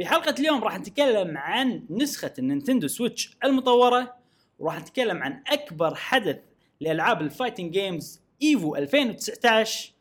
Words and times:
في 0.00 0.06
حلقة 0.06 0.34
اليوم 0.38 0.64
راح 0.64 0.78
نتكلم 0.78 1.38
عن 1.38 1.82
نسخة 1.90 2.32
ال 2.38 2.44
Nintendo 2.44 2.88
Switch 2.88 3.36
المطورة 3.44 4.16
وراح 4.58 4.80
نتكلم 4.80 5.22
عن 5.22 5.42
أكبر 5.46 5.94
حدث 5.94 6.36
لألعاب 6.80 7.20
ال 7.20 7.26
fighting 7.26 7.72
games 7.72 8.20
EVO 8.42 8.76
2019 8.76 9.92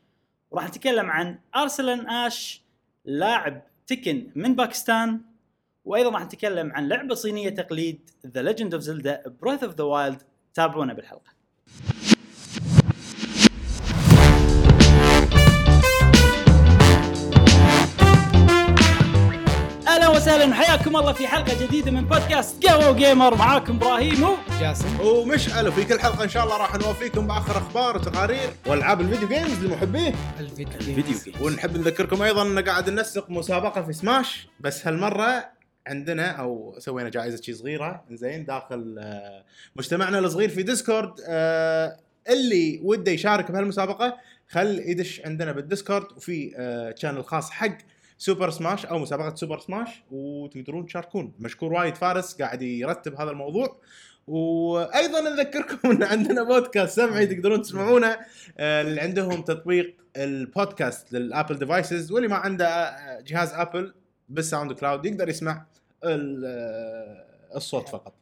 وراح 0.51 0.67
نتكلم 0.67 1.09
عن 1.09 1.39
Arslan 1.55 2.09
Ash 2.09 2.61
لاعب 3.05 3.61
Tekken 3.87 4.31
من 4.35 4.55
باكستان 4.55 5.21
وأيضا 5.85 6.09
راح 6.09 6.23
نتكلم 6.23 6.71
عن 6.71 6.87
لعبة 6.87 7.15
صينية 7.15 7.49
تقليد 7.49 8.09
The 8.27 8.41
Legend 8.41 8.73
of 8.73 8.83
Zelda 8.83 9.23
Breath 9.41 9.63
of 9.63 9.75
the 9.75 9.83
Wild 9.83 10.21
تابعونا 10.53 10.93
بالحلقة. 10.93 11.31
أهلا 20.09 20.17
وسهلا. 20.17 20.45
وحياكم 20.49 20.95
الله 20.95 21.13
في 21.13 21.27
حلقة 21.27 21.65
جديدة 21.65 21.91
من 21.91 22.05
بودكاست 22.05 22.65
قهوه 22.65 22.97
gamer 22.97 23.35
معاكم 23.35 23.75
إبراهيم 23.75 24.23
و 24.23 24.35
جاسم. 24.59 24.99
ومشعل. 25.01 25.67
وفي 25.67 25.85
كل 25.85 25.99
حلقة 25.99 26.23
إن 26.23 26.29
شاء 26.29 26.43
الله 26.43 26.57
راح 26.57 26.75
نوفيكم 26.75 27.27
بآخر 27.27 27.57
أخبار 27.57 27.97
وتقارير 27.97 28.49
وألعاب 28.67 29.01
ال 29.01 29.05
video 29.05 29.27
games 29.27 29.65
لمحبيه. 29.65 30.13
ال 30.39 30.50
video 30.50 31.03
games. 31.03 31.41
ونحب 31.41 31.77
نذكركم 31.77 32.21
أيضا 32.21 32.41
إن 32.43 32.59
قاعد 32.59 32.89
ننسق 32.89 33.29
مسابقة 33.29 33.81
في 33.81 33.93
سماش 33.93 34.47
بس 34.59 34.87
هالمرة 34.87 35.45
عندنا 35.87 36.31
أو 36.31 36.75
سوينا 36.79 37.09
جائزة 37.09 37.41
شي 37.41 37.53
صغيرة. 37.53 38.03
زين 38.11 38.45
داخل 38.45 38.95
آه، 38.99 39.43
مجتمعنا 39.75 40.19
الصغير 40.19 40.49
في 40.49 40.63
Discord 40.63 41.13
آه، 41.27 41.97
اللي 42.29 42.79
وده 42.83 43.11
يشارك 43.11 43.51
بهالمسابقة 43.51 44.17
خل 44.49 44.79
يدش 44.85 45.21
عندنا 45.25 45.51
بال 45.51 45.63
Discord 45.63 46.05
وفي 46.17 46.53
آه، 46.55 46.95
channel 46.97 47.25
خاص 47.25 47.51
حق 47.51 47.77
Super 48.19 48.49
Smash 48.49 48.85
أو 48.85 48.99
مسابقة 48.99 49.35
Super 49.35 49.59
Smash 49.59 49.89
وتقدرون 50.11 50.85
تشاركون. 50.85 51.33
مشكور 51.39 51.73
وايد 51.73 51.95
فارس 51.95 52.41
قاعد 52.41 52.61
يرتب 52.61 53.15
هذا 53.15 53.31
الموضوع. 53.31 53.79
وأيضا 54.27 55.21
نذكركم 55.21 55.91
إن 55.91 56.03
عندنا 56.03 56.43
بودكاست 56.43 56.95
سمعي 56.95 57.27
تقدرون 57.27 57.61
تسمعونه. 57.61 58.17
آه، 58.57 58.81
اللي 58.81 59.01
عندهم 59.01 59.41
تطبيق 59.41 59.95
البودكاست 60.17 61.13
لل 61.13 61.26
Apple 61.26 61.59
devices 61.59 62.11
واللي 62.11 62.27
ما 62.27 62.35
عنده 62.35 62.67
آه، 62.67 63.21
جهاز 63.21 63.53
Apple 63.53 63.93
بال 64.29 64.71
SoundCloud 64.71 65.05
يقدر 65.05 65.29
يسمع 65.29 65.65
آه، 66.03 67.25
الصوت 67.55 67.89
فقط. 67.89 68.13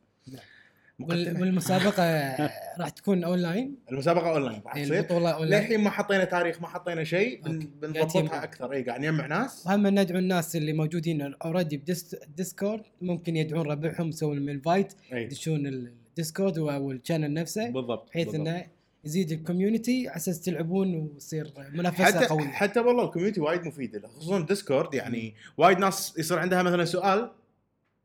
والمسابقة 1.00 2.36
راح 2.80 2.90
تكون 2.90 3.24
اونلاين 3.24 3.76
المسابقة 3.92 4.30
اونلاين 4.32 4.62
راح 4.66 4.76
إيه، 4.76 4.84
تصير 4.84 5.00
البطولة 5.00 5.30
اونلاين 5.30 5.64
للحين 5.64 5.80
ما 5.82 5.90
حطينا 5.90 6.24
تاريخ 6.24 6.62
ما 6.62 6.68
حطينا 6.68 7.04
شيء. 7.04 7.42
بنضبطها. 7.82 8.44
أكثر. 8.44 8.72
اي 8.72 8.84
قاعد 8.84 9.00
نجمع 9.02 9.26
ناس. 9.28 9.68
وهم 9.68 9.88
ندعو 9.88 10.20
الناس 10.20 10.56
اللي 10.56 10.74
موجودين 10.74 11.34
already 11.34 11.78
ب 11.78 11.91
Discord 11.91 12.82
ممكن 13.02 13.38
يدعون 13.38 13.68
ربعهم 13.68 14.10
يسوون 14.10 14.40
من 14.40 14.50
invite 14.50 14.94
اي 15.14 15.24
يدشون 15.24 15.68
ال 15.68 15.79
Discord 15.79 16.58
أو 16.58 16.92
ال 16.92 16.97
channel 16.97 17.34
نفسه. 17.34 17.70
بالضبط 17.70 18.10
بحيث. 18.10 18.36
إنه 18.36 18.66
يزيد 19.06 19.32
ال 19.32 19.39
community 19.39 20.08
على 20.08 20.18
أساس 20.18 20.42
تلعبون 20.42 20.96
ويصير 20.96 21.54
منافسة 21.74 22.04
حتى 22.04 22.26
قوية. 22.26 22.48
حتى 22.48 22.80
والله 22.80 23.06
ال 23.06 23.09
community 23.09 23.42
وايد 23.42 23.66
مفيدة. 23.68 24.08
خصوصا 24.08 24.40
Discord 24.40 24.94
يعني 24.94 25.34
وايد 25.58 25.80
ناس 25.80 26.14
يصير 26.18 26.40
عندها 26.40 26.64
مثلا 26.64 26.86
سؤال 26.86 27.32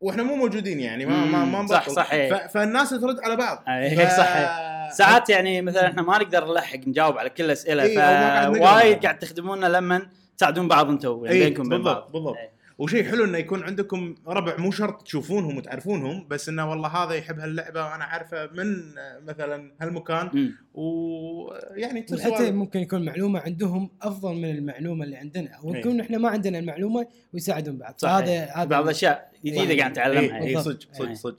وإحنا 0.03 0.23
مو 0.23 0.35
موجودين 0.35 0.81
يعني 0.81 1.07
ما 1.07 1.25
ما 1.25 1.45
ما 1.45 1.67
صح،. 1.67 1.89
صح، 1.89 2.47
فالناس 2.47 2.91
ترد 2.91 3.21
على 3.21 3.37
بعض 3.37 3.65
إيه، 3.69 4.07
ف- 4.07 4.17
صح، 4.19 4.91
ساعات 4.91 5.31
يعني 5.31 5.63
مثلا 5.63 5.87
إحنا 5.87 6.03
ما 6.03 6.19
نقدر 6.19 6.53
نلحق 6.53 6.79
نجاوب 6.87 7.19
على 7.19 7.31
كل 7.31 7.45
الأسئلة 7.45 7.83
إيه،. 7.83 8.53
فوايد 8.53 9.03
قاعد 9.03 9.19
تخدمونا 9.19 9.67
لما 9.67 10.07
تساعدون 10.37 10.69
بعض 10.69 10.91
أنتم 10.91 11.25
يعني 11.25 11.37
إيه، 11.37 11.45
بينكم 11.45 11.63
بين 11.63 11.71
بالضبط 11.71 11.97
بعض 11.97 12.13
بالضبط 12.13 12.37
إيه. 12.37 12.62
وشيء 12.83 13.05
حلو 13.05 13.25
إنه 13.25 13.39
يكون 13.39 13.63
عندكم 13.63 14.15
ربع 14.27 14.57
مو 14.57 14.71
شرط 14.71 15.03
تشوفونهم 15.03 15.57
وتعرفونهم 15.57 16.29
بس 16.29 16.49
إنه 16.49 16.71
والله 16.71 16.89
هذا 16.89 17.15
يحب 17.15 17.39
هاللعبة 17.39 17.85
وأنا 17.85 18.05
عارفه 18.05 18.47
من 18.47 18.99
آه، 18.99 19.21
مثلا 19.27 19.73
هالمكان. 19.81 20.53
ويعني 20.75 22.01
وحتى 22.01 22.17
سوالف. 22.17 22.55
ممكن 22.55 22.81
يكون 22.81 23.05
معلومة 23.05 23.41
عندهم 23.41 23.91
أفضل 24.03 24.35
من 24.35 24.51
المعلومة 24.51 25.05
اللي 25.05 25.17
عندنا 25.17 25.51
أو 25.51 25.75
إيه. 25.75 26.01
إحنا 26.01 26.19
ما 26.19 26.29
عندنا 26.29 26.59
المعلومة 26.59 27.07
ويساعدون 27.35 27.79
بعض 27.79 28.05
هذا 28.05 28.45
هذا 28.45 28.65
بعض 28.65 28.85
الأشياء 28.85 29.33
جديدة 29.45 29.71
إيه. 29.71 29.79
قاعد 29.79 29.91
نتعلمها 29.91 30.43
اي 30.43 30.55
بالضبط. 30.55 30.83
صدق 30.83 30.93
صدق 30.93 31.09
إيه. 31.09 31.15
صدق 31.15 31.37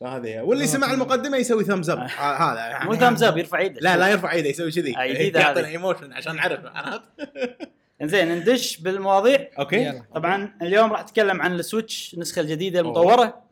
فهذا 0.00 0.28
هي 0.28 0.40
واللي 0.40 0.64
آه، 0.64 0.66
سمع. 0.66 0.92
المقدمة 0.92 1.36
يسوي 1.36 1.64
thumbs 1.64 1.90
up 1.90 1.98
هذا 1.98 2.58
يعني 2.58 2.84
مو 2.84 2.94
thumbs 2.94 3.22
up 3.22 3.38
يرفع 3.38 3.60
يده 3.60 3.80
لا 3.80 3.96
لا 3.96 4.08
يرفع 4.08 4.32
ايده 4.32 4.48
يسوي 4.48 4.70
كذي 4.70 4.96
آه، 4.96 5.02
يعطينا 5.02 5.50
هذه. 5.50 5.66
emotion 5.66 6.12
عشان 6.12 6.36
نعرف 6.36 6.60
عرفت 6.64 7.02
زين 8.02 8.38
ندش 8.38 8.76
بالمواضيع. 8.76 9.48
okay. 9.58 10.02
طبعا 10.14 10.56
اليوم 10.62 10.92
راح 10.92 11.02
نتكلم 11.02 11.42
عن 11.42 11.54
ال 11.54 11.63
Switch 11.63 12.14
النسخة 12.14 12.40
الجديدة 12.40 12.80
المطورة. 12.80 13.42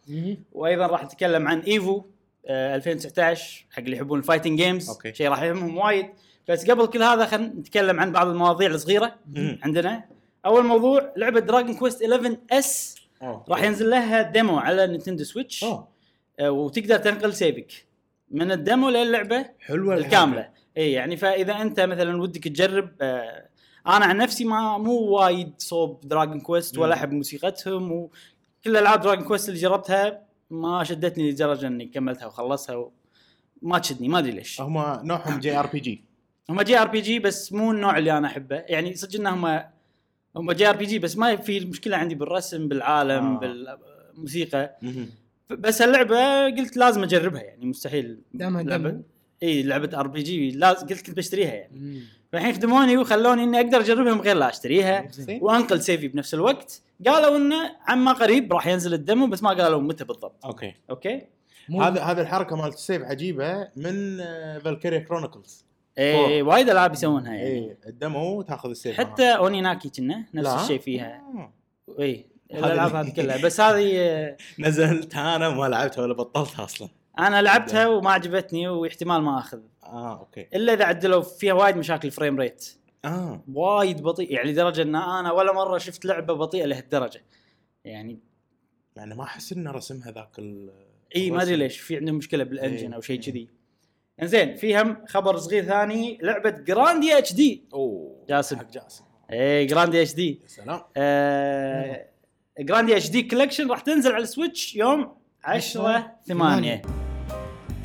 وأيضا 0.52 0.86
راح 0.86 1.04
نتكلم 1.04 1.48
عن 1.48 1.60
EVO 1.60 2.02
آه 2.46 2.76
2019 2.76 3.66
حق 3.70 3.78
اللي 3.82 3.96
يحبون 3.96 4.18
ال 4.18 4.23
fighting 4.23 4.60
games 4.62 4.88
okay. 4.90 5.14
شيء 5.14 5.28
راح 5.28 5.42
يهمهم 5.42 5.76
وايد. 5.76 6.06
بس 6.48 6.70
قبل 6.70 6.86
كل 6.86 7.02
هذا 7.02 7.26
خلينا 7.26 7.48
نتكلم 7.54 8.00
عن 8.00 8.12
بعض 8.12 8.26
المواضيع 8.28 8.70
الصغيرة 8.70 9.14
مم. 9.26 9.58
عندنا. 9.62 10.04
أول 10.46 10.64
موضوع 10.64 11.12
لعبة 11.16 11.40
Dragon 11.40 11.74
Quest 11.74 12.02
11 12.02 12.36
S. 12.52 12.94
راح 13.22 13.62
ينزل 13.62 13.90
لها 13.90 14.22
demo 14.22 14.58
على 14.58 14.86
Nintendo 14.86 15.24
Switch. 15.24 15.64
آه، 16.40 16.50
وتقدر 16.50 16.96
تنقل 16.96 17.34
save 17.34 17.65
ك 17.65 17.72
من 18.30 18.52
ال 18.52 18.60
demo 18.60 18.88
للعبة 18.88 19.46
حلوة 19.60 19.94
الكاملة. 19.94 20.48
اي 20.76 20.92
يعني 20.92 21.16
فإذا 21.16 21.52
أنت 21.62 21.80
مثلا 21.80 22.22
ودك 22.22 22.44
تجرب 22.48 22.90
آه، 23.00 23.48
أنا 23.86 24.04
عن 24.04 24.16
نفسي 24.16 24.44
ما 24.44 24.78
مو 24.78 24.92
وايد 24.92 25.52
صوب 25.58 26.00
Dragon 26.04 26.40
Quest 26.40 26.78
ولا. 26.78 26.94
أحب 26.94 27.12
موسيقتهم 27.12 27.92
وكل 27.92 28.76
ألعاب 28.76 29.00
Dragon 29.00 29.24
Quest 29.24 29.48
اللي 29.48 29.60
جربتها 29.60 30.22
ما 30.50 30.84
شدتني 30.84 31.30
لدرجة 31.30 31.66
إني 31.66 31.86
كملتها 31.86 32.26
وخلصها 32.26 32.76
و... 32.76 32.92
ما 33.62 33.78
تشدني 33.78 34.08
ما 34.08 34.18
أدري 34.18 34.30
ليش 34.32 34.60
هم 34.60 34.78
نوعهم 35.04 35.40
JRPG 35.40 36.04
هم 36.50 36.62
JRPG 36.62 37.18
بس 37.18 37.52
مو 37.52 37.70
النوع 37.70 37.98
اللي 37.98 38.18
أنا 38.18 38.28
أحبه 38.28 38.56
يعني 38.56 38.94
صدق 38.94 39.20
انهم 39.20 39.62
هم 40.36 40.52
JRPG 40.52 40.98
بس 40.98 41.16
ما 41.16 41.36
في 41.36 41.60
مشكلة 41.60 41.96
عندي 41.96 42.14
بالرسم 42.14 42.68
بالعالم 42.68 43.34
آه. 43.34 43.38
بالموسيقى 43.38 44.78
بس 45.50 45.82
اللعبة 45.82 46.44
قلت 46.44 46.76
لازم 46.76 47.02
أجربها 47.02 47.42
يعني 47.42 47.66
مستحيل 47.66 48.18
دامها 48.34 48.62
لعبه. 48.62 49.00
إي 49.42 49.62
لعبة 49.62 50.00
RPG 50.00 50.50
لازم 50.50 50.86
قلت 50.86 51.06
كنت 51.06 51.16
بشتريها 51.16 51.54
يعني 51.54 51.80
مم. 51.80 52.00
فالحين 52.34 52.54
خدموني 52.54 52.96
وخلوني 52.96 53.44
إني 53.44 53.60
أقدر 53.60 53.80
اجربها 53.80 54.14
من 54.14 54.20
غير 54.20 54.36
لا 54.36 54.48
أشتريها. 54.48 55.08
وانقل 55.40 55.82
save 55.82 56.03
ي 56.03 56.08
بنفس 56.08 56.34
الوقت. 56.34 56.82
قالوا 57.06 57.36
إنه 57.36 57.76
عما 57.86 58.12
قريب 58.12 58.52
راح 58.52 58.66
ينزل 58.66 58.94
ال 58.94 59.01
demo 59.01 59.26
بس 59.26 59.42
ما 59.42 59.50
قالوا 59.50 59.80
متى 59.80 60.04
بالضبط. 60.04 60.44
okay. 60.44 60.74
okay؟ 60.90 61.26
هذا 61.80 62.02
هذا 62.02 62.22
الحركة 62.22 62.56
مالت 62.56 62.74
ال 62.74 62.80
save 62.80 63.02
عجيبة 63.02 63.68
من 63.76 64.18
Valkyria 64.58 64.98
Chronicles 64.98 65.64
اي 65.98 66.42
وايد 66.42 66.70
ألعاب 66.70 66.92
يسوونها 66.92 67.34
يعني. 67.34 67.48
اي 67.48 67.76
ال 67.86 67.98
demo 67.98 68.42
تاخذ 68.42 68.70
ال 68.70 68.76
save 68.76 68.96
حتى 68.96 69.36
Oninaki 69.36 69.88
كنا 69.88 70.24
نفس. 70.34 70.62
الشيء 70.62 70.78
فيها. 70.80 71.22
آه. 71.34 71.52
اي 72.02 72.26
الألعاب 72.50 72.94
هذه 72.94 73.10
كلها. 73.10 73.36
بس 73.46 73.60
هذه 73.60 73.98
آه، 73.98 74.36
نزلت 74.58 75.16
أنا 75.16 75.48
وما 75.48 75.68
لعبتها 75.68 76.02
ولا 76.02 76.14
بطلتها 76.14 76.64
أصلا. 76.64 76.88
أنا 77.18 77.42
لعبتها 77.42 77.86
وما 77.86 78.10
عجبتني 78.10 78.68
واحتمال 78.68 79.22
ما 79.22 79.38
أخذ. 79.38 79.58
آه 79.86 80.18
okay. 80.18 80.48
إلا 80.54 80.72
إذا 80.72 80.84
عدلوا 80.84 81.22
فيها 81.22 81.52
وايد 81.52 81.76
مشاكل 81.76 82.10
frame 82.10 82.40
rate. 82.40 82.74
آه. 83.04 83.44
وايد 83.54 84.02
بطيء 84.02 84.32
يعني 84.32 84.52
لدرجة 84.52 84.82
إن 84.82 84.94
أنا 84.94 85.32
ولا 85.32 85.52
مرة 85.52 85.78
شفت 85.78 86.04
لعبة 86.04 86.34
بطيئة 86.34 86.64
لهالدرجة. 86.64 87.24
يعني 87.84 88.18
يعني 88.96 89.14
ما 89.14 89.22
أحس 89.24 89.52
إنه 89.52 89.70
رسمها 89.70 90.10
ذاك 90.10 90.38
ال 90.38 90.70
إي 91.16 91.30
ما 91.30 91.42
أدري. 91.42 91.56
ليش 91.56 91.80
في 91.80 91.96
عندهم 91.96 92.14
مشكلة 92.14 92.44
بال 92.44 92.56
engine 92.56 92.92
أو 92.92 93.00
شيء. 93.00 93.20
كذي. 93.20 93.48
إنزين 94.22 94.56
في 94.56 94.80
هم 94.80 95.04
خبر 95.06 95.36
صغير 95.36 95.64
ثاني 95.64 96.18
لعبة 96.22 96.50
Grandia 96.50 97.32
HD 97.32 97.64
أوه 97.72 98.24
جاسم. 98.28 98.56
حق 98.56 98.70
جاسم. 98.70 99.04
إي 99.32 99.66
Grandia 99.66 100.14
HD 100.14 100.40
يا 100.42 100.48
سلام. 100.48 100.80
آه 100.96 102.06
Grandia 102.58 103.10
HD 103.10 103.22
Collection 103.22 103.70
راح 103.70 103.80
تنزل 103.80 104.12
على 104.12 104.22
ال 104.22 104.30
Switch 104.30 104.76
يوم 104.76 105.16
10 105.44 106.16
8 106.26 106.82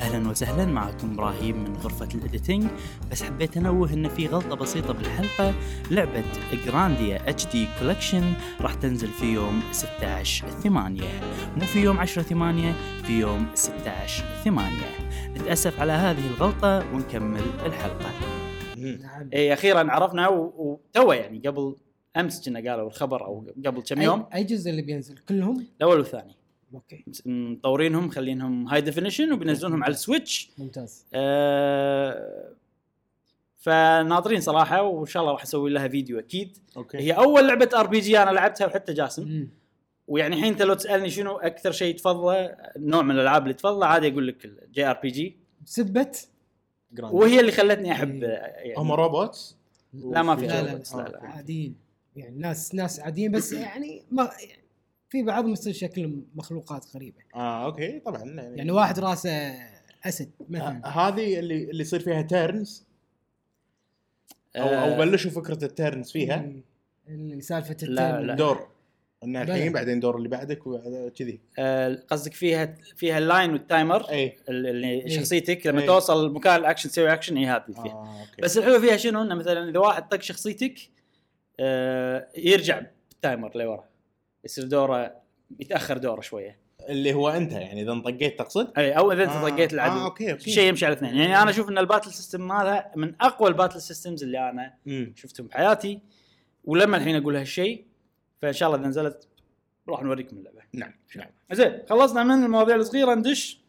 أهلا 0.00 0.28
وسهلا 0.30 0.64
معكم 0.64 1.12
إبراهيم 1.12 1.56
من 1.64 1.76
غرفة 1.76 2.08
ال 2.14 2.20
editing 2.20 2.64
بس 3.10 3.22
حبيت 3.22 3.56
أنوه 3.56 3.92
ان 3.92 4.08
في 4.08 4.26
غلطة 4.26 4.56
بسيطة 4.56 4.92
بالحلقة. 4.92 5.54
لعبة 5.90 6.24
Grandia 6.66 7.46
HD 7.46 7.66
Collection 7.80 8.32
راح 8.60 8.74
تنزل 8.74 9.08
في 9.08 9.26
يوم 9.26 9.62
16 9.72 10.48
8 10.50 11.02
مو 11.56 11.60
في 11.64 11.78
يوم 11.82 11.98
10 11.98 12.22
8 12.22 12.72
في 13.04 13.20
يوم 13.20 13.46
16 13.54 14.24
8 14.44 14.76
نتأسف 15.36 15.80
على 15.80 15.92
هذه 15.92 16.26
الغلطة 16.26 16.78
ونكمل 16.94 17.42
الحلقة. 17.66 18.10
مم. 18.76 18.98
نعم. 19.02 19.30
اي 19.34 19.52
أخيرا 19.52 19.90
عرفنا 19.90 20.28
و- 20.28 20.52
وتوه 20.56 21.14
يعني 21.14 21.38
قبل 21.46 21.76
أمس 22.16 22.48
كنا 22.48 22.70
قالوا 22.70 22.86
الخبر 22.88 23.24
أو 23.24 23.46
قبل 23.66 23.82
كم 23.82 24.02
يوم. 24.02 24.20
اي 24.20 24.38
أي 24.38 24.44
جزء 24.44 24.70
اللي 24.70 24.82
بينزل؟ 24.82 25.18
كلهم؟ 25.28 25.66
الأول 25.78 25.96
والثاني. 25.98 26.36
أوكي. 26.74 27.04
مطورينهم 27.26 28.06
مخلينهم 28.06 28.68
high 28.68 28.80
definition 28.80 29.32
وبينزلونهم 29.32 29.84
على 29.84 29.90
ال 29.90 29.98
Switch. 29.98 30.50
ممتاز. 30.58 31.06
آه 31.14 32.52
فناطرين 33.58 34.40
صراحة 34.40 34.82
وإن 34.82 35.06
شاء 35.06 35.22
الله 35.22 35.32
راح 35.32 35.42
أسوي 35.42 35.70
لها 35.70 35.88
فيديو 35.88 36.18
أكيد. 36.18 36.56
أوكي. 36.76 36.98
هي 36.98 37.12
أول 37.12 37.48
لعبة 37.48 37.70
RPG 37.74 38.18
أنا 38.22 38.30
لعبتها 38.30 38.66
وحتى 38.66 38.92
جاسم. 38.92 39.28
مم. 39.28 39.50
ويعني 40.08 40.36
الحين 40.36 40.52
أنت 40.52 40.62
لو 40.62 40.74
تسألني 40.74 41.10
شنو 41.10 41.36
أكثر 41.36 41.72
شيء 41.72 41.96
تفضله 41.96 42.56
نوع 42.76 43.02
من 43.02 43.10
الألعاب 43.10 43.42
اللي 43.42 43.54
تفضله 43.54 43.86
عادي 43.86 44.08
أقول 44.08 44.28
لك 44.28 44.44
ال 44.44 44.84
JRP 44.84 45.08
جي 45.08 45.36
جراند. 46.92 47.14
وهي 47.14 47.40
اللي 47.40 47.52
خلتني 47.52 47.92
أحب 47.92 48.24
إيه. 48.24 48.30
يعني. 48.30 48.74
هم 48.76 48.92
robots 48.92 49.56
لا 49.94 50.22
ما 50.22 50.36
في 50.36 50.46
لا 50.46 50.62
لا, 50.62 50.70
robots، 50.72 50.94
لا, 50.94 51.02
لا، 51.02 51.08
لا, 51.08 51.12
لا. 51.12 51.26
عاديين. 51.26 51.76
يعني 52.16 52.38
ناس 52.38 52.74
ناس 52.74 53.00
عاديين 53.00 53.32
بس 53.32 53.52
يعني 53.52 54.02
ما 54.10 54.22
يعني 54.22 54.59
في 55.10 55.22
بعضهم 55.22 55.52
يصير 55.52 55.72
شكلهم 55.72 56.26
مخلوقات 56.34 56.86
غريبة 56.94 57.18
آه 57.34 57.64
أوكي 57.64 58.00
طبعا 58.00 58.22
يعني 58.24 58.70
واحد 58.70 58.98
راسه 58.98 59.30
أسد 60.04 60.30
مثلا 60.48 60.80
آه، 60.84 60.88
هذه 60.88 61.38
اللي 61.38 61.64
اللي 61.70 61.82
يصير 61.82 62.00
فيها 62.00 62.22
turns 62.22 62.86
أو 64.56 64.68
آه، 64.68 64.94
أو 64.94 64.98
بلشوا 64.98 65.30
فكرة 65.30 65.64
ال 65.64 65.72
turns 65.72 66.10
فيها 66.10 66.36
مم. 66.36 66.62
اللي 67.08 67.40
سالفة 67.40 67.76
لا،. 67.82 68.20
لا. 68.20 68.34
دور 68.34 68.68
إن 69.24 69.44
بلى. 69.44 69.54
الحين 69.54 69.72
بعدين 69.72 70.00
دور 70.00 70.16
اللي 70.16 70.28
بعدك 70.28 70.66
وبعد 70.66 71.12
كذي 71.16 71.40
آه، 71.58 72.02
قصدك 72.10 72.34
فيها 72.34 72.74
فيها 72.96 73.18
ال 73.18 73.25
line 73.25 73.52
وال 73.52 73.69
timer 73.69 74.10
اي 74.10 74.36
اللي 74.48 74.88
إيه. 74.88 75.08
شخصيتك 75.08 75.66
لما 75.66 75.80
إيه. 75.80 75.86
توصل 75.86 76.32
مكان 76.32 76.60
الاكشن 76.60 76.88
تسوي 76.88 77.12
اكشن 77.12 77.36
هي 77.36 77.46
هذه 77.46 77.64
اللي 77.68 77.82
فيها 77.82 77.92
آه 77.92 78.20
أوكي 78.20 78.42
بس 78.42 78.58
الحلو 78.58 78.80
فيها 78.80 78.96
شنو 78.96 79.22
إنه 79.22 79.34
مثلا 79.34 79.70
إذا 79.70 79.78
واحد 79.78 80.08
طق 80.08 80.22
شخصيتك 80.22 80.78
آه، 81.60 82.28
يرجع 82.36 82.80
بال 83.10 83.23
timer 83.23 83.56
لورا 83.56 83.89
يصير 84.44 84.64
دوره 84.64 85.16
يتأخر 85.60 85.98
دوره 85.98 86.20
شوية. 86.20 86.58
اللي 86.88 87.14
هو 87.14 87.28
أنت 87.28 87.52
يعني 87.52 87.82
إذا 87.82 87.92
انطقيت 87.92 88.38
تقصد؟ 88.38 88.78
أي 88.78 88.92
أو 88.92 89.12
إذا 89.12 89.22
أنت 89.22 89.30
آه، 89.32 89.48
طقيت 89.48 89.72
العدو. 89.72 90.00
آه 90.00 90.04
okay 90.04 90.32
okay. 90.32 90.46
الشيء 90.46 90.68
يمشي 90.68 90.86
على 90.86 90.94
اثنين. 90.94 91.16
يعني 91.16 91.42
أنا 91.42 91.50
أشوف 91.50 91.68
إن 91.68 91.78
ال 91.78 91.83
battle 91.83 92.12
system 92.12 92.48
مالها 92.48 92.92
من 92.96 93.14
أقوى 93.20 93.48
ال 93.48 93.53
battle 93.53 93.80
systems 93.80 94.22
اللي 94.22 94.50
أنا 94.50 94.74
مم. 94.86 95.12
شفتهم 95.16 95.46
بحياتي 95.46 96.00
ولما 96.64 96.96
الحين 96.96 97.16
أقول 97.16 97.36
هالشيء 97.36 97.84
فإن 98.42 98.52
شاء 98.52 98.68
الله 98.68 98.80
إذا 98.80 98.88
نزلت 98.88 99.28
راح 99.88 100.02
نوريكم 100.02 100.36
اللعبة. 100.36 100.60
نعم 100.72 100.94
نعم. 101.16 101.28
زين 101.52 101.82
خلصنا 101.88 102.22
من 102.22 102.44
المواضيع 102.44 102.76
الصغيرة 102.76 103.14
ندش 103.14 103.60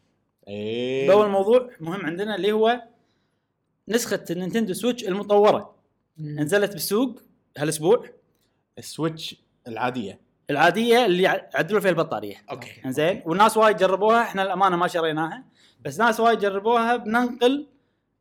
إيه. 0.48 1.08
بأول 1.08 1.28
موضوع 1.28 1.70
مهم 1.80 2.06
عندنا 2.06 2.34
اللي 2.34 2.52
هو 2.52 2.82
نسخة 3.88 4.24
ال 4.30 4.35
Nintendo 4.35 4.72
Switch 4.72 5.04
المطورة. 5.04 5.74
مم. 6.18 6.40
نزلت 6.40 6.72
بالسوق 6.72 7.22
هالأسبوع. 7.58 8.04
ال 8.78 8.86
Switch 8.86 9.36
العادية. 9.68 10.20
العادية 10.52 11.06
اللي 11.06 11.26
عدلوا 11.54 11.80
فيها 11.80 11.90
البطارية. 11.90 12.36
okay. 12.50 12.70
إنزين؟ 12.86 13.22
والناس 13.26 13.56
وايد 13.56 13.76
جربوها 13.76 14.22
إحنا 14.22 14.42
الأمانة 14.42 14.76
ما 14.76 14.88
شريناها 14.88 15.44
بس 15.84 16.00
ناس 16.00 16.20
وايد 16.20 16.38
جربوها 16.38 16.96
بننقل 16.96 17.66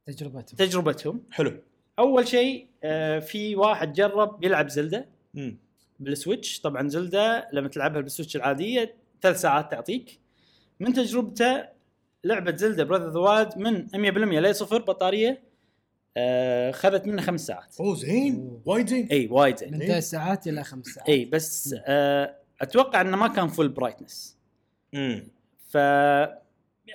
تجربتهم. 0.05 0.57
تجربتهم. 0.57 1.23
حلو. 1.31 1.53
أول 1.99 2.27
شيء 2.27 2.67
آه، 2.83 3.19
في 3.19 3.55
واحد 3.55 3.93
جرب 3.93 4.43
يلعب 4.43 4.69
زلدة 4.69 5.05
مم. 5.33 5.57
بال 5.99 6.12
Switch. 6.12 6.59
طبعا 6.61 6.87
زلدة 6.89 7.47
لما 7.53 7.67
تلعبها 7.67 8.01
بال 8.01 8.10
Switch 8.10 8.35
العادية 8.35 8.95
ثلاث 9.21 9.41
ساعات 9.41 9.71
تعطيك. 9.71 10.19
من 10.79 10.93
تجربته 10.93 11.63
لعبة 12.23 12.55
زلدة 12.55 12.83
Breath 12.83 13.03
of 13.03 13.09
the 13.09 13.19
Wild 13.19 13.57
من 13.57 13.87
100% 13.87 14.39
ل 14.39 14.55
صفر؟ 14.55 14.77
بطارية 14.77 15.41
آه، 16.17 16.71
خذت 16.71 17.07
منه 17.07 17.21
خمس 17.21 17.45
ساعات. 17.47 17.75
أوه 17.79 17.95
زين. 17.95 18.61
وايد 18.65 18.87
زين. 18.89 19.07
إي 19.11 19.27
وايد 19.31 19.57
زين. 19.57 19.71
من 19.71 19.79
ثلاث 19.79 20.09
ساعات 20.09 20.47
إلى 20.47 20.63
خمس 20.63 20.85
ساعات. 20.85 21.09
إي 21.09 21.25
بس 21.25 21.75
آه، 21.85 22.35
أتوقع 22.61 23.01
إنه 23.01 23.17
ما 23.17 23.27
كان 23.27 23.47
full 23.47 23.69
brightness 23.69 24.37
امم 24.95 25.27
ف 25.69 25.77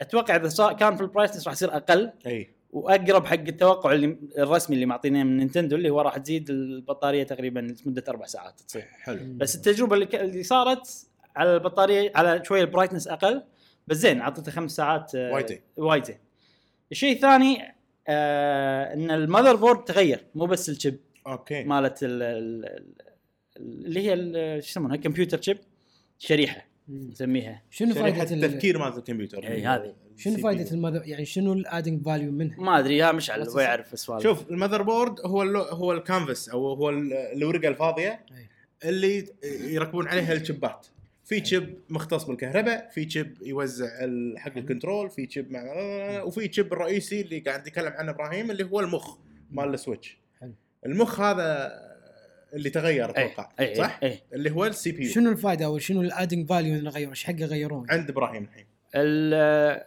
أتوقع 0.01 0.37
إذا 0.37 0.49
صار 0.49 0.73
كان 0.73 0.97
full 0.97 1.07
brightness 1.07 1.47
راح 1.47 1.53
يصير 1.53 1.77
أقل. 1.77 2.13
إي. 2.27 2.57
وأقرب 2.71 3.27
حق 3.27 3.35
التوقع 3.35 3.93
اللي 3.93 4.17
الرسمي 4.39 4.75
اللي 4.75 4.87
معطيناه 4.87 5.23
من 5.23 5.37
Nintendo 5.37 5.77
اللي 5.77 5.91
هو 5.91 6.01
راح 6.01 6.19
تزيد 6.19 6.51
البطارية 6.51 7.23
تقريبا 7.23 7.61
لمدة 7.61 8.05
أربع 8.09 8.27
ساعات 8.27 8.61
تصير. 8.61 8.83
حلو. 8.83 9.19
بس 9.37 9.57
التجربة 9.57 9.95
اللي, 9.95 10.07
ك... 10.07 10.15
اللي 10.15 10.43
صارت 10.43 11.07
على 11.37 11.55
البطارية 11.55 12.13
على 12.15 12.45
شوية 12.45 12.61
ال 12.61 12.65
brightness 12.65 13.09
أقل. 13.09 13.43
بس 13.87 13.97
زين 13.97 14.21
اعطيته 14.21 14.53
خمس 14.53 14.73
ساعات 14.73 15.15
آه، 15.15 15.33
وايد 15.33 15.47
زين. 15.47 15.61
وايد 15.77 16.05
زين. 16.05 16.19
الشيء 16.93 17.13
الثاني 17.13 17.76
آه 18.09 18.95
إن 18.95 19.11
ال 19.11 19.57
motherboard 19.57 19.85
تغير 19.85 20.25
مو 20.35 20.47
بس 20.47 20.69
ال 20.69 20.75
chip 20.75 21.01
okay 21.27 21.65
مالت 21.65 22.03
ال... 22.03 22.23
ال... 22.23 22.65
ال- 22.65 23.87
اللي 23.87 24.01
هي 24.01 24.13
ال- 24.15 24.63
شو 24.63 24.69
يسمونها 24.71 24.97
computer 24.97 25.41
chip 25.43 25.59
شريحة. 26.19 26.67
نسميها 26.89 27.63
شنو 27.71 27.95
شريحة 27.95 28.19
فائده 28.19 28.35
ال- 28.35 28.45
التفكير 28.45 28.79
مالت 28.79 28.97
الكمبيوتر 28.99 29.39
إي، 29.49 29.67
هذه. 29.67 29.95
شنو 30.17 30.37
فائده 30.37 30.71
ال 30.71 30.75
mother 30.75 31.03
يعني 31.07 31.25
شنو 31.25 31.53
ال 31.53 31.60
adding 31.60 32.05
value 32.05 32.33
منها؟ 32.33 32.57
ما 32.61 32.79
أدري 32.79 32.97
يا 32.97 33.13
مشعل 33.13 33.49
هو 33.49 33.61
يعرف 33.61 33.93
السؤال 33.93 34.23
شوف 34.23 34.51
ال 34.51 34.83
motherboard 34.83 35.21
هو 35.27 35.43
اللو 35.43 35.61
هو 35.63 35.93
الكانفاس 35.93 36.49
أو 36.49 36.69
هو 36.75 36.91
ال- 36.91 37.13
الورقة 37.13 37.69
الفاضية. 37.69 38.21
اللي 38.85 39.27
يركبون 39.65 40.09
عليها 40.09 40.33
ال 40.33 40.42
chipات 40.42 40.87
في 41.27 41.45
chip 41.45 41.79
مختص 41.89 42.25
بالكهرباء 42.25 42.89
في 42.89 43.11
chip 43.11 43.37
يوزع 43.43 43.87
حق 44.37 44.57
ال 44.57 44.63
control 44.64 45.11
في 45.11 45.27
chip 45.31 45.53
مع 45.53 45.63
وفي 46.23 46.53
chip 46.53 46.73
الرئيسي 46.73 47.21
اللي 47.21 47.39
قاعد 47.39 47.67
يتكلم 47.67 47.93
عنه 47.93 48.11
إبراهيم 48.11 48.51
اللي 48.51 48.65
هو 48.65 48.81
المخ 48.81 49.17
مال 49.51 49.75
ال 49.75 49.80
Switch. 49.80 50.19
حلو. 50.41 50.53
المخ 50.87 51.21
هذا 51.21 51.73
اللي 52.53 52.71
تغير 52.71 53.11
أتوقع 53.11 53.51
اي 53.61 53.75
صح؟ 53.75 54.01
اي 54.03 54.23
اللي 54.33 54.51
هو 54.51 54.67
ال 54.67 54.93
CPU. 54.93 55.11
شنو 55.11 55.31
الفائده 55.31 55.65
أو 55.65 55.79
شنو 55.79 56.01
ال 56.03 56.09
adding 56.09 56.49
value 56.49 56.75
اللي 56.75 56.91
غيروا 56.91 57.11
إيش 57.11 57.25
حق 57.25 57.35
غيرون؟ 57.35 57.87
عند 57.91 58.11
إبراهيم 58.11 58.45
الحين. 58.45 58.67
ال- 58.95 59.85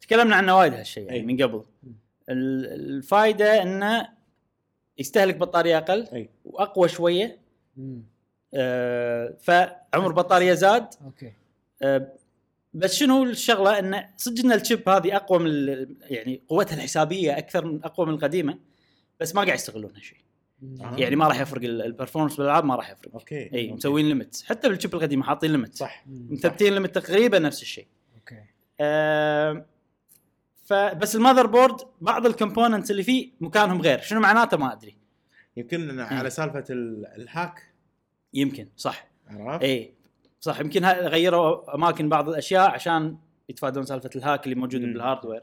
تكلمنا 0.00 0.36
عنه 0.36 0.56
وايد 0.58 0.74
هالشيء 0.74 1.04
يعني 1.04 1.16
أي. 1.18 1.22
من 1.22 1.42
قبل. 1.42 1.64
ال- 2.28 2.66
الفائده 2.96 3.62
إنه 3.62 4.08
يستهلك 4.98 5.36
بطارية 5.36 5.78
أقل 5.78 6.08
اي 6.12 6.28
وأقوى 6.44 6.88
شوية. 6.88 7.38
مم. 7.76 8.02
آه، 8.54 9.34
فعمر 9.40 10.12
بطارية 10.12 10.54
زاد. 10.54 10.86
okay. 11.04 11.32
آه، 11.82 12.12
بس 12.74 12.94
شنو 12.94 13.24
الشغلة؟ 13.24 13.78
انه 13.78 14.08
صدق 14.16 14.44
إن 14.44 14.52
ال 14.52 14.59
chip 14.59 14.88
هذه 14.88 15.16
أقوى 15.16 15.38
من 15.38 15.46
ال- 15.46 15.96
يعني 16.02 16.40
قوتها 16.48 16.74
الحسابية 16.76 17.38
أكثر 17.38 17.64
من 17.64 17.84
أقوى 17.84 18.06
من 18.06 18.14
القديمة 18.14 18.58
بس 19.20 19.34
ما 19.34 19.42
قاعد 19.44 19.54
يستغلون 19.58 19.90
هالشيء. 19.94 20.18
مم. 20.62 20.82
آه. 20.82 20.96
يعني 20.96 21.16
ما 21.16 21.28
راح 21.28 21.40
يفرق 21.40 21.62
ال- 21.64 21.82
ال 21.82 21.87
performance 21.87 22.36
بالألعاب 22.36 22.64
ما 22.64 22.74
راح 22.76 22.90
يفرق. 22.90 23.12
okay. 23.14 23.50
إي. 23.54 23.72
مسوين 23.72 24.08
limit 24.08 24.44
حتى 24.46 24.68
بال 24.68 24.77
chip 24.77 24.94
القديمة 24.94 25.24
حاطين 25.24 25.50
limit 25.52 25.74
صح. 25.74 26.04
مثبتين 26.06 26.74
limit 26.74 26.98
تقريبا 26.98 27.38
نفس 27.38 27.62
الشيء. 27.62 27.86
okay. 28.18 28.42
آه، 28.80 29.64
فبس 30.64 31.16
ال 31.16 31.46
motherboard 31.46 31.76
بعض 32.00 32.26
ال 32.26 32.32
components 32.32 32.90
اللي 32.90 33.02
فيه 33.02 33.30
مكانهم 33.40 33.80
غير. 33.80 34.00
شنو 34.00 34.20
معناته 34.20 34.56
ما 34.56 34.72
أدري. 34.72 34.96
يمكن 35.56 36.00
على 36.00 36.30
سالفة 36.30 36.64
ال- 36.70 37.06
ال 37.06 37.18
hack 37.18 37.67
يمكن 38.34 38.68
صح 38.76 39.08
عرفت؟ 39.28 39.62
اي 39.62 39.94
صح 40.40 40.60
يمكن 40.60 40.84
غيروا 40.84 41.74
أماكن 41.74 42.08
بعض 42.08 42.28
الأشياء 42.28 42.70
عشان 42.70 43.16
يتفادون 43.48 43.84
سالفة 43.84 44.10
ال 44.16 44.22
hack 44.22 44.44
اللي 44.44 44.54
موجوده 44.54 44.86
مم. 44.86 44.92
بال 44.92 45.02
hardware 45.02 45.42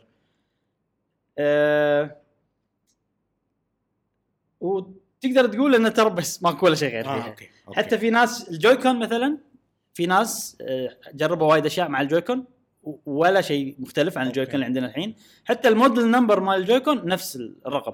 أه 1.37 2.17
وتقدر 4.59 5.47
تقول 5.47 5.75
انه 5.75 5.89
ترى 5.89 6.09
بس 6.09 6.43
ماكو 6.43 6.65
ولا 6.65 6.75
شيء 6.75 6.89
غير 6.89 7.05
آه 7.05 7.15
فيها 7.15 7.27
okay 7.27 7.49
okay. 7.67 7.79
حتى 7.79 7.97
في 7.97 8.09
ناس 8.09 8.49
ال 8.49 8.55
Joy-Con 8.55 8.99
مثلا 8.99 9.37
في 9.93 10.05
ناس 10.05 10.57
آه، 10.61 10.97
جربوا 11.13 11.47
وايد 11.47 11.65
أشياء 11.65 11.89
مع 11.89 12.01
ال 12.01 12.07
Joy-Con 12.07 12.45
ولا 13.05 13.41
شيء 13.41 13.75
مختلف 13.79 14.17
عن 14.17 14.25
okay. 14.25 14.29
ال 14.29 14.32
Joy-Con 14.32 14.55
اللي 14.55 14.65
عندنا 14.65 14.87
الحين 14.87 15.15
حتى 15.45 15.67
ال 15.67 15.75
model 15.75 16.11
number 16.11 16.39
مال 16.39 16.55
ال 16.55 16.61
Joy-Con 16.62 17.05
نفس 17.05 17.35
الرقم 17.65 17.93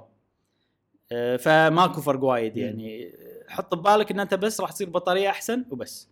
آه، 1.11 1.37
فماكو 1.37 2.01
فرق 2.01 2.23
وايد. 2.23 2.57
يعني 2.57 3.13
حط 3.51 3.75
ببالك 3.75 4.11
إن 4.11 4.19
أنت 4.19 4.33
بس 4.33 4.61
راح 4.61 4.71
تصير 4.71 4.89
بطارية 4.89 5.29
أحسن 5.29 5.65
وبس 5.71 6.07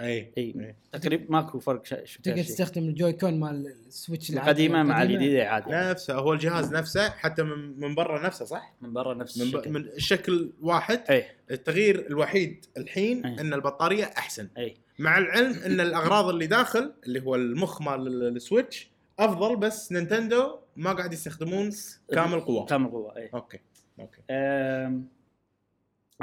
أي 0.00 0.32
إي. 0.38 0.74
تقريبا 0.92 1.26
ماكو 1.32 1.58
فرق 1.58 1.84
ش... 1.86 1.94
ش... 2.04 2.18
تقدر. 2.18 2.42
تستخدم 2.42 2.82
ال 2.82 3.12
Joy-Con 3.12 3.40
مال 3.40 3.66
ال 3.86 3.92
Switch 3.92 4.30
القديمة 4.30 4.82
مع. 4.82 5.02
الجديدة 5.02 5.48
عادي 5.48 5.70
نفسه 5.70 6.14
هو 6.14 6.32
الجهاز 6.32 6.74
نفسه 6.74 7.10
حتى 7.10 7.42
من 7.42 7.80
من 7.80 7.94
برا 7.94 8.26
نفسه 8.26 8.44
صح؟ 8.44 8.74
من 8.80 8.92
برا 8.92 9.14
نفس 9.14 9.38
من, 9.38 9.50
ب... 9.50 9.54
الشكل 9.56 9.70
من 9.70 9.80
الشكل 9.80 10.50
واحد 10.62 11.00
إي 11.10 11.24
التغيير 11.50 12.06
الوحيد 12.06 12.64
الحين 12.76 13.26
أي. 13.26 13.40
إن 13.40 13.54
البطارية 13.54 14.04
أحسن 14.04 14.48
إي 14.58 14.76
مع 14.98 15.18
العلم 15.18 15.54
إن 15.66 15.80
الأغراض 15.80 16.28
اللي 16.28 16.46
داخل 16.46 16.92
اللي 17.06 17.20
هو 17.22 17.34
المخ 17.34 17.82
مال 17.82 18.06
ال- 18.06 18.36
Switch 18.36 18.90
أفضل 19.18 19.56
بس 19.56 19.92
Nintendo 19.92 20.58
ما 20.76 20.92
قاعد 20.92 21.12
يستخدمون 21.12 21.70
كامل 22.12 22.40
قوة 22.40 22.66
كامل 22.66 22.90
قوة 22.90 23.16
إي 23.16 23.30
okay 23.34 23.58
okay 24.00 24.20
أم... 24.30 25.08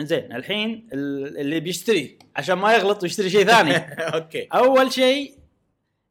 زين 0.01 0.31
الحين 0.35 0.87
ال- 0.93 1.37
اللي 1.37 1.59
بيشتري 1.59 2.17
عشان 2.35 2.55
ما 2.55 2.73
يغلط 2.73 3.03
ويشتري 3.03 3.29
شيء 3.29 3.45
ثاني. 3.45 3.75
okay. 4.15 4.47
أول 4.53 4.91
شيء 4.93 5.33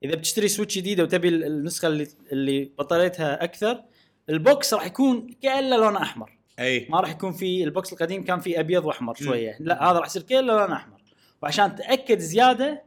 إذا 0.05 0.15
بتشتري 0.15 0.49
Switch 0.49 0.79
جديده 0.79 1.03
وتبي 1.03 1.29
ال- 1.29 1.45
النسخة 1.45 1.89
اللي 1.89 2.07
اللي 2.33 2.71
بطاريتها 2.79 3.45
أكثر 3.45 3.83
ال 4.31 4.42
box 4.42 4.75
راح 4.75 4.87
يكون 4.87 5.27
كله 5.43 5.77
لون 5.77 5.97
أحمر. 5.97 6.33
أي. 6.59 6.87
ما 6.91 7.01
راح 7.01 7.11
يكون 7.11 7.33
في 7.33 7.65
ال 7.65 7.72
box 7.72 7.93
القديم 7.93 8.25
كان 8.25 8.41
فيه 8.41 8.61
أبيض 8.61 8.85
وأحمر 8.85 9.15
شوية. 9.15 9.57
لا 9.61 9.91
هذا 9.91 9.99
راح 9.99 10.07
يصير 10.07 10.23
كله 10.23 10.41
لون 10.41 10.73
أحمر. 10.73 11.01
وعشان 11.43 11.77
تأكد 11.77 12.19
زيادة 12.19 12.83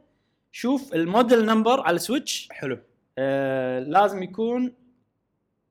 شوف 0.52 0.94
ال 0.94 1.03
model 1.03 1.46
number 1.46 1.80
على 1.80 1.96
ال 1.96 2.03
Switch. 2.03 2.48
حلو. 2.50 2.78
آه 3.18 3.80
لازم 3.80 4.22
يكون 4.22 4.72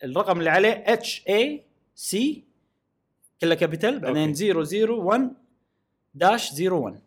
الرقم 0.04 0.40
اللي 0.40 0.50
عليه 0.50 0.84
HAC 0.88 2.44
كله 3.42 3.56
capital 3.56 4.00
بعدين 4.00 4.30
okay. 4.30 4.84
001 4.84 5.32
dash 6.16 6.52
01 6.62 7.00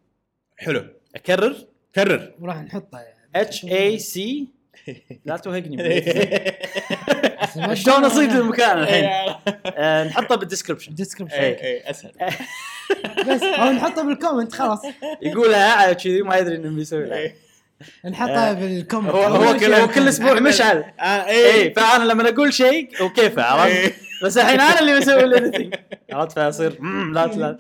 حلو. 0.57 0.85
أكرر. 1.15 1.57
كرر. 1.95 2.33
وراح 2.41 2.57
نحطه 2.57 3.01
HAC 3.35 4.49
لا 5.25 5.37
توهقني. 5.37 5.77
شلون 7.75 8.05
أصيد. 8.05 8.31
المكان 8.31 8.79
الحين؟ 8.79 9.05
آه، 9.77 10.05
نحطه 10.05 10.37
بال 10.37 10.45
description 10.45 10.91
ال 10.91 10.94
description 10.94 11.35
إيه. 11.35 11.63
اي 11.65 11.91
أسهل. 11.91 12.13
بس 13.29 13.43
أو 13.43 13.71
نحطه 13.71 14.03
بال 14.03 14.14
comment 14.14 14.53
خلاص. 14.53 14.83
يقولها 15.23 15.73
على 15.73 15.95
كذي 15.95 16.23
ما 16.23 16.37
يدري 16.37 16.57
إنه 16.57 16.71
بيسوي 16.77 17.05
له 17.05 17.17
إيه. 17.17 17.35
نحطه 18.05 18.53
بال 18.53 18.66
comment 18.66 19.11
هو 19.11 19.23
هو 19.23 19.89
كل 19.89 20.09
أسبوع 20.09 20.41
مشعل. 20.41 20.85
آه، 21.01 21.05
اي 21.05 21.55
اي 21.55 21.75
فأنا 21.75 22.05
لما 22.05 22.29
أقول 22.29 22.55
شيء 22.55 23.05
وكيفه 23.05 23.43
عرفت 23.43 23.75
إيه. 23.75 24.10
بس 24.23 24.39
الحين 24.39 24.61
أنا 24.61 24.81
اللي 24.81 25.01
بسوي 25.01 25.25
ال 25.25 25.31
editing 25.31 25.75
عرفت 26.13 26.33
فاصير 26.33 26.77
"مم، 26.81 27.15
لا 27.15 27.27
لا. 27.27 27.59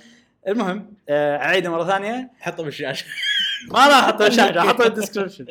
المهم 0.48 0.94
آه، 1.08 1.36
أعيده 1.36 1.70
مرة 1.70 1.84
ثانية. 1.84 2.30
حطه 2.40 2.62
بالشاشة. 2.62 3.06
ما 3.72 3.86
راح 3.88 3.96
أحطه 4.04 4.26
الشاشه 4.26 4.58
أحطه 4.60 4.84
بال 4.84 4.94
description 4.94 5.46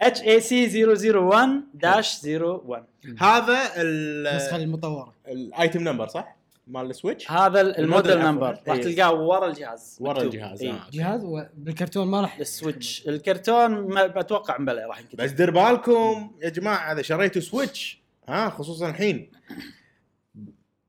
HAC 0.00 0.84
001 0.84 1.48
dash 1.74 2.20
01 2.24 2.84
هذا 3.18 3.58
النسخه 3.76 4.56
ال- 4.56 4.62
المطورة. 4.62 5.12
ال 5.28 5.38
item 5.38 5.80
number 5.80 6.08
صح؟ 6.08 6.36
مال 6.66 6.90
ال 6.90 6.95
Switch؟ 6.95 7.30
هذا 7.30 7.60
ال 7.60 7.70
model 7.70 8.18
number. 8.18 8.58
راح 8.68 8.76
إيه. 8.76 8.82
تلقاه 8.82 9.12
ورا 9.14 9.46
الجهاز. 9.46 9.96
ورا. 10.00 10.22
الجهاز، 10.22 10.62
إيه. 10.62 10.72
آه. 10.72 10.86
جهاز 10.92 11.24
وبالكرتون 11.24 12.06
ما 12.08 12.20
راح 12.20 12.38
ال 12.38 12.46
Switch. 12.46 13.04
الكرتون 13.08 13.70
ما 13.70 14.06
بتوقع 14.06 14.58
مبلى 14.58 14.84
راح 14.84 14.98
ينكتب. 15.00 15.16
بس 15.18 15.30
دير 15.30 15.50
بالكم 15.50 16.30
يا 16.42 16.48
جماعة 16.48 16.92
إذا 16.92 17.02
شريتوا 17.02 17.42
Switch 17.42 17.98
ها 18.28 18.48
خصوصا 18.50 18.88
الحين. 18.90 19.30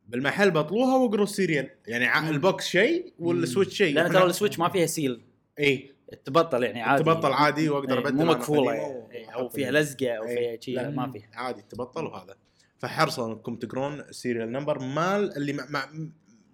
بالمحل 0.08 0.52
بطلوها 0.52 0.96
واقروا 0.96 1.24
ال 1.24 1.30
serial 1.30 1.70
يعني 1.88 2.30
ال 2.30 2.39
box 2.39 2.68
شيء 2.68 3.14
وال 3.20 3.34
Switch 3.34 3.78
شيء 3.78 3.96
لأن 3.96 4.12
ترى 4.12 4.26
ال 4.26 4.31
Switch 4.31 4.60
ما 4.60 4.70
فيها 4.70 4.86
seal 4.86 5.22
اي 5.60 5.98
تبطل 6.26 6.64
يعني 6.64 6.82
عادي 6.82 7.04
تبطل 7.04 7.34
عادي 7.34 7.70
واقدر 7.70 7.98
إيه، 7.98 8.08
أبدل 8.08 8.16
مو 8.16 8.26
مقفوله 8.26 8.74
يعني. 8.74 9.12
إيه، 9.12 9.30
أو 9.30 9.50
فيها 9.50 9.72
لزقة 9.72 10.12
أو 10.12 10.24
إيه. 10.24 10.36
فيها 10.36 10.62
شيء 10.62 10.76
لا. 10.76 10.82
لا 10.82 10.90
ما 10.90 11.12
فيها 11.12 11.30
عادي 11.34 11.62
تبطل 11.62 12.06
وهذا 12.06 12.36
فحرصا 12.78 13.32
إنكم 13.32 13.56
تقرون 13.56 14.00
ال 14.00 14.07
serial 14.07 14.52
number 14.52 14.80
مال 14.80 15.38
اللي 15.38 15.54
مع, 15.54 15.66
مع 15.70 15.90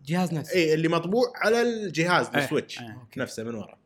جهاز 0.05 0.33
نفسه 0.33 0.55
اي 0.55 0.74
اللي 0.74 0.88
مطبوع 0.88 1.33
على 1.36 1.62
الجهاز 1.62 2.27
إيه، 2.27 2.43
ال 2.43 2.49
Switch 2.49 2.79
إيه. 2.79 3.07
نفسه 3.17 3.43
من 3.43 3.55
ورا 3.55 3.77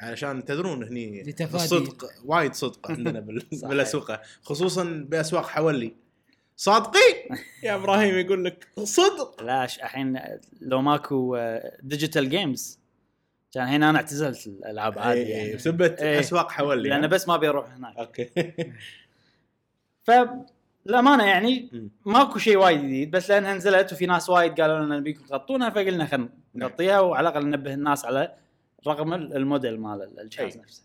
علشان 0.00 0.44
تدرون 0.44 0.84
هني. 0.84 1.34
الصدق 1.54 2.04
وايد 2.24 2.54
صدق 2.54 2.90
عندنا. 2.90 3.20
بالأسواق 3.68 4.22
خصوصا 4.42 5.06
بأسواق 5.08 5.46
حولي 5.46 5.94
صادقين 6.62 7.36
يا 7.62 7.74
إبراهيم 7.74 8.18
يقول 8.18 8.44
لك 8.44 8.68
صدق 8.84 9.42
لا 9.42 9.64
الحين 9.64 10.20
لو 10.60 10.82
ماكو 10.82 11.38
digital 11.82 12.30
games 12.30 12.78
كان 13.52 13.64
الحين 13.64 13.82
أنا 13.82 13.98
اعتزلت 13.98 14.46
الألعاب 14.46 14.98
عادي 14.98 15.20
إيه، 15.20 15.34
يعني 15.36 15.54
بسبه 15.54 15.96
إيه. 16.00 16.20
أسواق 16.20 16.50
حولي 16.50 16.88
لأن؟ 16.88 17.06
بس 17.06 17.28
ما 17.28 17.34
أبي 17.34 17.48
أروح 17.48 17.72
هناك 17.74 17.96
okay 17.96 18.30
فالامانه 20.06 21.24
يعني. 21.24 21.70
ماكو 22.06 22.38
شيء 22.38 22.56
وايد 22.56 22.78
جديد 22.80 23.10
بس 23.10 23.30
لانها 23.30 23.54
نزلت 23.54 23.92
وفي 23.92 24.06
ناس 24.06 24.28
وايد 24.28 24.60
قالوا 24.60 24.78
لنا 24.84 24.98
نبيكم 24.98 25.24
تغطونها 25.24 25.70
فقلنا 25.70 26.06
خلينا 26.06 26.28
نعم. 26.28 26.30
نغطيها 26.54 27.00
وعلى 27.00 27.28
الأقل 27.28 27.46
ننبه 27.46 27.74
الناس 27.74 28.04
على 28.04 28.34
رقم 28.86 29.12
ال- 29.14 29.36
الموديل 29.36 29.80
مال 29.80 30.20
الجهاز 30.20 30.56
أي. 30.56 30.62
نفسه. 30.62 30.82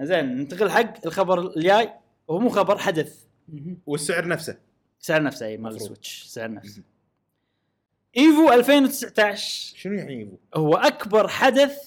زين 0.00 0.24
ننتقل 0.36 0.70
حق 0.70 1.06
الخبر 1.06 1.40
الجاي 1.56 1.90
هو 2.30 2.38
مو 2.38 2.48
خبر 2.48 2.78
حدث. 2.78 3.24
والسعر 3.86 4.28
نفسه 4.28 4.65
سعر 5.00 5.22
نفسه 5.22 5.46
أي 5.46 5.56
مال. 5.56 5.76
ال 5.76 5.83
Switch 5.83 6.24
سعر 6.26 6.52
نفسه. 6.52 6.82
Evo 8.16 8.52
2019 8.52 9.76
شنو 9.76 9.94
يعني 9.94 10.20
يبو؟ 10.20 10.36
هو 10.54 10.74
أكبر 10.74 11.28
حدث 11.28 11.78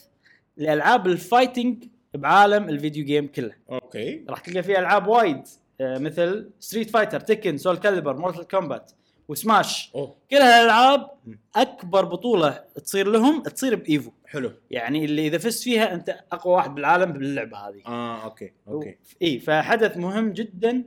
لألعاب 0.58 1.08
ال 1.08 1.17
fighting 1.17 1.86
بعالم 2.14 2.70
ال 2.70 2.76
video 2.76 3.06
game 3.06 3.28
كله. 3.28 3.54
okay 3.72 4.26
راح 4.30 4.40
تلقى 4.40 4.64
فيه 4.64 4.80
ألعاب 4.80 5.08
وايد 5.08 5.42
آه، 5.82 5.98
مثل 5.98 6.50
Street 6.60 6.90
Fighter 6.90 7.20
Tekken 7.20 7.58
Soulcalibur 7.58 7.78
Mortal 7.78 8.18
Kombat 8.18 8.48
و 8.48 8.92
Smash 9.28 9.92
أوه 9.96 10.16
كل 10.32 10.38
هالألعاب. 10.38 11.10
أكبر 11.56 12.06
بطولة 12.06 12.64
تصير 12.86 13.08
لهم 13.08 13.44
تصير 13.44 13.76
ب 13.76 13.85
Evo 13.85 14.12
حلو 14.26 14.52
يعني 14.72 15.06
اللي 15.06 15.28
إذا 15.28 15.38
فزت 15.38 15.64
فيها 15.64 15.94
أنت 15.94 16.20
أقوى 16.32 16.54
واحد 16.54 16.76
بالعالم 16.76 17.12
باللعبة 17.12 17.58
هذه 17.58 17.82
آه 17.86 18.24
okay 18.24 18.52
okay 18.68 18.98
إي 19.22 19.40
فحدث 19.40 19.98
مهم 19.98 20.34
جدا 20.34 20.84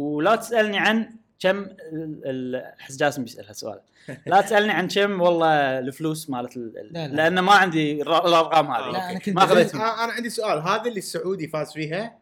ولا 0.00 0.36
تسألني 0.36 0.78
عن 0.78 1.10
كم 1.40 1.58
ال- 1.60 1.76
ال- 2.24 2.56
أحس 2.80 2.96
جاسم 2.96 3.22
بيسال 3.24 3.46
هالسؤال 3.46 3.80
لا 4.26 4.40
تسألني 4.40 4.72
عن 4.72 4.88
كم 4.88 5.20
والله 5.20 5.78
الفلوس 5.78 6.30
مالت 6.30 6.56
ال- 6.56 6.78
ال- 6.78 6.92
لا، 6.92 7.08
لا. 7.08 7.14
لأن 7.14 7.38
ما 7.38 7.52
عندي 7.52 8.02
الأرقام 8.02 8.70
هذه. 8.70 8.92
لا، 8.92 9.10
أنا 9.10 9.18
كنت 9.18 9.36
ما. 9.36 9.42
آه 9.42 10.04
أنا 10.04 10.12
عندي 10.12 10.30
سؤال. 10.30 10.58
هذا 10.58 10.82
اللي 10.88 10.98
السعودي 10.98 11.48
فاز 11.48 11.72
فيها 11.72 12.18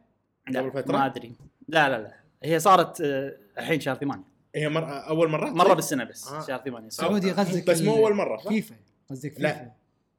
لا، 0.49 0.61
قبل 0.61 0.71
فترة؟ 0.73 0.93
ما 0.93 1.07
أدري. 1.07 1.33
لا 1.69 1.89
لا 1.89 2.03
لا. 2.03 2.15
هي 2.43 2.59
صارت 2.61 3.01
آه، 3.01 3.37
الحين 3.59 3.81
شهر 3.81 3.95
ثمانية. 3.97 4.25
هي 4.55 4.69
مر... 4.69 5.09
أول 5.09 5.29
مرة؟ 5.31 5.51
مرة 5.51 5.75
بالسنة 5.75 6.05
بس 6.05 6.29
آه. 6.33 6.47
شهر 6.47 6.59
ثمانية. 6.65 6.89
صار. 6.89 7.07
سعودي 7.09 7.33
قصدك 7.33 7.71
بس 7.71 7.83
مو 7.83 7.97
أول 7.97 8.15
مرة؟ 8.15 8.37
فيفا. 8.37 8.75
قصدك 9.11 9.35
لا. 9.39 9.53
فيفا. 9.53 9.71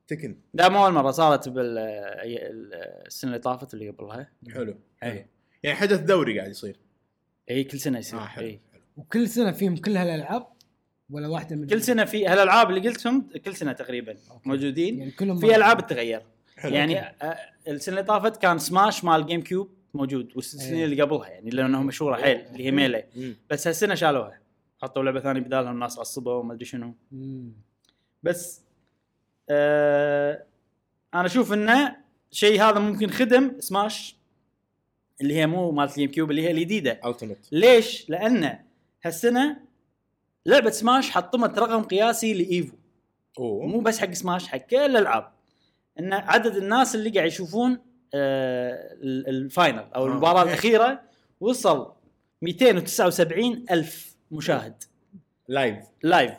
Tekken. 0.07 0.36
لا 0.53 0.69
مو 0.69 0.83
أول 0.85 0.93
مرة. 0.93 1.11
صارت 1.11 1.49
بال 1.49 1.77
ال- 1.77 2.73
السنة 3.07 3.29
اللي 3.31 3.41
طافت 3.41 3.73
اللي 3.73 3.89
قبلها. 3.89 4.27
حلو. 4.53 4.75
اي 5.03 5.25
يعني 5.63 5.77
حدث 5.77 5.99
دوري 5.99 6.39
قاعد 6.39 6.51
يصير. 6.51 6.75
إي 7.50 7.63
كل 7.63 7.79
سنة 7.79 8.00
يصير. 8.00 8.20
آه 8.20 8.25
حلو 8.25 8.46
إي. 8.46 8.60
وكل 8.98 9.27
سنة 9.29 9.51
فيهم 9.51 9.77
كل 9.77 9.98
هالألعاب 9.98 10.48
ولا 11.10 11.27
واحدة 11.27 11.56
من 11.56 11.68
كل 11.68 11.82
سنة 11.82 12.06
في 12.06 12.27
هالألعاب 12.27 12.70
اللي 12.70 12.89
قلتهم 12.89 13.29
كل 13.46 13.56
سنة 13.56 13.72
تقريبا 13.72 14.12
okay. 14.31 14.50
موجودين. 14.50 15.00
يعني 15.00 15.12
كلهم 15.12 15.39
في 15.39 15.56
ألعاب 15.56 15.88
تتغير 15.88 16.22
يعني 16.63 17.00
آه، 17.00 17.38
السنة 17.68 17.96
اللي 18.00 18.08
طافت 18.08 18.38
كان 18.38 18.58
سماش 18.60 19.03
مال 19.03 19.25
GameCube 19.25 19.69
موجود 19.94 20.32
والسنين 20.36 20.74
إيه. 20.74 20.86
اللي 20.86 21.01
قبلها 21.01 21.29
يعني 21.29 21.50
لانها 21.50 21.82
مشهورة 21.84 22.15
حيل 22.15 22.38
اللي 22.39 22.65
هي 22.65 22.72
Melee 22.71 23.03
مم. 23.15 23.36
بس 23.50 23.68
هالسنة 23.68 23.96
شالوها. 23.96 24.39
حطوا 24.82 25.03
لعبة 25.03 25.20
ثانية 25.20 25.41
بدالها 25.41 25.72
الناس 25.72 26.00
عصبوا 26.00 26.34
وما 26.34 26.53
أدري 26.53 26.65
شنو. 26.65 26.94
بس 28.24 28.62
آه 29.50 30.44
أنا 31.13 31.25
أشوف 31.25 31.53
إنه 31.53 31.96
شيء 32.32 32.62
هذا 32.62 32.79
ممكن 32.79 33.10
خدم 33.10 33.60
سماش 33.60 34.15
اللي 35.21 35.35
هي 35.35 35.47
مو 35.47 35.71
مالت 35.71 35.91
ال 35.91 36.12
GameCube 36.12 36.31
اللي 36.31 36.41
هي 36.41 36.51
الجديدة. 36.51 36.99
Ultimate 37.05 37.38
ليش؟ 37.51 38.09
لأن 38.09 38.59
هالسنة 39.03 39.57
لعبة 40.45 40.69
سماش 40.69 41.09
حطمت 41.11 41.59
رقم 41.59 41.83
قياسي 41.83 42.33
ل 42.33 42.42
Evo. 42.42 42.75
أوه. 43.39 43.65
مو 43.65 43.79
بس 43.79 43.99
حق 43.99 44.11
سماش 44.13 44.47
حق 44.47 44.57
كل 44.57 44.77
الألعاب. 44.77 45.31
إن 45.99 46.13
عدد 46.13 46.55
الناس 46.55 46.95
اللي 46.95 47.09
قاعد 47.09 47.27
يشوفون 47.27 47.71
آه 48.13 48.93
ال- 48.93 49.27
ال 49.27 49.36
final 49.36 49.79
أو 49.95 50.03
آه. 50.03 50.07
المباراة 50.07 50.43
الأخيرة 50.43 51.01
وصل 51.39 51.91
279 52.41 53.65
ألف 53.71 54.15
مشاهد. 54.31 54.83
live 55.50 55.77
live 56.03 56.33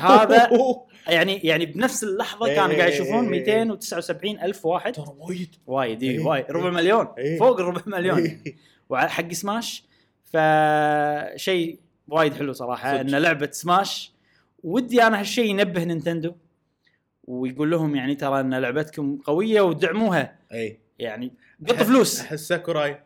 هذا- 0.00 0.50
يعني 1.08 1.36
يعني 1.38 1.66
بنفس 1.66 2.04
اللحظة 2.04 2.46
كانوا 2.46 2.76
قاعد 2.76 2.80
إيه. 2.90 2.94
يشوفون 2.94 3.34
إيه. 3.34 3.40
279 3.40 4.40
ألف 4.40 4.66
واحد. 4.66 4.92
ترى 4.92 5.14
وايد. 5.18 5.54
وايد 5.66 6.02
اي 6.02 6.10
إيه. 6.10 6.20
وايد. 6.20 6.44
ربع 6.50 6.70
مليون. 6.70 7.08
إيه. 7.18 7.38
فوق 7.38 7.60
الربع 7.60 7.82
مليون. 7.86 8.42
وحق 8.88 9.32
سماش. 9.32 9.84
فشيء 10.24 11.78
وايد 12.08 12.34
حلو 12.34 12.52
صراحة. 12.52 13.00
إن 13.00 13.10
لعبة 13.10 13.48
سماش. 13.52 14.12
ودي 14.62 15.02
أنا 15.02 15.20
هالشيء 15.20 15.44
ينبه 15.50 15.84
Nintendo. 15.84 16.34
ويقول 17.24 17.70
لهم 17.70 17.96
يعني 17.96 18.14
ترى 18.14 18.40
إن 18.40 18.54
لعبتكم 18.54 19.18
قوية 19.24 19.60
ودعموها. 19.60 20.38
اي 20.52 20.78
يعني 20.98 21.32
قط 21.68 21.74
فلوس. 21.74 22.20
احس 22.20 22.40
ساكوراي 22.48 23.00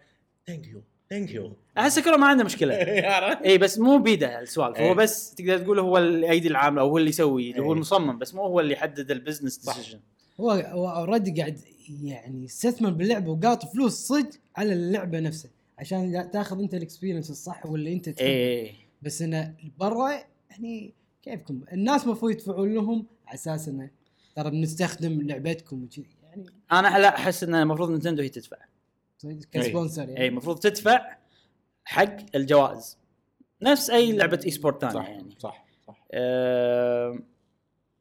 thank 0.46 0.66
you 0.66 0.82
thank 1.10 1.34
you 1.34 1.52
أحس 1.78 1.98
كله 1.98 2.16
ما 2.16 2.26
عنده 2.26 2.44
مشكلة. 2.44 2.74
عرفت؟ 3.14 3.42
اي 3.42 3.58
بس 3.58 3.78
مو 3.78 3.98
بيده 3.98 4.40
السوالف 4.40 4.76
إيه. 4.76 4.90
هو 4.90 4.94
بس 4.94 5.34
تقدر 5.34 5.58
تقول 5.58 5.78
هو 5.78 5.98
الأيدي 5.98 6.48
العامله 6.48 6.82
أو 6.82 6.88
هو 6.88 6.98
اللي 6.98 7.08
يسوي 7.08 7.50
اللي 7.50 7.62
هو 7.62 7.66
إيه. 7.66 7.72
المصمم 7.72 8.18
بس 8.18 8.34
مو 8.34 8.42
هو 8.42 8.60
اللي 8.60 8.72
يحدد 8.72 9.10
ال 9.10 9.16
business 9.16 9.60
صح. 9.60 9.76
decision 9.76 10.00
هو 10.40 10.50
هو 10.50 10.88
already 10.88 11.40
قاعد 11.40 11.60
يعني 12.02 12.44
يستثمر 12.44 12.90
باللعبة 12.90 13.30
وقاط 13.30 13.64
فلوس 13.64 13.92
صدق 13.92 14.30
على 14.56 14.72
اللعبة 14.72 15.20
نفسها. 15.20 15.50
عشان 15.78 16.30
تاخذ 16.32 16.60
أنت 16.60 16.74
ال 16.74 16.79
experience 16.79 17.30
الصح 17.30 17.66
واللي 17.66 17.92
أنت 17.92 18.08
تحبه 18.08 18.28
اي 18.28 18.74
بس 19.02 19.22
إنه 19.22 19.54
برا 19.78 20.10
يعني 20.50 20.94
كيفكم؟ 21.22 21.60
الناس 21.72 22.04
المفروض 22.04 22.30
يدفعون 22.30 22.74
لهم 22.74 23.06
على 23.26 23.34
أساس 23.34 23.68
إنه 23.68 23.90
ترى 24.36 24.50
بنستخدم 24.50 25.22
لعبتكم 25.22 25.82
وكذي 25.84 26.06
يعني 26.22 26.46
أنا 26.72 26.98
لا 26.98 27.16
أحس 27.16 27.42
إن 27.42 27.54
المفروض 27.54 27.90
Nintendo 27.90 28.22
هي 28.22 28.28
تدفع. 28.28 28.56
صدق 29.18 29.44
ك 29.52 29.58
sponsor 29.58 30.02
اي 30.02 30.12
يعني 30.12 30.26
المفروض 30.26 30.58
تدفع 30.58 31.16
حق 31.84 32.16
الجوائز. 32.34 32.98
نفس 33.62 33.90
أي 33.90 34.12
لعبة 34.12 34.40
e-sport 34.44 34.80
ثانية 34.80 34.94
صح 34.94 35.08
يعني. 35.08 35.34
صح 35.38 35.66
صح. 35.86 36.04
أه 36.12 37.18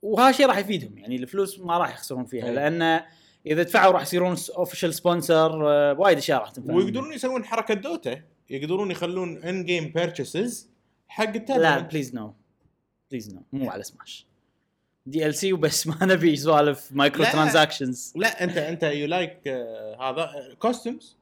وهذا 0.02 0.30
الشيء 0.30 0.46
راح 0.48 0.58
يفيدهم 0.58 0.98
يعني 0.98 1.16
الفلوس 1.16 1.60
ما 1.60 1.78
راح 1.78 1.94
يخسرون 1.94 2.26
فيها 2.26 2.46
أي. 2.46 2.56
لأن 2.56 3.02
إذا 3.46 3.64
دفعوا 3.64 3.94
راح 3.94 4.02
يصيرون 4.02 4.36
official 4.58 4.94
sponsor 4.94 5.72
أه 5.72 6.00
وايد 6.00 6.18
أشياء 6.18 6.40
راح 6.40 6.52
تنفع 6.52 6.74
ويقدرون 6.74 7.14
يسوون 7.14 7.46
حركة 7.46 7.74
Dota 7.74 8.22
يقدرون 8.50 8.92
يخلون 8.92 9.44
in-game 9.44 9.92
purchases 9.92 10.70
حق 11.08 11.24
لا 11.24 11.36
التابلت 11.36 11.92
please 11.92 12.16
no 12.16 12.34
please 13.12 13.36
no 13.36 13.42
مو 13.54 13.70
على 13.70 13.84
سماش 13.84 14.28
دي 15.06 15.26
ال 15.26 15.36
سي 15.36 15.54
وبس 15.54 15.88
ما 15.88 15.98
نبي 16.06 16.36
سوالف 16.36 16.92
مايكرو. 16.92 17.24
ترانزاكشنز 17.24 18.14
لا 18.16 18.44
أنت 18.44 18.58
أنت 18.58 18.84
يو 18.84 19.08
لايك 19.08 19.48
هذا 20.02 20.56
كوستمز 20.60 21.18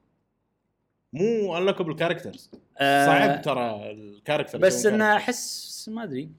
مو 1.13 1.57
انلوكبل 1.57 1.95
كاركترز 1.95 2.49
صعب 2.79 3.41
ترى 3.41 3.91
الكاركتر 3.91 4.57
آه، 4.57 4.61
بس 4.61 4.85
انه 4.85 5.15
أحس 5.15 5.89
ما 5.89 6.03
أدري. 6.03 6.29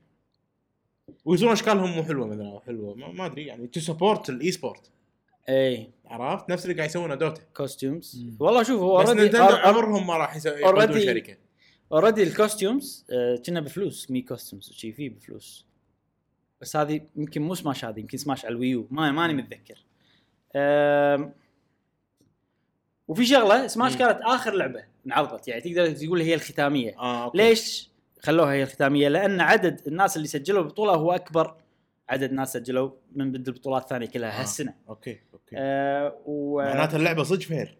ويصيرون 1.24 1.52
أشكالهم 1.52 1.90
مو 1.90 2.02
حلوة 2.02 2.26
مثلا 2.26 2.48
أو 2.50 2.60
حلوة 2.60 2.94
ما, 2.94 3.08
ما 3.08 3.26
أدري 3.26 3.46
يعني 3.46 3.66
تو 3.66 3.80
سبورت 3.80 4.30
الاي 4.30 4.52
سبورت 4.52 4.90
اي 5.48 5.90
عرفت؟ 6.06 6.50
نفس 6.50 6.64
اللي 6.64 6.76
قاعد 6.76 6.88
يسوونه 6.88 7.14
دوتا. 7.14 7.42
كوستيومز. 7.56 8.26
والله 8.40 8.62
شوف 8.62 8.80
هو 8.80 9.02
بس 9.02 9.08
نينتندو 9.08 9.44
عمرهم 9.44 10.06
ما 10.06 10.16
راح 10.16 10.36
يسوي 10.36 10.60
شركة. 11.04 11.36
اوريدي 11.92 12.22
الكوستيومز 12.22 13.04
آه، 13.10 13.36
كنا 13.46 13.60
بفلوس 13.60 14.10
Mii 14.11 14.23
costumes 14.23 14.71
وشي 14.70 14.92
فيه 14.92 15.10
بفلوس. 15.10 15.66
بس 16.64 16.76
هذه 16.76 17.00
يمكن 17.16 17.42
مو 17.42 17.54
سماش 17.54 17.85
هذه 17.85 18.00
يمكن 18.00 18.18
سماش 18.18 18.44
على 18.44 18.52
الويو 18.52 18.88
ما 18.90 19.12
ماني 19.12 19.35
متذكر 19.35 19.85
وفي 23.09 23.26
شغلة 23.26 23.66
سماش. 23.66 23.97
كانت 23.97 24.18
آخر 24.23 24.54
لعبة 24.54 24.85
انعرضت 25.06 25.49
يعني 25.49 25.61
تقدر 25.61 25.90
تقول 25.92 26.21
هي 26.21 26.35
الختامية 26.35 26.99
آه 26.99 27.25
أوكي. 27.25 27.38
ليش 27.38 27.90
خلوها 28.23 28.52
هي 28.52 28.62
الختامية؟ 28.62 29.09
لأن 29.09 29.40
عدد 29.40 29.80
الناس 29.87 30.16
اللي 30.16 30.28
سجلوا 30.28 30.62
البطولة 30.62 30.92
هو 30.92 31.12
أكبر 31.12 31.56
عدد 32.09 32.33
ناس 32.33 32.52
سجلوا 32.52 32.90
من 33.12 33.33
بد 33.33 33.49
البطولات 33.49 33.83
الثانية 33.83 34.06
كلها 34.06 34.38
آه. 34.38 34.40
هالسنة. 34.40 34.75
أوكي 34.88 35.21
أوكي 35.35 35.56
آه 35.59 36.18
ولعبه 36.26 36.75
معناته 36.75 36.97
اللعبة 36.97 37.23
صدق 37.23 37.42
fair 37.42 37.78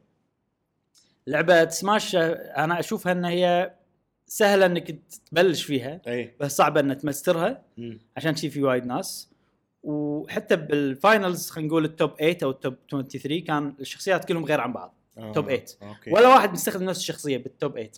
سماش 1.69 2.17
آه، 2.17 2.33
أنا 2.64 2.81
أشوفها 2.81 3.12
إن 3.12 3.25
هي 3.25 3.75
سهلة 4.26 4.66
إنك 4.66 4.99
تبلش 5.31 5.62
فيها 5.62 6.00
أي 6.07 6.35
بس 6.40 6.57
صعبة 6.57 6.81
انك 6.81 7.00
تمسترها 7.00 7.62
مم. 7.76 7.99
عشان 8.16 8.37
شي 8.37 8.50
في 8.50 8.62
وايد 8.62 8.87
ناس 8.87 9.31
وحتى 9.83 10.57
بال 10.57 10.80
finals 10.80 11.50
خلينا 11.50 11.69
نقول 11.69 11.85
ال 11.85 11.91
top 11.91 12.11
8 12.19 12.38
أو 12.43 12.50
ال 12.50 12.57
top 12.57 12.75
23 12.90 13.40
كان 13.40 13.75
الشخصيات 13.81 14.25
كلهم 14.25 14.45
غير 14.45 14.61
عن 14.61 14.73
بعض 14.73 14.95
آه. 15.19 15.33
top 15.33 15.45
8. 15.45 15.64
أوكي 15.83 16.11
ولا 16.11 16.28
واحد 16.28 16.52
مستخدم 16.52 16.85
نفس 16.85 17.00
الشخصية 17.00 17.37
بال 17.37 17.51
top 17.51 17.73
8 17.73 17.90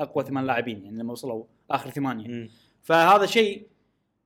اقوى 0.00 0.24
ثمان 0.24 0.46
لاعبين 0.46 0.84
يعني 0.84 0.98
لما 0.98 1.12
وصلوا 1.12 1.44
آخر 1.70 1.90
ثمانية 1.90 2.28
مم. 2.28 2.48
فهذا 2.82 3.26
شيء 3.26 3.66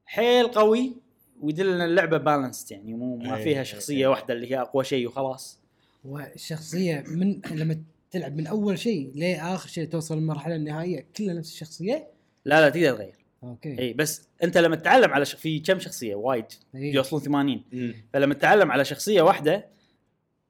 حيل 0.04 0.48
قوي 0.48 0.96
ويدل 1.40 1.68
إن 1.68 1.80
اللعبة 1.80 2.16
balanced 2.16 2.72
يعني 2.72 2.94
مو 2.94 3.16
ما 3.16 3.36
أي، 3.36 3.42
فيها 3.42 3.58
أي، 3.58 3.64
شخصية 3.64 3.96
أي. 3.96 4.06
واحدة 4.06 4.34
اللي 4.34 4.50
هي 4.50 4.60
أقوى 4.60 4.84
شيء 4.84 5.06
وخلاص 5.06 5.60
والشخصيه 6.04 7.04
من 7.06 7.40
لما 7.50 7.82
تلعب 8.10 8.36
من 8.36 8.46
أول 8.46 8.78
شيء 8.78 9.12
لآخر 9.14 9.68
شيء 9.68 9.88
توصل 9.88 10.16
للمرحلة 10.16 10.54
النهائية 10.54 11.06
كلها 11.16 11.34
نفس 11.34 11.52
الشخصية؟ 11.52 12.06
لا 12.44 12.60
لا 12.60 12.68
تقدر 12.68 12.96
تغير. 12.96 13.14
أوكي. 13.42 13.78
إي 13.78 13.92
بس 13.92 14.22
أنت 14.42 14.58
لما 14.58 14.76
تتعلم 14.76 15.10
على 15.10 15.24
ش... 15.24 15.34
في 15.34 15.60
كم 15.60 15.78
شخصية؟ 15.78 16.14
وايد. 16.14 16.44
إي. 16.74 16.92
يوصلون 16.92 17.22
80 17.22 17.62
مم. 17.72 17.94
فلما 18.12 18.34
تتعلم 18.34 18.72
على 18.72 18.84
شخصية 18.84 19.22
واحدة 19.22 19.66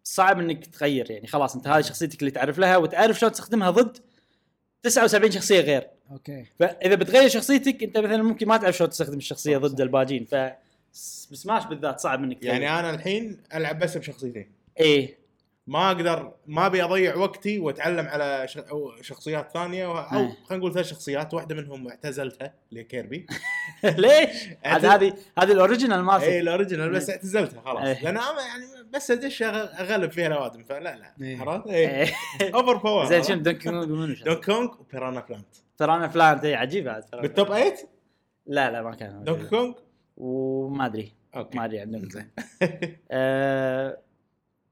صعب 0.05 0.41
إنك 0.41 0.67
تغير. 0.67 1.11
يعني 1.11 1.27
خلاص 1.27 1.57
أنت 1.57 1.69
هذه 1.69 1.81
شخصيتك 1.81 2.21
اللي 2.21 2.31
تعرف 2.31 2.59
لها 2.59 2.77
وتعرف 2.77 3.19
شلون 3.19 3.33
تستخدمها 3.33 3.71
ضد 3.71 3.99
79 4.83 5.31
شخصية 5.31 5.61
غير. 5.61 5.87
أوكي. 6.11 6.45
فإذا 6.59 6.95
بتغير 6.95 7.29
شخصيتك 7.29 7.83
أنت 7.83 7.99
مثلا 7.99 8.23
ممكن 8.23 8.49
ما 8.49 8.57
تعرف 8.57 8.77
شلون 8.77 8.91
تستخدم 8.91 9.19
الشخصية 9.19 9.59
صح، 9.59 9.63
ضد 9.63 9.77
صح. 9.79 9.81
الباجين. 9.81 10.25
ف 10.25 10.35
بسماش 11.33 11.67
بالذات 11.67 12.01
صعب 12.01 12.25
إنك 12.25 12.39
تغير. 12.39 12.53
يعني 12.53 12.81
أنا 12.81 12.91
الحين 12.91 13.37
ألعب 13.55 13.79
بس 13.79 13.97
بشخصيتين. 13.97 14.53
إيه 14.81 15.20
ما 15.67 15.87
أقدر 15.87 16.33
ما 16.47 16.67
أبي 16.67 16.85
أضيع 16.85 17.17
وقتي 17.17 17.59
وأتعلم 17.59 18.07
على 18.07 18.47
شخصيات 19.01 19.51
ثانية. 19.51 19.87
أو 19.87 20.19
إيه. 20.21 20.37
خلينا 20.45 20.57
نقول 20.57 20.75
ثلاث 20.75 20.87
شخصيات 20.87 21.35
واحدة 21.35 21.55
منهم 21.55 21.89
اعتزلتها 21.89 22.55
اللي 22.71 22.85
Kirby 22.85 23.27
ليش؟ 23.85 24.49
هذه 24.65 25.15
هذه 25.39 25.53
ال 25.53 25.58
original 25.58 26.03
مالته 26.03 26.25
اي 26.25 26.41
ال 26.41 26.46
original 26.46 26.91
بس 26.91 27.11
اعتزلتها 27.11 27.61
خلاص 27.61 27.85
إيه. 27.85 28.05
لأن 28.05 28.17
أنا 28.17 28.47
يعني 28.47 28.65
بس 28.95 29.11
ادش 29.11 29.43
أغلب 29.43 30.11
فيها 30.11 30.27
الاوادم 30.27 30.63
فلا 30.63 30.97
لا 30.97 31.15
إيه. 31.23 31.41
عرفت؟ 31.41 31.67
اي 31.67 32.03
إيه. 32.03 32.15
over 32.55 32.77
power 32.77 33.07
زين 33.07 33.23
شنو 33.23 33.87
منو 33.87 34.15
شنو؟ 34.15 34.25
Donkey 34.25 34.45
Kong 34.45 34.81
و 34.81 34.86
Piranha 34.86 35.21
Plant 35.21 35.57
Piranha 35.79 36.09
Plant 36.09 36.39
اي 36.39 36.55
عجيب 36.55 36.85
بعد 36.85 37.05
بال 37.13 37.26
top 37.26 37.47
Plant. 37.47 37.51
8 37.51 37.75
لا 38.47 38.71
لا 38.71 38.83
ما 38.83 38.95
كان 38.95 39.25
Donkey 39.25 39.47
Kong 39.47 39.73
وما 40.17 40.87
أدري 40.87 41.13
أوكي 41.37 41.59
ما 41.59 41.65
أدري 41.65 41.81
عندهم 41.81 42.09
زين 42.11 42.31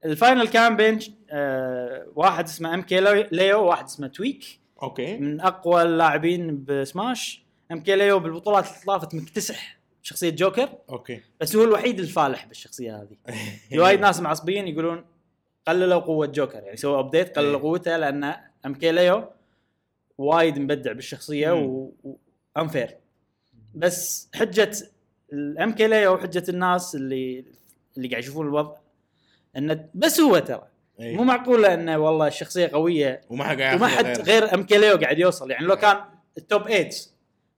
ال 0.05 0.12
final 0.12 0.47
كان 0.47 0.75
بين 0.75 0.99
آه 1.29 2.07
واحد 2.15 2.45
اسمه 2.45 2.73
MKLeo 2.73 3.63
وواحد 3.63 3.85
اسمه 3.85 4.07
Tweek 4.07 4.59
أوكي. 4.83 5.17
من 5.17 5.41
أقوى 5.41 5.81
اللاعبين 5.81 6.63
بسماش. 6.65 7.43
MKLeo 7.71 8.19
بالبطولات 8.19 8.65
اللي 8.65 8.79
طافت 8.85 9.15
مكتسح 9.15 9.79
شخصية 10.01 10.29
جوكر. 10.29 10.69
أوكي. 10.89 11.21
بس 11.41 11.55
هو 11.55 11.63
الوحيد 11.63 11.99
الفالح 11.99 12.45
بالشخصية 12.45 13.01
هذه. 13.01 13.35
في 13.69 13.79
وايد 13.79 13.99
ناس 13.99 14.19
معصبين 14.19 14.67
يقولون 14.67 15.05
قللوا 15.67 15.99
قوة 15.99 16.27
جوكر. 16.27 16.63
يعني 16.63 16.77
سووا 16.77 16.99
update 16.99 17.37
قللوا 17.37 17.55
إيه. 17.55 17.61
قوته 17.61 17.97
لأن 17.97 18.35
MKLeo 18.65 19.23
وايد 20.17 20.59
مبدع 20.59 20.91
بالشخصية. 20.91 21.51
و 22.55 22.61
unfair 22.61 22.97
بس 23.75 24.29
حجة 24.35 24.71
ال 25.33 25.71
MKLeo 25.71 26.13
وحجة 26.13 26.43
الناس 26.49 26.95
اللي 26.95 27.45
اللي 27.97 28.07
قاعد 28.07 28.23
يشوفون 28.23 28.47
الوضع 28.47 28.75
انه 29.57 29.89
بس 29.93 30.19
هو 30.19 30.39
ترى 30.39 30.67
إيه. 30.99 31.15
مو 31.17 31.23
معقوله 31.23 31.73
انه 31.73 31.97
والله 31.97 32.27
الشخصيه 32.27 32.67
قوية 32.67 33.21
وما 33.29 33.43
حد 33.43 33.61
قاعد 33.61 33.75
وما 33.77 33.87
حد. 33.87 34.05
غير 34.21 34.53
MKLeo 34.53 34.97
قاعد 34.97 35.19
يوصل 35.19 35.51
يعني 35.51 35.65
لو. 35.65 35.75
كان 35.75 35.97
ال 36.37 36.43
top 36.43 36.61
8 36.63 36.89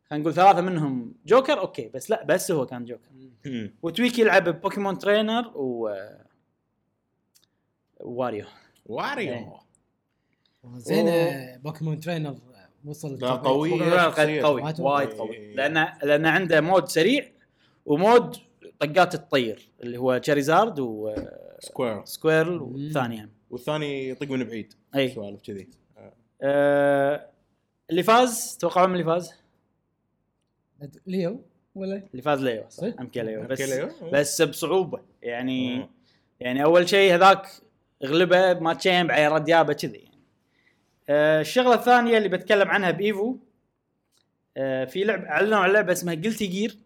خلينا 0.09 0.21
نقول 0.23 0.33
ثلاثة 0.33 0.61
منهم 0.61 1.13
جوكر 1.25 1.59
أوكي 1.59 1.87
بس 1.93 2.09
لا 2.09 2.23
بس 2.23 2.51
هو 2.51 2.65
كان 2.65 2.85
جوكر 2.85 3.09
مم. 3.45 3.75
و 3.81 3.88
Tweek 3.88 4.19
يلعب 4.19 4.61
Pokémon 4.61 4.97
Trainer 4.97 5.51
و 5.55 5.89
Wario 7.99 8.45
Wario 8.85 9.33
إيه. 9.33 9.47
زين 10.77 11.07
و- 11.07 11.59
Pokémon 11.63 11.99
Trainer 11.99 12.35
وصل 12.85 13.19
قوي. 13.25 13.71
قوي. 14.41 14.61
وايد. 14.79 15.09
قوي 15.13 15.53
لأن 15.55 15.87
لأن 16.03 16.25
عنده 16.25 16.61
mode 16.61 16.87
سريع 16.87 17.25
و 17.85 17.96
mode 17.96 18.37
طقات 18.81 19.15
الطير 19.15 19.69
اللي 19.83 19.97
هو 19.97 20.17
Charizard 20.17 20.79
و 20.79 20.93
Squirtle 20.93 22.07
Squirtle 22.07 22.63
والثانيه 22.63 23.29
والثاني 23.49 24.09
يطق 24.09 24.31
من 24.31 24.43
بعيد. 24.43 24.73
إي. 24.95 25.09
سوالف 25.09 25.41
كذي. 25.41 25.67
آه. 26.41 27.27
اللي 27.89 28.03
فاز 28.03 28.57
توقعون 28.57 28.89
من 28.89 28.95
اللي 28.95 29.05
فاز؟ 29.05 29.33
ليو 31.07 31.41
ولا؟ 31.75 32.03
اللي 32.11 32.21
فاز 32.21 32.41
ليو 32.43 32.63
صح؟ 32.69 32.83
MKLeo. 32.99 33.43
بس 33.43 33.61
ليو. 33.61 33.89
بس 34.13 34.41
بصعوبة. 34.41 34.99
يعني 35.21 35.75
مم. 35.75 35.89
يعني 36.39 36.63
أول 36.63 36.89
شيء 36.89 37.15
هذاك 37.15 37.47
غلبه 38.05 38.53
بماتشين 38.53 39.07
بعير 39.07 39.37
ديابة 39.37 39.73
كذي. 39.73 39.97
يعني. 39.97 40.17
آه 41.09 41.41
الشغلة 41.41 41.73
الثانية 41.73 42.17
اللي 42.17 42.29
بتكلم 42.29 42.67
عنها 42.67 42.91
ب 42.91 43.03
EVO 43.03 43.37
آه 44.57 44.85
في 44.85 45.03
لعبه 45.03 45.29
أعلنوا 45.29 45.57
عن 45.57 45.71
لعبة 45.71 45.91
اسمها 45.91 46.15
Guilty 46.15 46.47
Gear 46.47 46.77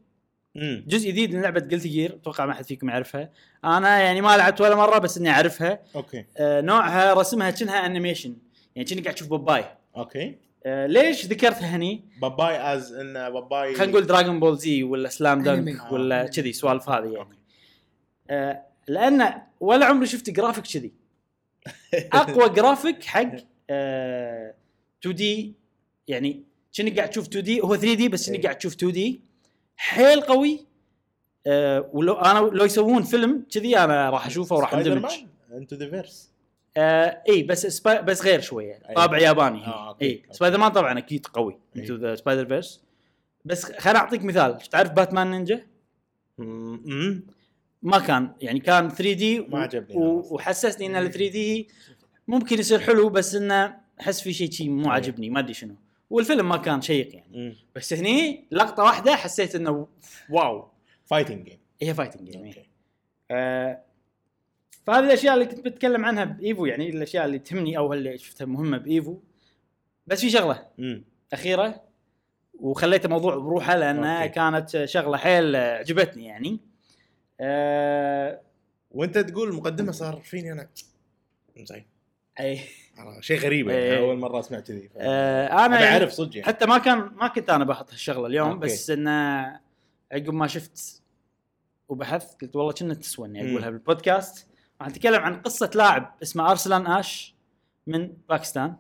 مم. 0.56 0.84
جزء 0.88 1.08
جديد 1.08 1.36
من 1.36 1.42
لعبة 1.42 1.60
Guilty 1.60 1.90
Gear 1.90 2.14
أتوقع 2.16 2.46
ما 2.46 2.54
حد 2.54 2.66
فيكم 2.66 2.90
يعرفها 2.90 3.30
أنا 3.66 4.00
يعني 4.00 4.22
ما 4.22 4.38
لعبت 4.38 4.62
ولا 4.62 4.76
مرة 4.76 4.98
بس 5.00 5.18
إني 5.18 5.30
أعرفها 5.30 5.80
أوكي 5.96 6.26
آه 6.38 6.62
نوعها 6.62 7.14
رسمها 7.14 7.50
كأنها 7.50 7.86
animation 7.86 8.36
يعني 8.76 8.90
كأنك 8.90 9.04
قاعد 9.04 9.16
تشوف 9.16 9.28
Popeye 9.28 9.66
أوكي 9.98 10.36
آه 10.66 10.86
ليش 10.88 11.26
ذكرتها 11.26 11.76
هني؟ 11.76 12.04
Popeye 12.22 12.74
as 12.74 12.94
in 12.94 13.14
Popeye 13.14 13.76
خلينا 13.76 13.92
نقول 13.92 14.06
Dragon 14.08 14.40
Ball 14.40 14.58
Z 14.58 14.84
ولا 14.84 15.10
Slam 15.10 15.44
Dunk. 15.44 15.92
ولا 15.92 16.24
آه. 16.24 16.28
كذي 16.28 16.54
سوالف 16.54 16.90
هذه 16.90 17.04
يعني 17.06 17.18
أوكي. 17.18 17.38
آه 18.30 18.62
لأن 18.88 19.34
ولا 19.60 19.86
عمري 19.86 20.08
شفت 20.08 20.30
جرافيك 20.30 20.64
كذي 20.68 20.92
أقوى 22.14 22.50
جرافيك 22.50 23.04
حق 23.04 23.32
آه 23.70 24.54
2 25.02 25.16
D 25.16 25.54
يعني 26.08 26.44
كأنك 26.74 26.98
قاعد 26.98 27.10
تشوف 27.10 27.28
2 27.28 27.44
D 27.44 27.62
هو 27.62 27.76
3 27.76 27.94
D 27.94 28.10
بس 28.10 28.26
كأنك 28.26 28.38
إيه. 28.40 28.44
قاعد 28.44 28.58
تشوف 28.58 28.74
2 28.74 28.92
D 28.92 29.22
حيل 29.78 30.22
قوي 30.22 30.66
آه 31.48 31.90
ولو 31.94 32.14
أنا 32.14 32.40
لو 32.40 32.66
يسوون 32.66 33.04
فيلم 33.04 33.46
كذي 33.52 33.78
أنا 33.78 34.10
راح 34.10 34.26
أشوفه 34.26 34.56
وراح 34.56 34.74
أندمج 34.74 35.12
Into 35.52 35.76
the 35.76 35.90
Verse 35.90 36.32
آه 36.78 37.22
إي 37.30 37.44
بس 37.44 37.66
سبا 37.68 38.02
بس 38.02 38.24
غير 38.26 38.42
شوية. 38.42 38.80
طابع 38.96 39.18
ياباني 39.18 39.66
آه، 39.66 39.90
أوكي. 39.90 40.06
إي. 40.06 40.24
سبايدر 40.32 40.58
مان 40.58 40.72
طبعا 40.72 40.98
أكيد 40.98 41.28
قوي. 41.28 41.58
Into 41.76 41.96
the 41.96 42.16
Spider-Verse 42.16 42.82
بس 43.46 43.66
خليني 43.66 44.00
أعطيك 44.00 44.24
مثال 44.24 44.58
تعرف 44.60 44.92
Batman 44.92 45.32
Ninja 45.32 45.62
ما 47.82 48.00
كان 48.00 48.32
يعني 48.42 48.60
كان 48.60 48.90
3 48.90 49.14
D 49.14 49.40
ما 49.40 49.60
عجبني 49.60 49.98
و... 49.98 50.28
وحسسني 50.32 50.86
إن 50.88 50.96
ال 50.96 51.12
3 51.12 51.30
D 51.32 51.68
ممكن 52.28 52.60
يصير 52.60 52.80
حلو 52.80 53.10
بس 53.10 53.36
إنه 53.36 53.78
أحس 54.02 54.22
في 54.22 54.34
شيء 54.34 54.52
شيء 54.52 54.70
مو. 54.70 54.90
عاجبني 54.90 55.30
ما 55.30 55.40
أدري 55.40 55.54
شنو 55.54 55.76
والفيلم 56.10 56.50
ما 56.50 56.58
كان 56.58 56.82
شيق 56.82 57.16
يعني. 57.16 57.56
بس 57.76 57.94
هني 57.94 58.48
لقطة 58.52 58.84
واحدة 58.84 59.16
حسيت 59.16 59.56
إنه 59.56 59.88
wow. 60.30 60.68
fighting 61.06 61.46
game 61.46 61.60
هي 61.82 61.94
fighting 61.94 62.30
game 62.30 62.54
آه 63.32 63.82
فهذه 64.88 65.06
الأشياء 65.06 65.34
اللي 65.34 65.46
كنت 65.46 65.60
بتكلم 65.60 66.06
عنها 66.06 66.24
ب 66.24 66.34
EVO 66.34 66.66
يعني 66.66 66.90
الأشياء 66.90 67.26
اللي 67.26 67.40
تهمني 67.40 67.78
أو 67.78 67.94
اللي 67.94 68.18
شفتها 68.18 68.46
مهمة 68.46 68.78
ب 68.78 68.86
EVO. 68.86 69.18
بس 70.08 70.22
في 70.22 70.30
شغلة 70.30 70.68
أخيرة 71.34 71.84
وخليته 72.60 73.10
موضوع 73.10 73.36
بروحه 73.36 73.76
لانها 73.76 74.24
أوكي. 74.24 74.34
كانت 74.34 74.86
شغلة 74.86 75.18
حيل 75.18 75.56
عجبتني 75.56 76.26
يعني. 76.26 76.60
آه 77.40 78.42
وأنت 78.92 79.18
تقول 79.18 79.50
المقدمه 79.50 79.92
صار 79.92 80.22
فيني 80.22 80.52
أنا. 80.52 80.70
زين 81.58 81.86
أي. 82.40 82.60
شيء 83.20 83.40
غريب 83.40 83.70
يعني 83.70 83.82
إيه. 83.82 84.00
أول 84.00 84.18
مرة 84.18 84.40
أسمع 84.40 84.60
كذي. 84.60 84.90
آه 84.98 85.66
أنا 85.66 85.82
يعني 85.82 85.98
أعرف 85.98 86.12
صدق 86.12 86.36
يعني. 86.38 86.48
حتى 86.48 86.66
ما 86.66 86.78
كان 86.78 86.98
ما 86.98 87.28
كنت 87.28 87.50
أنا 87.50 87.66
بحط 87.66 87.92
هالشغلة 87.92 88.28
اليوم 88.28 88.50
أوكي. 88.50 88.60
بس 88.60 88.90
إنه 88.90 89.12
عقب 90.12 90.34
ما 90.34 90.48
شفت 90.48 91.02
وبحثت 91.90 92.42
قلت 92.42 92.56
والله 92.56 92.74
كنا 92.74 92.94
تسوى 92.94 93.28
اني. 93.28 93.52
أقولها 93.52 93.70
بالبودكاست. 93.70 94.48
راح 94.82 94.90
نتكلم 94.90 95.22
عن 95.22 95.42
قصة 95.42 95.72
لاعب 95.76 96.16
اسمه 96.24 96.52
أرسلان 96.52 96.88
آش 96.88 97.36
من 97.88 98.14
باكستان. 98.30 98.76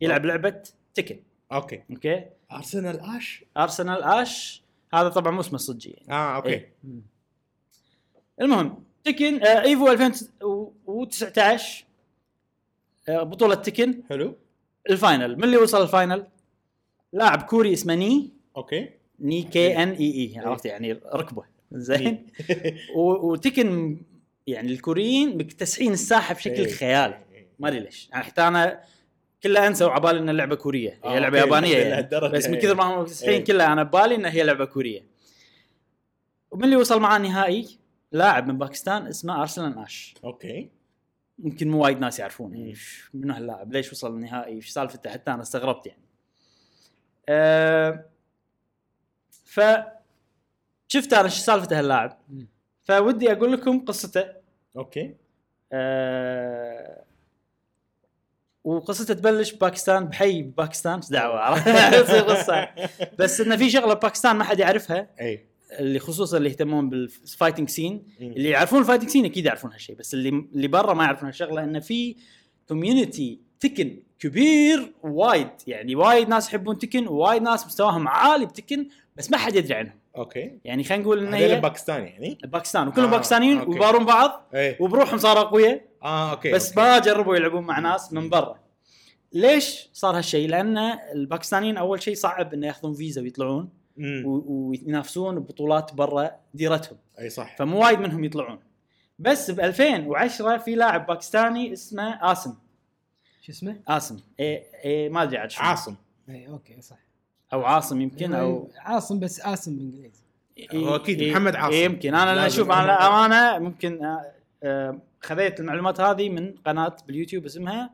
يلعب 0.00 0.24
لعبة 0.24 0.62
Tekken 0.94 1.20
أوكي. 1.52 1.82
أوكي. 1.90 2.24
أرسنال 2.52 3.00
آش؟ 3.00 3.44
أرسنال 3.56 4.02
آش. 4.02 4.62
هذا 4.94 5.08
طبعا 5.08 5.32
مو 5.32 5.40
اسمه 5.40 5.54
الصجي 5.54 5.90
يعني. 5.90 6.12
آه 6.12 6.36
أوكي. 6.36 6.48
إيه. 6.48 6.72
المهم 8.40 8.84
Tekken 9.04 9.42
آه 9.42 9.62
EVO 9.62 9.90
2019 9.90 11.84
آه 11.84 11.89
بطولة 13.18 13.54
Tekken 13.54 14.02
حلو. 14.08 14.36
ال 14.90 14.97
final. 14.97 15.36
من 15.36 15.44
اللي 15.44 15.56
وصل 15.56 15.82
ال 15.82 15.88
final؟ 15.88 16.26
لاعب 17.12 17.42
كوري 17.42 17.72
اسمه 17.72 17.94
Knee. 17.94 18.30
أوكي. 18.56 18.88
Knee 19.20 19.42
K 19.42 19.82
N 19.82 19.90
E 19.90 20.12
E. 20.14 20.38
عرفت 20.38 20.66
يعني 20.66 20.92
ركبه. 20.92 21.44
زين. 21.72 22.26
و 22.96 23.11
Tekken 23.11 24.00
يعني 24.46 24.72
الكوريين 24.72 25.38
مكتسحين 25.38 25.92
الساحة 25.92 26.34
بشكل 26.34 26.64
إيه. 26.64 26.72
خيالي. 26.72 27.18
ما 27.58 27.68
أدري 27.68 27.80
ليش. 27.80 28.08
يعني 28.12 28.24
حتى 28.24 28.42
أنا 28.42 28.80
كلها 29.42 29.66
أنسى 29.66 29.84
وعبالي 29.84 30.18
ان 30.18 30.28
اللعبه 30.28 30.54
كورية. 30.54 30.98
آه، 31.04 31.14
هي 31.14 31.20
لعبة 31.20 31.40
okay، 31.40 31.50
يابانية 31.50 31.76
يعني. 31.76 32.08
بس 32.32 32.46
من 32.46 32.54
يعني. 32.54 32.56
كثر 32.56 32.74
ما 32.74 32.84
هم 32.84 33.00
مكتسحين 33.00 33.30
إيه. 33.30 33.44
كلها 33.44 33.72
أنا 33.72 33.82
ببالي 33.82 34.14
ان 34.14 34.24
هي 34.26 34.42
لعبة 34.42 34.64
كورية. 34.64 35.06
ومن 36.50 36.64
اللي 36.64 36.76
وصل 36.76 37.00
معاه 37.00 37.16
النهائي؟ 37.16 37.78
لاعب 38.12 38.48
من 38.48 38.58
باكستان 38.58 39.06
اسمه 39.06 39.40
أرسلان 39.40 39.78
آش. 39.78 40.14
okay. 40.24 40.70
يمكن 41.44 41.68
مو 41.68 41.82
وايد 41.82 41.98
ناس 41.98 42.18
يعرفونه 42.18 42.58
يعني 42.58 42.74
منو 43.14 43.34
هاللاعب 43.34 43.72
ليش 43.72 43.92
وصل 43.92 44.14
النهائي؟ 44.14 44.54
إيش 44.54 44.68
سالفته؟ 44.70 45.10
حتى 45.10 45.30
أنا 45.30 45.42
استغربت 45.42 45.86
يعني. 45.86 46.02
أه 47.28 48.04
ف 49.44 49.60
شفت 50.88 51.12
أنا 51.12 51.24
إيش 51.24 51.38
سالفته 51.38 51.78
هاللاعب. 51.78 52.18
فودي 52.84 53.32
أقول 53.32 53.52
لكم 53.52 53.84
قصته. 53.84 54.24
okay. 54.76 55.14
أه 55.72 57.04
وقصته 58.64 59.14
تبلش 59.14 59.52
بباكستان 59.52 60.04
بحي 60.04 60.42
باكستان 60.42 60.94
إيش 60.96 61.10
دعوة 61.10 61.40
عرفت؟ 61.40 61.68
تصير 62.04 62.22
قصه 62.34 62.68
بس 63.18 63.40
إنه 63.40 63.56
في 63.56 63.70
شغلة 63.70 63.94
بباكستان 63.94 64.36
ما 64.36 64.44
حد 64.44 64.58
يعرفها. 64.58 65.08
إي. 65.20 65.49
اللي 65.78 65.98
خصوصا 65.98 66.36
اللي 66.36 66.48
يهتمون 66.48 66.90
بال 66.90 67.06
fighting 67.06 67.68
scene. 67.68 68.06
اللي 68.20 68.48
يعرفون 68.48 68.78
ال 68.80 68.83
fighting 68.83 69.08
scene 69.08 69.24
أكيد 69.24 69.46
يعرفون 69.46 69.72
هالشيء 69.72 69.96
بس 69.96 70.14
اللي 70.14 70.28
اللي 70.28 70.68
برا 70.68 70.94
ما 70.94 71.04
يعرفون 71.04 71.28
هالشغلة 71.28 71.64
انه 71.64 71.78
في 71.78 72.16
community 72.68 73.40
Tekken 73.60 74.02
كبير 74.18 74.92
وايد 75.02 75.50
يعني 75.66 75.96
وايد 75.96 76.28
ناس 76.28 76.48
يحبون 76.48 76.78
Tekken 76.78 77.08
ووايد 77.08 77.42
ناس 77.42 77.66
مستواهم 77.66 78.08
عالي 78.08 78.46
ب 78.46 78.52
Tekken 78.52 78.88
بس 79.16 79.30
ما 79.30 79.36
حد 79.36 79.54
يدري 79.54 79.74
عنهم 79.74 80.00
okay 80.16 80.58
يعني 80.64 80.84
خلينا 80.84 81.02
نقول 81.04 81.18
ان 81.18 81.34
هذول 81.34 81.50
هي 81.50 81.60
باكستاني 81.60 82.08
يعني 82.08 82.38
باكستان 82.44 82.88
وكلهم 82.88 83.06
آه، 83.06 83.10
باكستانيين 83.10 83.58
أوكي. 83.58 83.70
ويبارون 83.70 84.04
بعض 84.04 84.48
اي 84.54 84.76
وبروحهم 84.80 85.18
صاروا 85.18 85.42
أقوياء 85.42 85.84
آه 86.02 86.30
okay 86.30 86.52
بس 86.52 86.68
okay. 86.68 86.80
ما 86.80 86.98
جربوا 86.98 87.36
يلعبون 87.36 87.62
مع 87.62 87.78
ناس 87.78 88.12
من 88.12 88.28
برا 88.28 88.58
ليش 89.32 89.88
صار 89.92 90.18
هالشيء؟ 90.18 90.48
لأن 90.48 90.78
الباكستانيين 91.14 91.76
أول 91.76 92.02
شيء 92.02 92.14
صعب 92.14 92.54
إنه 92.54 92.66
ياخذون 92.66 92.94
فيزا 92.94 93.22
ويطلعون 93.22 93.68
وينافسون 94.24 95.38
ببطولات 95.38 95.94
برا 95.94 96.30
ديرتهم. 96.54 96.98
أي 97.20 97.30
صح. 97.30 97.56
فمو 97.56 97.82
وايد 97.84 97.98
منهم 98.00 98.24
يطلعون. 98.24 98.58
بس 99.18 99.50
ب 99.50 99.60
2010 99.60 100.56
في 100.58 100.74
لاعب 100.74 101.06
باكستاني 101.06 101.72
اسمه 101.72 102.32
آسم. 102.32 102.54
شو 103.42 103.52
اسمه؟ 103.52 103.76
آسم. 103.88 104.20
إيه 104.40 104.64
إيه 104.84 105.08
ما 105.08 105.22
أدري 105.22 105.38
عاد 105.38 105.50
شو. 105.50 105.62
عاصم. 105.62 105.94
اي 106.28 106.48
okay 106.48 106.80
صح. 106.80 106.98
أو 107.52 107.64
عاصم 107.64 108.00
يمكن 108.00 108.32
أو 108.34 108.70
عاصم 108.78 109.20
بس 109.20 109.40
آسم 109.40 109.76
بالإنجليزي. 109.76 110.20
هو 110.74 110.96
أكيد 110.96 111.18
إيه- 111.20 111.30
محمد 111.32 111.56
عاصم. 111.56 111.72
إيه 111.72 111.84
يمكن. 111.84 112.14
أنا 112.14 112.34
لازم. 112.34 112.46
أشوف 112.46 112.70
أنا 112.70 113.06
امانه 113.08 113.58
ممكن 113.68 114.04
آه، 114.04 114.32
آه، 114.62 114.98
خذيت 115.22 115.60
المعلومات 115.60 116.00
هذه 116.00 116.28
من 116.28 116.54
قناة 116.66 116.96
باليوتيوب 117.06 117.44
اسمها 117.44 117.90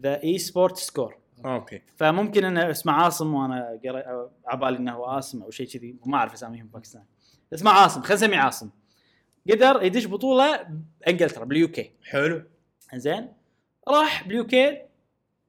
The 0.00 0.22
Esports 0.22 0.76
Score 0.76 1.16
okay. 1.44 1.82
فممكن 1.96 2.44
إنه 2.44 2.70
اسمه 2.70 2.92
عاصم 2.92 3.34
وأنا 3.34 3.78
عبالي 4.46 4.76
إنه 4.76 4.92
هو 4.92 5.04
عاصم 5.04 5.42
أو 5.42 5.50
شيء 5.50 5.66
كذي. 5.66 5.96
ما 6.06 6.16
أعرف 6.16 6.32
أساميهم 6.32 6.66
باكستان. 6.66 7.02
اسمه 7.54 7.70
عاصم. 7.70 8.02
خلينا 8.02 8.14
نسميه 8.14 8.38
عاصم. 8.38 8.70
قدر 9.50 9.82
يدش 9.82 10.06
بطولة 10.06 10.66
بإنجلترا 11.00 11.44
بال 11.44 11.68
UK. 11.68 11.90
حلو. 12.04 12.42
زين 12.94 13.28
راح 13.88 14.28
بال 14.28 14.46
UK 14.46 14.82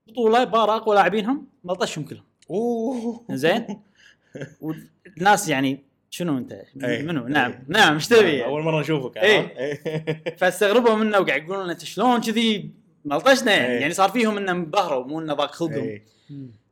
بطولة 0.08 0.44
بارى 0.44 0.76
اقوى 0.76 0.96
لاعبينهم 0.96 1.48
ملطشهم 1.64 2.06
كلهم. 2.06 2.24
أوه. 2.50 3.26
زين 3.32 3.82
والناس 4.62 5.50
يعني 5.50 5.84
شنو 6.10 6.38
أنت؟ 6.38 6.64
أي. 6.84 7.04
منو؟ 7.04 7.28
نعم. 7.28 7.52
أي. 7.52 7.60
نعم 7.68 7.94
إيش 7.94 8.08
تبي؟ 8.08 8.46
أول 8.46 8.64
مرة 8.64 8.80
نشوفك 8.80 9.18
إيه. 9.18 9.54
عرفت؟ 9.58 10.40
فاستغربوا 10.40 10.96
منه 10.96 11.20
وقاعد 11.20 11.44
يقولون 11.44 11.70
أنت 11.70 11.84
شلون 11.84 12.22
كذي 12.22 12.72
ملطشنا 13.06 13.52
يعني, 13.52 13.74
أي. 13.74 13.82
يعني 13.82 13.94
صار 13.94 14.10
فيهم 14.10 14.38
انه 14.38 14.52
انبهروا 14.52 15.04
مو 15.06 15.20
إنه 15.20 15.34
ضاق 15.34 15.52
خلقهم. 15.52 15.84
إيه. 15.84 16.04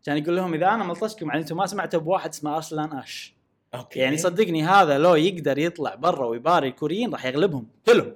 كان 0.06 0.18
يقول 0.18 0.36
لهم 0.36 0.54
إذا 0.54 0.68
أنا 0.68 0.84
ملطشكم 0.84 1.28
يعني 1.28 1.39
أنتم 1.42 1.58
ما 1.58 1.65
سمعتوا 1.65 2.00
بواحد 2.00 2.30
اسمه 2.30 2.56
أرسلان 2.56 2.94
آش. 2.94 3.34
okay. 3.76 4.00
يعني 4.00 4.18
صدقني 4.18 4.63
هذا 4.63 4.98
لو 4.98 5.15
يقدر 5.15 5.58
يطلع 5.58 5.96
برا 5.96 6.26
ويباري 6.26 6.68
الكوريين 6.68 7.12
راح 7.12 7.26
يغلبهم 7.26 7.68
كلهم. 7.86 8.13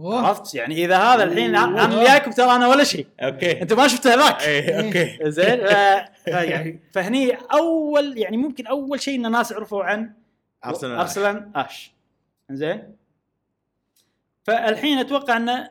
عرفت؟ 0.00 0.54
يعني 0.54 0.84
إذا 0.84 0.98
هذا 0.98 1.22
الحين. 1.24 1.56
أنا 1.56 2.04
جايكم 2.04 2.30
ترى 2.30 2.50
أنا 2.56 2.68
ولا 2.68 2.84
شيء. 2.84 3.06
okay. 3.20 3.62
أنتم 3.62 3.76
ما 3.76 3.88
شفتوا 3.88 4.10
هذاك. 4.14 4.42
اي 4.42 4.86
okay. 4.86 5.18
زين. 5.30 5.66
ف- 5.66 6.26
يعني 6.52 6.80
فهني 6.92 7.32
أول 7.52 8.18
يعني 8.18 8.36
ممكن 8.36 8.66
أول 8.66 9.00
شيء 9.00 9.18
إن 9.18 9.26
الناس 9.26 9.52
عرفوا 9.52 9.84
عن 9.84 10.12
ارسنال 10.64 10.98
أرسلان 10.98 11.50
آش. 11.56 11.92
زين. 12.50 12.96
فالحين 14.44 14.98
أتوقع 14.98 15.36
انه 15.36 15.70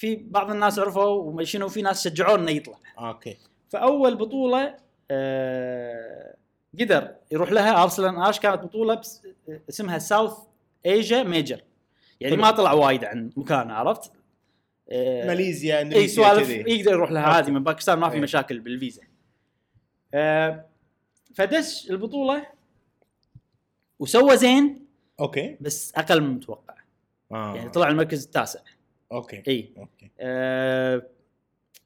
في 0.00 0.16
بعض 0.16 0.50
الناس 0.50 0.78
عرفوا 0.78 1.02
وشنو 1.04 1.68
في 1.68 1.82
ناس 1.82 2.04
شجعوه 2.04 2.34
إنه 2.34 2.50
يطلع 2.50 2.78
okay 2.98 3.36
فأول 3.68 4.16
بطولة 4.16 4.76
آه 5.10 6.36
قدر 6.80 7.14
يروح 7.32 7.52
لها 7.52 7.82
ارسلان 7.82 8.22
اش 8.22 8.40
كانت 8.40 8.62
بطولة 8.62 8.94
بس 8.94 9.22
اسمها 9.68 9.98
South 9.98 10.32
Asia 10.86 11.22
Major 11.22 11.60
يعني. 12.20 12.36
ما 12.36 12.50
طلع 12.50 12.72
وايد 12.72 13.04
عن 13.04 13.30
مكانه 13.36 13.74
عرفت؟ 13.74 14.12
آه 14.88 15.26
ماليزيا 15.26 15.78
إي 15.92 16.08
سوالف 16.08 16.50
يقدر 16.50 16.92
يروح 16.92 17.10
لها 17.10 17.22
عادي 17.22 17.50
من 17.50 17.64
باكستان 17.64 17.98
ما 17.98 18.08
في 18.08 18.14
إيه. 18.14 18.22
مشاكل 18.22 18.60
بالفيزا. 18.60 19.02
آه 20.14 20.66
فدش 21.34 21.90
البطولة 21.90 22.46
وسوى 23.98 24.36
زين 24.36 24.86
okay 25.20 25.56
بس 25.60 25.92
أقل 25.96 26.20
من 26.20 26.26
المتوقع 26.26 26.74
آه. 27.32 27.56
يعني 27.56 27.70
طلع 27.70 27.88
المركز 27.88 28.24
التاسع 28.24 28.60
okay 29.12 29.42
إي. 29.48 29.72
okay. 29.78 30.10
آه 30.20 31.02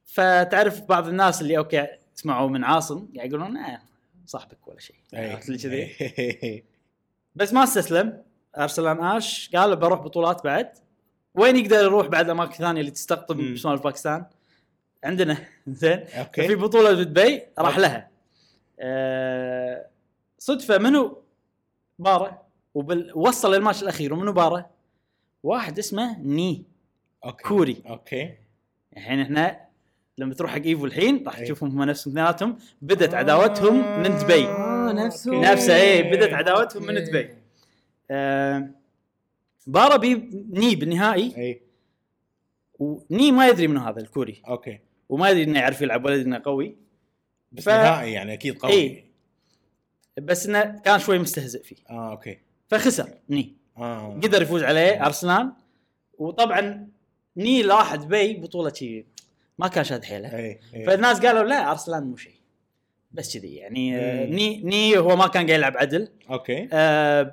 فتعرف 0.05 0.81
بعض 0.83 1.09
الناس 1.09 1.43
اللي 1.43 1.59
okay 1.59 1.87
سمعوا 2.15 2.49
من 2.49 2.65
عاصم 2.65 3.09
يعني 3.13 3.29
يقولون 3.29 3.57
آه 3.57 3.81
صاحبك 4.27 4.69
ولا 4.69 4.81
شيء. 4.81 4.97
عرفت 5.15 5.49
اللي 5.49 5.59
كذي. 5.59 6.65
بس 7.37 7.53
ما 7.53 7.65
استسلم. 7.65 8.23
أرسلان 8.59 9.05
آش 9.05 9.51
قال 9.57 9.77
بروح 9.77 10.01
بطولات 10.01 10.45
بعد. 10.45 10.73
وين 11.35 11.57
يقدر 11.57 11.77
يروح 11.85 12.07
بعد 12.07 12.31
أماكن 12.31 12.53
ثانية 12.55 12.81
اللي 12.81 12.91
تستقطب 12.91 13.37
مم. 13.37 13.53
بشمال 13.53 13.77
باكستان؟ 13.79 14.25
عندنا. 15.05 15.37
زين. 15.69 16.05
في 16.35 16.55
بطولة 16.55 16.93
بدبي 16.93 17.43
راح. 17.59 17.79
لها. 17.79 18.09
آه 18.81 19.87
صدفة 20.39 20.79
منو؟ 20.79 21.23
بارى. 21.99 22.43
وبال... 22.75 23.13
وصل 23.15 23.55
للماتش 23.55 23.83
الأخير 23.83 24.15
ومنو 24.15 24.33
بارى؟ 24.33 24.71
واحد 25.43 25.79
اسمه 25.79 26.19
Knee. 26.19 26.65
okay 27.25 27.45
كوري. 27.45 27.83
okay. 27.87 28.35
الحين 28.97 29.21
إحنا 29.21 29.61
لما 30.19 30.35
تروح 30.35 30.51
حق 30.51 30.63
Evo 30.63 30.87
الحين 30.87 31.25
راح 31.27 31.39
إيه. 31.39 31.45
تشوفهم 31.45 31.71
هم 31.71 31.83
نفسهم 31.83 32.13
اثنيناتهم 32.13 32.59
بدت 32.83 33.15
عداوتهم 33.15 34.03
من 34.03 34.19
دبي. 34.19 34.47
آه 34.47 34.93
نفسه. 34.93 35.41
نفسه 35.53 35.77
إيه 35.77 36.11
بدت 36.13 36.33
عداوتهم 36.33 36.87
من 36.87 36.97
إيه. 36.97 37.05
دبي. 37.05 37.31
آه 38.11 38.69
بارى 39.67 39.97
Knee 39.97 40.75
بالنهائي. 40.75 41.37
اي 41.37 41.61
و 42.79 42.89
Knee 42.89 43.33
ما 43.33 43.49
يدري 43.49 43.67
منو 43.69 43.81
هذا 43.81 44.01
الكوري. 44.01 44.43
okay. 44.49 44.79
وما 45.09 45.31
يدري 45.31 45.45
إنه 45.45 45.59
يعرف 45.59 45.83
يلعب 45.83 46.05
ولا 46.05 46.15
يدري 46.15 46.27
إنه 46.29 46.43
قوي. 46.45 46.77
بس 47.53 47.65
ف- 47.65 47.69
نهائي 47.69 48.13
يعني 48.13 48.33
أكيد 48.33 48.59
قوي. 48.59 48.73
إي. 48.73 49.05
بس 50.21 50.47
إنه 50.47 50.81
كان 50.85 50.99
شوي 50.99 51.19
مستهزئ 51.19 51.63
فيه. 51.63 51.77
آه 51.91 52.11
okay. 52.11 52.39
فخسر 52.69 53.09
Knee. 53.31 53.55
آه. 53.79 54.21
قدر 54.23 54.43
يفوز 54.43 54.63
عليه 54.63 55.07
ارسلان 55.07 55.53
وطبعا 56.19 56.89
Knee 57.37 57.63
راح 57.63 57.95
دبي 57.95 58.35
بطوله 58.35 58.73
شي. 58.73 59.07
ما 59.59 59.69
كان 59.69 59.85
شاد 59.85 60.05
حيله. 60.05 60.37
اي 60.37 60.61
اي 60.75 60.85
فالناس 60.85 61.21
قالوا 61.21 61.43
لا 61.43 61.71
أرسلان 61.71 62.05
مو 62.05 62.17
شيء 62.17 62.35
بس 63.13 63.37
كذي 63.37 63.55
يعني 63.55 63.97
آه،. 63.97 64.27
ني 64.27 64.63
ني 64.63 64.99
هو 64.99 65.17
ما 65.17 65.27
كان 65.27 65.47
قاعد 65.47 65.59
يلعب 65.59 65.77
عدل. 65.77 66.09
okay. 66.31 66.69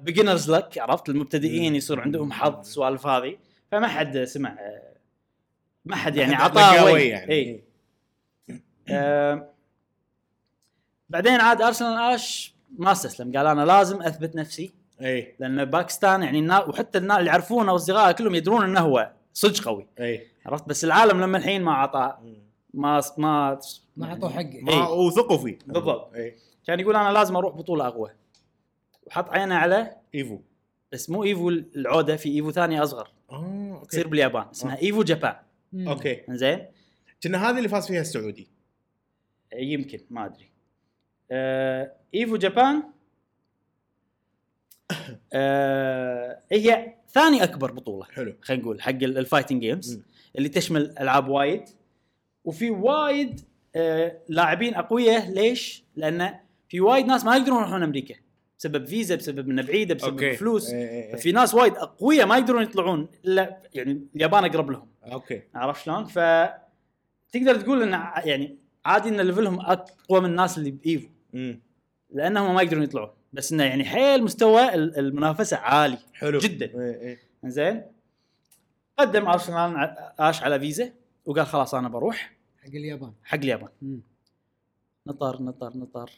beginner's 0.04 0.52
luck 0.52 0.78
عرفت؟ 0.78 1.10
المبتدئين. 1.10 1.76
يصير 1.76 2.00
عندهم 2.00 2.32
حظ 2.32 2.60
السوالف 2.60 3.08
هذه. 3.08 3.38
فما 3.72 3.88
حد 3.88 4.24
سمع 4.24 4.50
آه، 4.50 4.96
ما 5.86 5.96
حد 5.96 6.16
يعني 6.16 6.36
عطاه 6.36 6.86
وي 6.86 7.08
يعني. 7.08 7.32
اي 7.32 7.64
آه، 8.90 9.50
بعدين 11.10 11.34
عاد 11.34 11.62
أرسلان 11.62 12.14
آش 12.14 12.56
ما 12.78 12.92
استسلم. 12.92 13.38
قال 13.38 13.48
أنا 13.48 13.66
لازم 13.66 14.02
أثبت 14.02 14.36
نفسي. 14.36 14.72
اي 15.02 15.36
لأن 15.40 15.66
باكستان 15.66 16.24
يعني 16.24 16.40
النا... 16.40 16.64
وحتى 16.64 16.98
الناس 16.98 17.18
اللي 17.18 17.30
يعرفونه 17.30 17.74
واصدقائه 17.74 18.12
كلهم 18.12 18.36
يدرون 18.36 18.64
إنه 18.64 18.80
هو. 18.80 19.12
صدق 19.34 19.66
قوي. 19.66 19.88
اي 20.00 20.28
عرفت؟ 20.46 20.68
بس 20.68 20.84
العالم 20.84 21.22
لما 21.22 21.38
الحين 21.38 21.62
ما 21.62 21.74
عطاه 21.74 22.20
ما 22.74 23.02
ما 23.18 23.60
ما 23.98 24.06
اعطوه 24.06 24.30
حقه. 24.30 24.54
إيه. 24.54 24.64
ما 24.64 24.90
وثقوا 24.90 25.38
فيه. 25.38 25.60
بالضبط. 25.66 26.14
اي 26.14 26.36
كان 26.68 26.80
يقول 26.80 26.96
أنا 26.96 27.14
لازم 27.14 27.36
أروح 27.36 27.56
بطولة 27.56 27.88
أقوى. 27.88 28.10
وحط 29.08 29.30
عينه 29.30 29.56
على 29.56 29.96
Evo. 30.16 30.40
بس 30.92 31.10
مو 31.10 31.24
Evo 31.24 31.50
العودة 31.50 32.16
في 32.16 32.30
Evo 32.30 32.52
ثانية 32.52 32.84
أصغر. 32.84 33.12
آه 33.32 33.72
okay. 33.74 33.88
تصير 33.88 34.08
باليابان. 34.08 34.46
اسمها 34.52 34.76
آه. 34.76 34.82
Evo 34.82 35.04
Japan. 35.04 35.36
okay. 35.76 36.22
زين 36.30 36.66
كأنه 37.24 37.50
هذه 37.50 37.58
اللي 37.58 37.70
فاز 37.70 37.88
فيها 37.88 38.02
السعودي. 38.02 38.48
يمكن. 39.54 40.00
ما 40.10 40.26
أدري. 40.26 40.52
آه 41.32 41.92
Evo 42.16 42.38
Japan. 42.38 42.84
آه 45.34 46.42
هي 46.52 46.96
ثاني 47.14 47.44
أكبر 47.44 47.72
بطولة. 47.72 48.06
حلو. 48.06 48.34
خلينا 48.42 48.64
نقول 48.64 48.82
حق 48.82 48.90
ال- 48.90 49.18
ال 49.18 49.22
fighting 49.22 49.62
games. 49.62 50.00
اللي 50.38 50.50
تشمل 50.50 50.96
ألعاب 51.00 51.28
وايد. 51.28 51.64
وفي 52.46 52.70
وايد 52.72 53.42
آه 53.76 54.18
لاعبين 54.30 54.76
أقوياء. 54.76 55.32
ليش؟ 55.32 55.84
لأن 55.96 56.34
في 56.70 56.82
وايد 56.82 57.06
ناس 57.06 57.26
ما 57.26 57.36
يقدرون 57.36 57.58
يروحون 57.58 57.84
أمريكا. 57.84 58.16
بسبب 58.60 58.86
فيزا 58.86 59.16
بسبب 59.16 59.50
إنها 59.50 59.64
بعيدة 59.64 59.96
بسبب 59.96 60.12
okay. 60.12 60.34
فلوس 60.34 60.70
إيه، 60.70 60.90
إيه، 60.90 61.10
إيه. 61.10 61.16
في 61.16 61.32
ناس 61.32 61.54
وايد 61.54 61.74
أقوياء 61.76 62.28
ما 62.28 62.38
يقدرون 62.38 62.64
يطلعون. 62.64 63.08
الا 63.26 63.58
يعني 63.74 64.02
اليابان 64.16 64.46
أقرب 64.46 64.72
لهم. 64.72 64.88
okay. 65.04 65.42
عرفت 65.56 65.86
شلون؟ 65.86 66.06
ف 66.06 66.20
تقدر 67.32 67.56
تقول 67.62 67.82
إن 67.82 67.92
يعني 68.26 68.58
عادي 68.86 69.10
إن 69.10 69.22
level 69.22 69.49
هم 69.49 69.60
أقوى 69.60 70.20
من 70.20 70.26
الناس 70.26 70.58
اللي 70.58 70.72
ب 70.72 70.79
Evo. 70.79 71.08
لأنهم 72.14 72.56
ما 72.56 72.62
يقدرون 72.62 72.84
يطلعون. 72.84 73.10
بس 73.34 73.52
إنه 73.54 73.64
يعني 73.64 73.84
حيل 73.86 74.24
مستوى 74.24 74.74
ال- 74.74 74.98
المنافسة 75.00 75.58
عالي 75.58 75.98
حلو 76.14 76.40
جدا. 76.40 76.66
إيه، 76.66 77.02
إيه. 77.02 77.20
زين 77.46 77.82
قدم 78.98 79.28
أرسنال 79.28 79.76
آش 80.20 80.44
على 80.44 80.60
فيزا 80.60 80.92
وقال 81.26 81.46
خلاص 81.46 81.76
أنا 81.76 81.90
بروح 81.90 82.32
حق 82.62 82.68
اليابان 82.68 83.14
حق 83.24 83.38
اليابان 83.38 83.70
مم. 83.82 84.02
نطر 85.08 85.42
نطر 85.42 85.78
نطر 85.78 86.10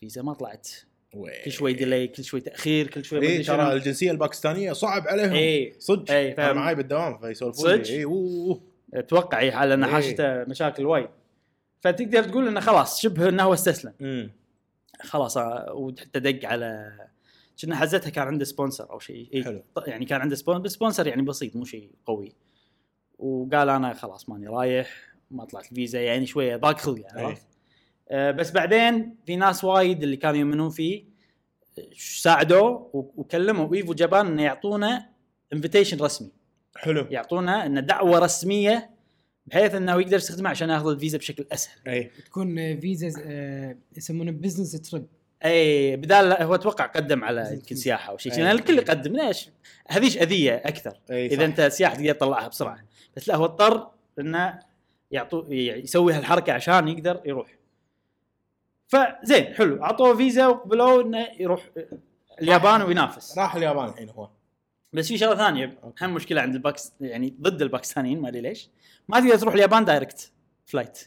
فيزا 0.00 0.22
ما 0.22 0.34
طلعت 0.34 0.68
وي. 1.14 1.30
كل 1.44 1.52
شوي 1.52 1.72
delay 1.72 2.08
كل 2.08 2.24
شوي 2.24 2.40
تأخير 2.40 2.86
كل 2.86 3.04
شوي 3.04 3.26
اي 3.28 3.42
ترى. 3.42 3.72
الجنسية 3.72 4.10
الباكستانية 4.10 4.72
صعب 4.72 5.08
عليهم 5.08 5.32
اي 5.32 5.74
صدق 5.78 6.10
إي، 6.10 6.32
أنا. 6.32 6.52
معاي 6.52 6.74
بالدوام 6.74 7.18
فيسولفون 7.18 7.64
صدق؟ 7.84 7.90
اي 7.90 8.06
أتوقع 8.94 9.38
اي 9.38 9.52
حال 9.52 9.72
انه 9.72 9.86
إيه. 9.86 9.92
حاشته 9.92 10.44
مشاكل 10.44 10.86
وايد 10.86 11.08
فتقدر 11.80 12.22
تقول 12.24 12.48
إنه 12.48 12.60
خلاص 12.60 13.00
شبه 13.00 13.28
إنه 13.28 13.42
هو 13.42 13.54
استسلم 13.54 13.92
امم 14.00 14.30
خلاص 15.02 15.36
آه، 15.36 15.72
وحتى 15.72 16.20
دق 16.20 16.48
على 16.48 16.92
كنا 17.62 17.76
حزتها 17.76 18.10
كان 18.10 18.26
عنده 18.26 18.44
sponsor 18.44 18.90
أو 18.90 18.98
شيء. 18.98 19.28
إيه، 19.32 19.44
حلو. 19.44 19.62
يعني 19.86 20.04
كان 20.04 20.20
عنده 20.20 20.36
sponsor 20.36 20.62
بس 20.62 20.72
sponsor 20.72 21.06
يعني 21.06 21.22
بسيط 21.22 21.56
مو 21.56 21.64
شيء 21.64 21.90
قوي. 22.06 22.32
وقال 23.18 23.68
أنا 23.68 23.94
خلاص 23.94 24.28
ماني 24.28 24.48
رايح 24.48 24.88
ما 25.30 25.44
طلعت 25.44 25.70
الفيزا 25.70 26.00
يعني 26.00 26.26
شوية 26.26 26.56
ضاق 26.56 26.78
خلقي. 26.78 27.04
عرفت؟ 27.12 27.46
آه 28.08 28.30
بس 28.30 28.50
بعدين 28.50 29.16
في 29.26 29.36
ناس 29.36 29.64
وايد 29.64 30.02
اللي 30.02 30.16
كانوا 30.16 30.36
يؤمنون 30.36 30.70
فيه 30.70 31.04
ساعدوه 31.98 32.90
وكلموا 32.92 33.74
Evo 33.74 33.94
Japan 33.94 34.26
إنه 34.26 34.42
يعطونا 34.42 35.08
invitation 35.52 36.02
رسمي. 36.02 36.30
حلو. 36.76 37.06
يعطونا 37.10 37.66
إنه 37.66 37.80
دعوة 37.80 38.18
رسمية 38.18 38.90
بحيث 39.46 39.74
إنه 39.74 40.00
يقدر 40.00 40.16
يستخدمها 40.16 40.50
عشان 40.50 40.70
يأخذ 40.70 40.90
الفيزا 40.90 41.18
بشكل 41.18 41.46
أسهل. 41.52 41.78
أي. 41.86 42.10
تكون 42.24 42.58
آه، 42.58 42.74
فيزا 42.74 43.22
آه، 43.24 43.76
يسمونه 43.96 44.30
business 44.30 44.72
trip 44.72 45.06
أي 45.44 45.96
بدال 45.96 46.42
هو 46.42 46.54
أتوقع 46.54 46.86
قدم 46.86 47.24
على 47.24 47.50
يمكن 47.52 47.76
سياحه 47.76 48.12
أو 48.12 48.16
شيء. 48.18 48.32
لأن 48.32 48.50
الكل 48.50 48.78
يقدم 48.78 49.16
ليش؟ 49.16 49.48
هذيش 49.88 50.18
أذية 50.18 50.54
أكثر. 50.54 50.98
إذا 51.10 51.44
أنت 51.44 51.60
سياحه 51.60 51.94
تقدر 51.94 52.12
تطلعها 52.12 52.48
بسرعة. 52.48 52.78
بس 53.16 53.28
لا 53.28 53.36
هو 53.36 53.44
اضطر 53.44 53.90
إنه 54.18 54.58
يعطو 55.10 55.44
يعني 55.48 55.82
يسوي 55.82 56.12
هالحركة 56.12 56.52
عشان 56.52 56.88
يقدر 56.88 57.20
يروح. 57.24 57.56
فزين 58.88 59.54
حلو. 59.54 59.82
أعطوه 59.82 60.16
فيزا 60.16 60.46
وقبلوه 60.46 61.02
إنه 61.02 61.28
يروح 61.40 61.70
اليابان 62.42 62.82
وينافس. 62.82 63.38
راح 63.38 63.54
اليابان 63.54 63.88
الحين 63.88 64.10
هو. 64.10 64.28
بس 64.92 65.08
في 65.08 65.18
شغلة 65.18 65.36
ثانية 65.36 65.78
أوكي. 65.84 66.04
هم 66.04 66.14
مشكلة 66.14 66.40
عند 66.40 66.54
الباكس- 66.54 66.92
يعني 67.00 67.34
ضد 67.40 67.62
الباكستانيين 67.62 68.20
ما 68.20 68.28
أدري 68.28 68.40
ليش. 68.40 68.68
ما 69.08 69.20
تقدر 69.20 69.38
تروح 69.38 69.54
اليابان 69.54 69.84
direct 69.84 70.32
flight. 70.66 71.04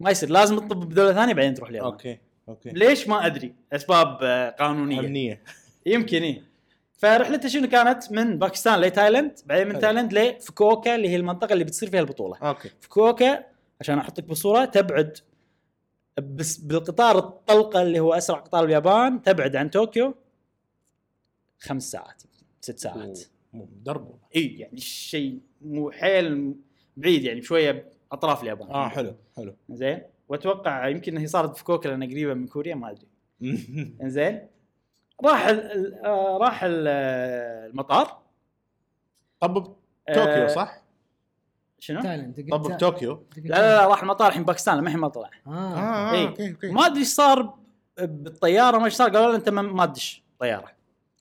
ما 0.00 0.10
يصير 0.10 0.30
لازم 0.30 0.58
تطب 0.58 0.88
بدولة 0.88 1.12
ثانية 1.12 1.34
بعدين 1.34 1.54
تروح 1.54 1.68
اليابان. 1.68 1.90
أوكي 1.92 2.18
أوكي. 2.48 2.70
ليش 2.70 3.08
ما 3.08 3.26
أدري؟ 3.26 3.54
أسباب 3.72 4.18
آه، 4.22 4.50
قانونية. 4.50 5.00
أمنية. 5.00 5.42
يمكن 5.86 6.22
إيه 6.22 6.42
فرحلته 6.98 7.48
شنو 7.48 7.68
كانت؟ 7.68 8.12
من 8.12 8.38
باكستان 8.38 8.80
لتايلاند 8.80 9.40
بعدين 9.46 9.66
من 9.66 9.72
حلو. 9.72 9.80
تايلاند 9.80 10.12
لفوكوكا 10.12 10.94
اللي 10.94 11.08
هي 11.08 11.16
المنطقة 11.16 11.52
اللي 11.52 11.64
بتصير 11.64 11.90
فيها 11.90 12.00
البطولة. 12.00 12.36
أوكي. 12.36 12.70
فوكوكا 12.80 13.44
عشان 13.80 13.98
أحطك 13.98 14.24
بالصورة 14.24 14.64
تبعد 14.64 15.18
بس 16.18 16.56
بالقطار 16.56 17.18
الطلقة 17.18 17.82
اللي 17.82 18.00
هو 18.00 18.14
أسرع 18.14 18.38
قطار 18.38 18.64
اليابان 18.64 19.22
تبعد 19.22 19.56
عن 19.56 19.68
طوكيو 19.68 20.14
خمس 21.58 21.90
ساعات 21.90 22.22
ست 22.60 22.78
ساعات. 22.78 22.98
مو 23.08 23.14
درب 23.54 24.02
والله. 24.06 24.18
اي 24.36 24.46
يعني 24.58 24.80
شيء 24.80 25.40
مو 25.62 25.90
حيل 25.90 26.54
بعيد 26.96 27.24
يعني 27.24 27.42
شوية 27.42 27.88
أطراف 28.12 28.42
اليابان. 28.42 28.68
آه 28.70 28.88
حلو 28.88 29.14
حلو. 29.36 29.54
زين؟ 29.70 30.02
وأتوقع 30.28 30.88
يمكن 30.88 31.18
هي 31.18 31.26
صارت 31.26 31.56
في 31.56 31.64
كوكا 31.64 31.88
لأنها 31.88 32.08
قريبة 32.08 32.34
من 32.34 32.46
كوريا 32.46 32.74
ما 32.74 32.90
أدري. 32.90 33.06
إنزين؟ 34.02 34.48
راح 35.24 35.46
ال 35.46 35.60
ال 35.72 35.94
آه، 36.04 36.38
راح 36.38 36.64
ال 36.64 36.84
آه، 36.88 37.66
المطار. 37.66 38.18
طب 39.40 39.56
آه، 39.58 40.12
بطوكيو 40.12 40.48
صح؟ 40.48 40.82
شنو؟ 41.78 41.96
لا 41.98 42.02
تايلاند 42.04 42.48
طب 42.50 42.60
بطوكيو 42.62 43.26
لا, 43.36 43.76
لا 43.76 43.86
راح 43.88 44.02
المطار 44.02 44.28
الحين 44.28 44.42
باكستان 44.44 44.74
ما 44.80 44.82
الحين 44.86 44.98
ما 45.00 45.08
طلع. 45.08 45.30
آه. 45.46 45.50
آه 45.50 46.12
إيه. 46.12 46.28
أوكي 46.28 46.50
أوكي. 46.50 46.70
ما 46.70 46.86
أدري 46.86 46.98
إيش 46.98 47.08
صار 47.08 47.54
بالطيارة 47.98 48.78
ما 48.78 48.84
إيش 48.84 48.94
صار 48.94 49.10
قالوا 49.10 49.30
له 49.30 49.36
أنت 49.36 49.48
ما- 49.48 49.62
ما 49.62 49.86
تدش 49.86 50.22
طيارة. 50.38 50.72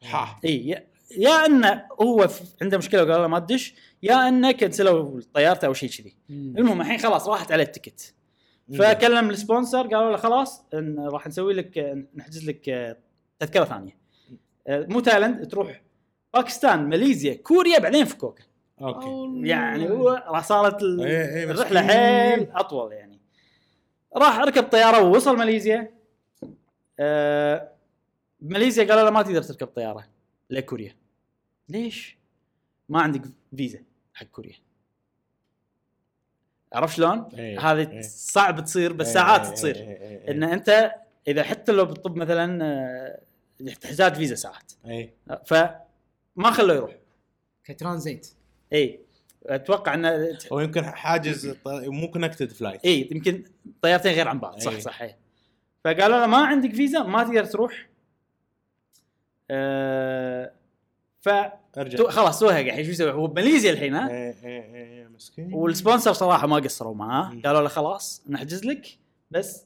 ها. 0.04 0.40
اي 0.46 0.88
يا- 1.18 1.46
انه 1.46 1.84
هو 2.02 2.28
عنده 2.62 2.78
مشكلة 2.78 3.04
وقالوا 3.04 3.22
له 3.22 3.28
ما 3.28 3.40
تدش 3.40 3.76
يا 4.04 4.28
انه 4.28 4.52
كنسلوا 4.52 5.22
طيارته 5.34 5.66
أو 5.66 5.74
شيء 5.74 5.90
كذي. 5.90 6.16
المهم 6.30 6.82
الحين 6.82 6.98
خلاص 6.98 7.28
راحت 7.28 7.52
عليه 7.52 7.64
ال 7.64 7.71
ticket 7.71 8.14
فكلم 8.80 9.30
ال 9.30 9.36
sponsor 9.36 9.82
قالوا 9.88 10.12
له 10.12 10.18
خلاص 10.18 10.64
إن 10.74 11.00
راح 11.00 11.28
نسوي 11.28 11.54
لك 11.54 12.06
نحجز 12.16 12.50
لك 12.50 12.70
آه، 12.70 12.98
تذكرة 13.40 13.64
ثانية. 13.66 13.98
آه، 14.68 14.86
مو 14.90 15.00
تايلاند 15.00 15.48
تروح 15.48 15.82
باكستان 16.34 16.90
ماليزيا 16.90 17.34
كوريا 17.34 17.80
بعدين 17.80 18.06
فوكوكا 18.06 18.44
أوكي. 18.82 19.42
يعني 19.48 19.90
هو 19.90 20.24
راح 20.28 20.44
صارت 20.44 20.84
إيه، 20.84 21.36
إيه، 21.36 21.44
الرحلة. 21.52 21.82
حيل 21.82 22.48
أطول 22.52 22.94
يعني. 22.94 23.20
راح 24.16 24.40
ركب 24.40 24.64
طيارة 24.64 25.04
ووصل 25.04 25.38
ماليزيا. 25.38 25.92
آه 27.00 27.72
ماليزيا 28.42 28.84
قالوا 28.84 29.04
له 29.04 29.10
ما 29.10 29.22
تقدر 29.22 29.42
تركب 29.44 29.68
طيارة. 29.68 30.04
لكوريا 30.50 30.96
ليش؟ 31.70 32.18
ما 32.90 33.02
عندك 33.02 33.22
فيزا 33.58 33.80
حق 34.14 34.26
كوريا. 34.26 34.56
عرفت 36.74 36.96
شلون؟ 36.96 37.30
إيه، 37.34 37.60
هذه 37.60 37.92
إيه. 37.92 38.02
صعب 38.02 38.64
تصير 38.64 38.94
بس 38.94 39.08
إيه، 39.08 39.14
ساعات 39.14 39.46
إيه، 39.46 39.54
تصير. 39.54 39.76
إيه، 39.76 39.84
إيه، 39.84 39.98
إيه. 40.00 40.32
إن 40.32 40.44
أنت 40.44 40.92
إذا 41.28 41.44
حتى 41.44 41.72
لو 41.72 41.86
بتطب 41.86 42.16
مثلا 42.16 42.66
آه، 42.66 43.22
تحتاج 43.82 44.14
فيزا 44.14 44.36
ساعات. 44.36 44.72
اي 44.86 45.14
فما 45.46 46.52
خلوه 46.52 46.76
يروح. 46.76 46.96
كترانزيت 47.64 48.28
اي 48.74 49.00
أتوقع 49.46 49.94
انه 49.94 50.38
أو 50.52 50.60
يمكن 50.60 50.86
حاجز 50.86 51.58
مو 51.66 52.12
connected 52.12 52.52
flight 52.52 52.86
اي 52.86 53.10
يمكن 53.12 53.44
طيارتين 53.82 54.14
غير 54.14 54.28
عن 54.28 54.40
بعض. 54.40 54.60
صح. 54.60 54.80
صح 54.80 55.02
اي 55.02 55.16
فقالوا 55.84 56.20
له 56.20 56.28
ما 56.28 56.38
عندك 56.38 56.76
فيزا 56.76 57.04
ما 57.04 57.24
تقدر 57.24 57.46
تروح. 57.46 57.88
آه 59.52 60.52
ف 61.22 61.30
تو- 61.98 62.10
خلاص 62.10 62.40
سوها 62.40 62.60
الحين. 62.60 62.84
شو 62.86 62.92
يسوي؟ 62.92 63.12
هو 63.12 63.28
بماليزيا 63.28 63.72
الحين 63.72 63.96
ها؟ 63.96 64.10
إيه 64.10 64.36
إيه 64.44 64.76
إيه 64.76 65.08
مسكين. 65.08 65.54
وال 65.54 65.67
sponsor 65.67 66.14
صراحة 66.14 66.48
ما 66.48 66.56
قصروا 66.56 66.96
معاه. 66.96 67.32
قالوا 67.46 67.62
له 67.62 67.68
خلاص 67.68 68.24
نحجز 68.30 68.66
لك 68.66 68.88
بس 69.32 69.66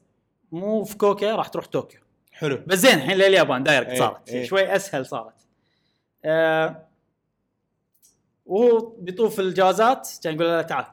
مو 0.52 0.84
فوكوكا 0.84 1.36
راح 1.36 1.48
تروح 1.48 1.66
طوكيو. 1.66 2.00
حلو. 2.32 2.62
بس 2.66 2.78
زين 2.78 2.94
الحين 2.94 3.16
لليابان 3.16 3.62
direct 3.62 3.90
إيه، 3.90 3.98
صارت. 3.98 4.28
إيه. 4.28 4.44
شوي 4.44 4.76
أسهل 4.76 5.06
صارت. 5.06 5.34
آه 6.24 6.82
وهو 8.46 8.78
بيطوف 8.98 9.40
الجوازات 9.40 10.08
كان 10.24 10.34
يقول 10.34 10.46
له 10.46 10.62
تعال. 10.62 10.84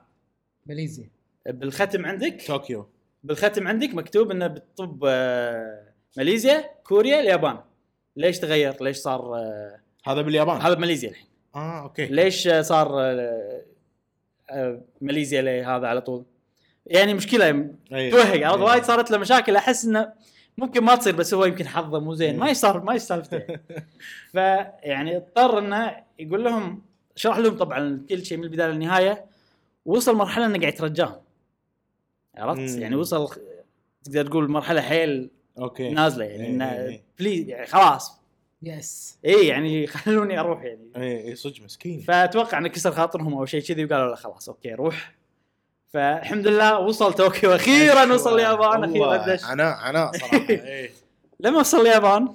ماليزيا. 0.65 1.09
بالختم 1.45 2.05
عندك؟ 2.05 2.43
طوكيو. 2.47 2.87
بالختم 3.23 3.67
عندك 3.67 3.89
مكتوب 3.93 4.31
إنه 4.31 4.47
بتطب 4.47 5.03
آه، 5.07 5.83
ماليزيا 6.17 6.69
كوريا 6.83 7.19
اليابان. 7.19 7.57
ليش 8.19 8.39
تغير؟ 8.39 8.83
ليش 8.83 8.97
صار 8.97 9.35
آه، 9.35 9.79
هذا 10.05 10.21
باليابان. 10.21 10.61
هذا 10.61 10.73
بماليزيا 10.73 11.09
الحين. 11.09 11.27
آه 11.55 11.81
أوكي. 11.83 12.05
ليش 12.05 12.47
آه، 12.47 12.61
صار 12.61 13.01
آه، 13.01 13.61
آه، 14.49 14.81
ماليزيا 15.01 15.41
ليه 15.41 15.75
هذا 15.75 15.87
على 15.87 16.01
طول؟ 16.01 16.25
يعني 16.85 17.13
مشكلة. 17.13 17.51
توهق. 17.89 18.47
عرفت. 18.47 18.59
وايد 18.61 18.83
صارت 18.83 19.11
له 19.11 19.17
مشاكل. 19.17 19.55
أحس 19.55 19.85
إنه 19.85 20.13
ممكن 20.57 20.83
ما 20.83 20.95
تصير 20.95 21.15
بس 21.15 21.33
هو 21.33 21.45
يمكن 21.45 21.67
حظه 21.67 21.99
مو 21.99 22.13
زين. 22.13 22.37
ما 22.37 22.49
يصير 22.49 22.79
ما 22.79 22.93
يسالفته 22.93 23.37
يعني. 23.47 23.61
فيعني 24.31 25.17
اضطر 25.17 25.59
إنه 25.59 25.95
يقول 26.19 26.43
لهم 26.43 26.81
شرح 27.15 27.37
لهم 27.37 27.57
طبعا 27.57 28.05
كل 28.09 28.25
شيء 28.25 28.37
من 28.37 28.43
البداية 28.43 28.67
للنهاية. 28.67 29.25
وصل 29.85 30.15
مرحلة 30.15 30.45
إنه 30.45 30.59
قاعد 30.59 30.73
يترجاهم. 30.73 31.21
عرفت؟ 32.35 32.59
مم. 32.75 32.81
يعني 32.81 32.95
وصل 32.95 33.29
تقدر 34.03 34.25
تقول 34.25 34.51
مرحلة 34.51 34.81
حيل 34.81 35.29
أوكي. 35.59 35.89
نازلة 35.89 36.25
يعني 36.25 36.43
إيه، 36.43 36.49
إنه 36.49 36.71
إيه. 36.71 37.03
please 37.19 37.49
يعني 37.49 37.65
خلاص. 37.67 38.19
yes 38.63 39.17
اي 39.25 39.47
يعني 39.47 39.87
خلوني 39.87 40.39
أروح 40.39 40.63
يعني. 40.63 40.91
اي 40.95 41.27
اي 41.27 41.35
صدق 41.35 41.61
مسكين. 41.61 41.99
فأتوقع 42.01 42.57
إنه 42.57 42.67
كسر 42.69 42.91
خاطرهم 42.91 43.33
أو 43.33 43.45
شيء 43.45 43.61
كذي 43.61 43.85
وقالوا 43.85 44.09
له 44.09 44.15
خلاص 44.15 44.49
أوكي 44.49 44.73
روح. 44.73 45.15
فالحمد 45.93 46.47
لله 46.47 46.79
وصل 46.79 47.13
طوكيو 47.13 47.55
أخيرا 47.55 48.13
وصل 48.13 48.35
اليابان 48.39 48.83
أخيرا 48.83 49.17
دش 49.35 49.43
عناء 49.43 49.75
عناء 49.77 50.11
صراحة 50.11 50.37
إيه. 50.49 50.89
لما 51.39 51.59
وصل 51.59 51.81
اليابان؟ 51.81 52.33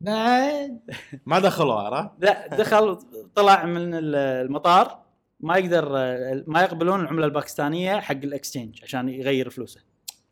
بعد. 0.00 0.80
ما 1.26 1.38
دخلوا 1.38 1.74
عرفت؟ 1.74 2.10
لا 2.18 2.46
دخل 2.46 2.98
طلع 3.34 3.64
من 3.64 3.94
ال- 3.94 4.14
المطار. 4.16 5.04
ما 5.40 5.56
يقدر 5.58 5.88
ما 6.46 6.62
يقبلون 6.62 7.00
العملة 7.00 7.26
الباكستانية 7.26 8.00
حق 8.00 8.12
ال 8.24 8.30
exchange 8.30 8.80
عشان 8.82 9.08
يغير 9.08 9.50
فلوسه. 9.50 9.80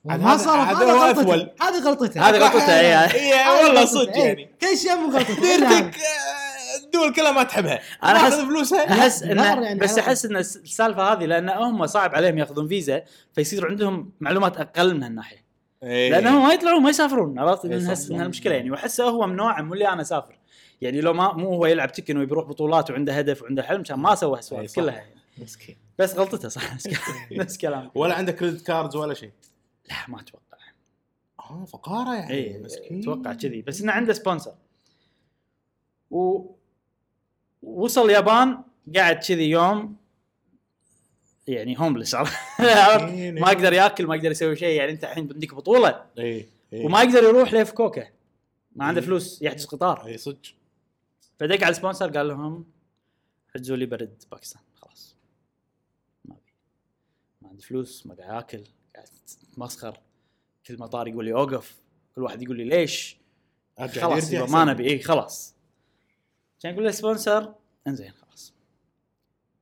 ما 0.04 0.32
هذا- 0.34 0.36
صار 0.36 0.58
عاد 0.58 0.76
هذا 0.76 0.92
هو 0.92 1.06
غلطته. 1.06 1.34
هذه 1.60 1.82
غلطته 1.84 2.28
هذه 2.28 2.38
غلطته 2.38 2.80
اي 2.80 3.64
والله. 3.64 3.84
صدق 3.84 4.14
إيه. 4.16 4.24
يعني. 4.24 4.54
كل 4.60 4.78
شيء 4.78 4.96
مو 4.96 5.10
غلطته 5.16 5.40
ديرته 5.42 5.96
الدول 6.84 7.12
كلها 7.14 7.32
ما 7.32 7.42
تحبها. 7.42 7.78
أحس- 7.78 8.00
تاخذ 8.06 8.46
فلوسها. 8.46 8.90
أحس 8.92 9.22
يعني 9.22 9.78
بس 9.80 9.98
أحس 9.98 10.24
إن 10.24 10.36
الس- 10.36 10.56
السالفة 10.56 11.12
هذه 11.12 11.24
لأن 11.24 11.48
هم 11.48 11.86
صعب 11.86 12.14
عليهم 12.14 12.38
يأخذون 12.38 12.68
فيزا 12.68 13.02
فيصير 13.34 13.66
عندهم 13.68 14.10
معلومات 14.20 14.56
أقل 14.56 14.94
من 14.94 15.02
هالناحية. 15.02 15.44
إيه. 15.82 16.10
لانهم 16.10 16.46
ما 16.46 16.52
يطلعون 16.54 16.82
ما 16.82 16.90
يسافرون. 16.90 17.38
عرفت؟ 17.38 17.64
إيه،. 17.64 17.76
ان 18.10 18.20
المشكلة 18.22 18.54
يعني. 18.54 18.70
واحسه 18.70 19.04
هو 19.04 19.26
من 19.26 19.36
نوعه 19.36 19.62
مو 19.62 19.74
اللي 19.74 19.88
أنا 19.88 20.02
أسافر. 20.02 20.38
يعني 20.80 21.00
لو 21.00 21.12
ما 21.12 21.32
مو 21.32 21.48
هو 21.48 21.66
يلعب 21.66 21.92
Tekken 21.92 22.16
ويروح 22.16 22.44
بطولات 22.48 22.90
وعنده 22.90 23.12
هدف 23.12 23.42
وعنده 23.42 23.62
حلم 23.62 23.82
كان 23.82 23.98
ما 23.98 24.14
سوى 24.14 24.30
إيه، 24.30 24.36
هالسوالف 24.38 24.70
صح. 24.70 24.76
كلها 24.76 24.94
يعني. 24.94 25.14
مسكين. 25.38 25.76
بس 25.98 26.14
غلطته 26.14 26.48
صح. 26.48 26.62
نفس 27.32 27.58
كلام. 27.58 27.90
ولا 27.94 28.14
عنده 28.14 28.32
credit 28.32 28.66
cards 28.66 28.96
ولا 28.96 29.14
شيء. 29.14 29.30
لا 29.92 30.08
ما 30.14 30.20
أتوقع. 30.20 30.42
آه 31.40 31.64
فقارة 31.64 32.14
يعني 32.14 32.32
اي 32.34 32.58
مسكين. 32.58 33.00
أتوقع 33.00 33.32
كذي. 33.32 33.62
بس 33.62 33.80
إنه 33.80 33.92
عنده 33.92 34.12
sponsor 34.12 34.54
و 36.10 36.46
وصل 37.62 38.04
اليابان 38.04 38.62
قاعد 38.96 39.16
كذي 39.16 39.50
يوم 39.50 39.96
يعني 41.48 41.80
homeless 41.80 42.14
مسكين. 42.14 43.40
ما 43.40 43.50
يقدر 43.52 43.72
يأكل 43.72 44.06
ما 44.06 44.16
يقدر 44.16 44.30
يسوي 44.30 44.56
شيء 44.56 44.76
يعني 44.76 44.92
أنت 44.92 45.04
الحين 45.04 45.32
عندك 45.32 45.54
بطولة. 45.54 46.06
اي 46.18 46.48
اي 46.72 46.84
وما 46.84 47.02
يقدر 47.02 47.22
يروح 47.22 47.54
لفوكوكا 47.54 48.08
ما 48.76 48.84
عنده 48.84 49.00
إيه. 49.00 49.06
فلوس 49.06 49.42
يحجز 49.42 49.64
قطار. 49.64 50.06
اي 50.06 50.18
صدق. 50.18 50.40
فدق 51.38 51.64
على 51.64 51.70
ال 51.70 51.75
sponsor 51.75 52.10
قال 52.10 52.28
لهم 52.28 52.64
حجزوا 53.54 53.76
لي 53.76 53.86
برد 53.86 54.22
باكستان. 54.30 54.62
خلاص. 54.74 55.16
ما 57.42 57.48
عندي 57.48 57.62
فلوس 57.62 58.06
ما 58.06 58.14
قاعد 58.14 58.30
آكل. 58.42 58.64
قاعد 58.94 59.08
اتمسخر 59.52 60.00
كل 60.66 60.78
مطار 60.78 61.08
يقول 61.08 61.24
لي 61.24 61.32
أوقف 61.32 61.80
كل 62.14 62.22
واحد 62.22 62.42
يقول 62.42 62.56
لي 62.56 62.64
ليش؟ 62.64 63.16
خلاص 63.78 64.32
يبا. 64.32 64.46
ما 64.46 64.64
نبي. 64.64 64.90
اي 64.90 64.98
خلاص. 65.02 65.54
كان 66.62 66.72
يقول 66.72 66.84
له 66.84 66.90
sponsor. 66.90 67.54
إنزين 67.86 68.10
خلاص. 68.12 68.54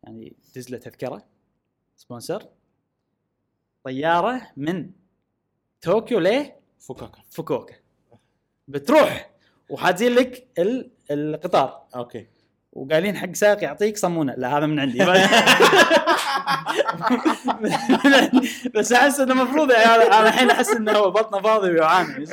يعني 0.05 0.37
دز 0.57 0.71
له 0.71 0.79
تذكرة. 0.79 1.27
sponsor. 1.97 2.49
طيارة 3.85 4.51
من 4.57 4.91
طوكيو 5.83 6.19
ليه 6.19 6.61
فكاكا 6.79 7.23
فوكوكا 7.31 7.75
بتروح 8.69 9.31
وحاجزين 9.71 10.13
لك 10.15 10.49
ال- 10.59 10.91
القطار. 11.11 11.87
okay. 11.95 12.27
وقايلين 12.73 13.17
حق 13.17 13.33
سائق 13.35 13.63
يعطيك 13.65 13.97
صمونه. 13.97 14.35
لا 14.39 14.59
هذا 14.59 14.67
من 14.67 14.81
عندي. 14.81 14.99
بس 18.75 18.93
أحس 18.93 19.21
إنه 19.21 19.33
المفروض 19.33 19.71
يعني 19.71 20.03
أنا 20.03 20.29
الحين 20.29 20.51
أحس 20.51 20.71
إنه 20.71 20.93
هو 20.93 21.11
بطنه 21.11 21.43
فاضي 21.43 21.71
ويعاني. 21.71 22.25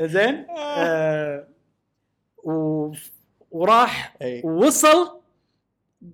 زين؟ 0.00 0.46
آه 0.58 1.46
و- 2.44 2.92
وراح 3.50 4.16
ووصل 4.44 5.20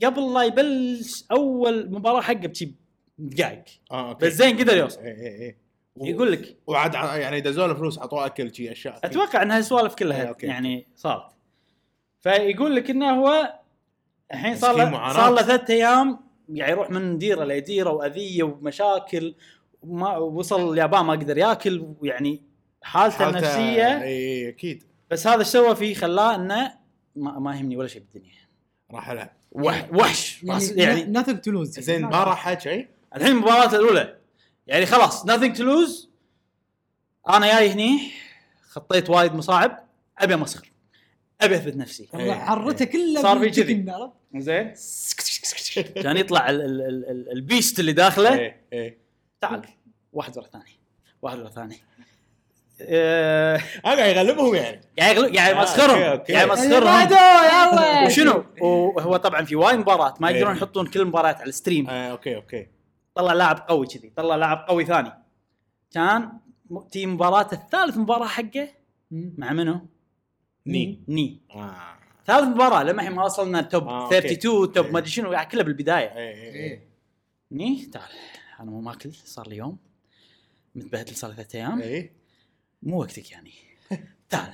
قبل 0.04 0.34
لا 0.34 0.42
يبلش 0.42 1.24
أول 1.32 1.90
مباراة 1.92 2.20
حقه 2.20 2.34
بشي 2.46 2.74
دقائق 3.18 3.64
okay. 3.92 4.26
بس 4.26 4.32
زين 4.32 4.58
قدر 4.58 4.76
يوصل. 4.76 5.00
إي 5.00 5.10
إي 5.10 5.46
إي. 5.46 5.56
يقول 6.00 6.32
لك. 6.32 6.56
وعاد 6.66 6.94
يعني 6.94 7.40
دزوا 7.40 7.66
له 7.66 7.74
فلوس 7.74 7.98
اعطوه 7.98 8.26
أكل 8.26 8.54
شي 8.54 8.72
أشياء. 8.72 8.98
أتوقع 9.04 9.42
إن 9.42 9.50
هالسوالف 9.50 9.90
إيه، 9.92 9.96
كلها. 9.96 10.36
يعني 10.42 10.86
صارت. 10.96 11.37
فيقول 12.20 12.76
لك 12.76 12.90
إنه 12.90 13.10
هو 13.10 13.58
الحين 14.32 14.56
صار 14.56 14.76
له. 14.76 15.12
صار 15.12 15.34
له 15.34 15.42
ثلاث 15.42 15.70
أيام 15.70 16.20
يعني 16.48 16.72
يروح 16.72 16.90
من 16.90 17.18
ديرة 17.18 17.44
لديرة 17.44 17.90
وأذية 17.90 18.42
ومشاكل 18.42 19.34
وما 19.82 20.16
وصل 20.16 20.72
اليابان 20.72 21.04
ما 21.04 21.12
قدر 21.12 21.38
ياكل 21.38 21.94
ويعني 22.00 22.42
حالته, 22.82 23.28
النفسية. 23.28 24.02
إي 24.02 24.48
أكيد. 24.48 24.84
بس 25.10 25.26
هذا 25.26 25.38
إيش 25.38 25.46
سوى 25.46 25.76
فيه؟ 25.76 25.94
خلاه 25.94 26.34
إنه 26.34 26.72
ما, 27.16 27.38
ما 27.38 27.56
يهمني 27.56 27.76
ولا 27.76 27.88
شيء 27.88 28.02
بالدنيا. 28.02 28.34
راح 28.92 29.30
وح 29.52 29.88
وحش. 29.94 30.42
يعني, 30.42 31.18
nothing 31.18 31.36
to 31.36 31.52
lose. 31.52 31.80
زين 31.80 32.02
ما 32.02 32.24
راح 32.24 32.58
شيء 32.58 32.88
الحين 33.16 33.32
المباراه 33.32 33.76
الأولى. 33.76 34.18
يعني 34.66 34.86
خلاص 34.86 35.26
nothing 35.26 35.54
to 35.56 35.60
lose. 35.60 36.08
أنا 37.28 37.46
جاي 37.46 37.70
هني 37.70 38.10
خطيت 38.68 39.10
وايد 39.10 39.34
مصاعب 39.34 39.84
أبي 40.18 40.34
أمسخر. 40.34 40.67
ابي 41.40 41.54
اثبت 41.56 41.76
نفسي 41.76 42.08
والله 42.12 42.34
حرته 42.34 42.84
كلها 42.84 43.22
صار 43.22 43.38
في 43.38 43.50
كذي. 43.50 43.84
زين 44.36 44.74
كان 46.02 46.16
يطلع 46.16 46.50
ال- 46.50 46.60
ال- 46.62 46.82
ال- 46.82 47.10
ال- 47.10 47.32
ال 47.32 47.40
beast 47.40 47.80
اللي 47.80 47.92
داخله. 47.92 48.34
اي 48.38 48.54
اي 48.72 48.98
تعال 49.40 49.62
واحد 50.12 50.36
ورا 50.36 50.46
الثاني. 50.46 50.64
واحد 51.22 51.38
ورا 51.38 51.48
الثاني. 51.48 51.76
آه، 52.80 53.56
آه 53.56 53.60
قاعد 53.84 54.16
يغلبهم 54.16 54.54
يعني. 54.54 54.80
قاعد 54.98 55.16
يغل- 55.16 55.36
قاعد 55.36 55.54
آه، 55.54 55.60
يمسخرهم 55.60 56.02
okay. 56.02 56.32
قاعد 56.32 56.48
يمسخرهم 56.48 57.10
يلا 57.10 58.06
وشنو؟ 58.06 58.44
وهو 58.60 59.16
طبعا 59.16 59.44
في 59.44 59.56
وايد 59.56 59.78
مباراة 59.78 60.14
ما 60.20 60.30
يقدرون 60.30 60.50
إيه. 60.52 60.56
يحطون 60.58 60.86
كل 60.86 61.00
المباريات 61.00 61.36
على 61.40 61.48
ال 61.48 61.54
stream 61.54 61.90
آه 61.90 62.10
okay 62.10 62.36
okay. 62.36 62.66
طلع 63.14 63.32
لاعب 63.32 63.64
قوي 63.68 63.86
كذي 63.86 64.12
طلع 64.16 64.36
لاعب 64.36 64.64
قوي 64.68 64.84
ثاني. 64.84 65.12
كان 65.92 66.28
تي 66.92 67.06
مباراة 67.06 67.48
الثالث 67.52 67.96
مباراة 67.96 68.26
حقه. 68.26 68.68
مع 69.10 69.52
منو؟ 69.52 69.80
ني. 70.72 70.98
ني. 71.08 71.40
آه. 71.54 71.98
ثالث 72.26 72.44
مباراة 72.48 72.82
لما 72.82 73.02
الحين 73.02 73.16
ما 73.16 73.24
وصلنا 73.24 73.62
توب 73.62 73.88
آه، 73.88 74.04
okay. 74.04 74.18
32 74.18 74.72
top 74.72 74.84
إيه. 74.86 74.92
ما 74.92 74.98
أدري 74.98 75.10
شنو 75.10 75.32
يعني 75.32 75.48
كله 75.50 75.62
اي 75.98 76.04
اي 76.04 76.08
اي 76.08 76.54
إيه. 76.54 76.88
ني 77.52 77.86
تعال. 77.92 78.10
أنا 78.60 78.70
مو 78.70 78.80
ماكل 78.80 79.12
صار 79.14 79.48
لي 79.48 79.56
يوم. 79.56 79.78
متبهدل 80.74 81.14
صار 81.14 81.30
لي 81.30 81.36
ثلاث 81.36 81.54
أيام. 81.54 81.80
اي 81.82 82.12
مو 82.82 83.00
وقتك 83.00 83.30
يعني. 83.32 83.52
تعال. 84.28 84.52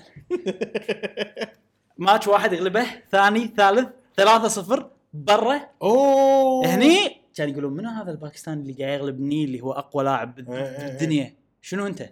ماتش 1.99 2.29
واحد 2.29 2.53
يغلبه 2.53 2.87
ثاني 3.11 3.47
ثالث 3.57 3.89
ثلاثة 4.17 4.49
صفر 4.49 4.91
برا. 5.13 5.61
أوه. 5.83 6.67
هني 6.67 7.17
كان 7.35 7.49
يقولون 7.49 7.73
منو 7.73 7.89
هذا 7.91 8.11
الباكستاني 8.11 8.63
اللي 8.63 8.85
قاعد 8.85 9.01
يغلب 9.01 9.21
ني 9.21 9.45
اللي 9.45 9.61
هو 9.61 9.73
أقوى 9.73 10.05
لاعب 10.05 10.35
بال- 10.35 10.49
إيه، 10.51 10.63
إيه، 10.63 10.79
إيه. 10.79 10.87
بالدنيا؟ 10.87 11.35
شنو 11.63 11.87
أنت؟ 11.87 12.11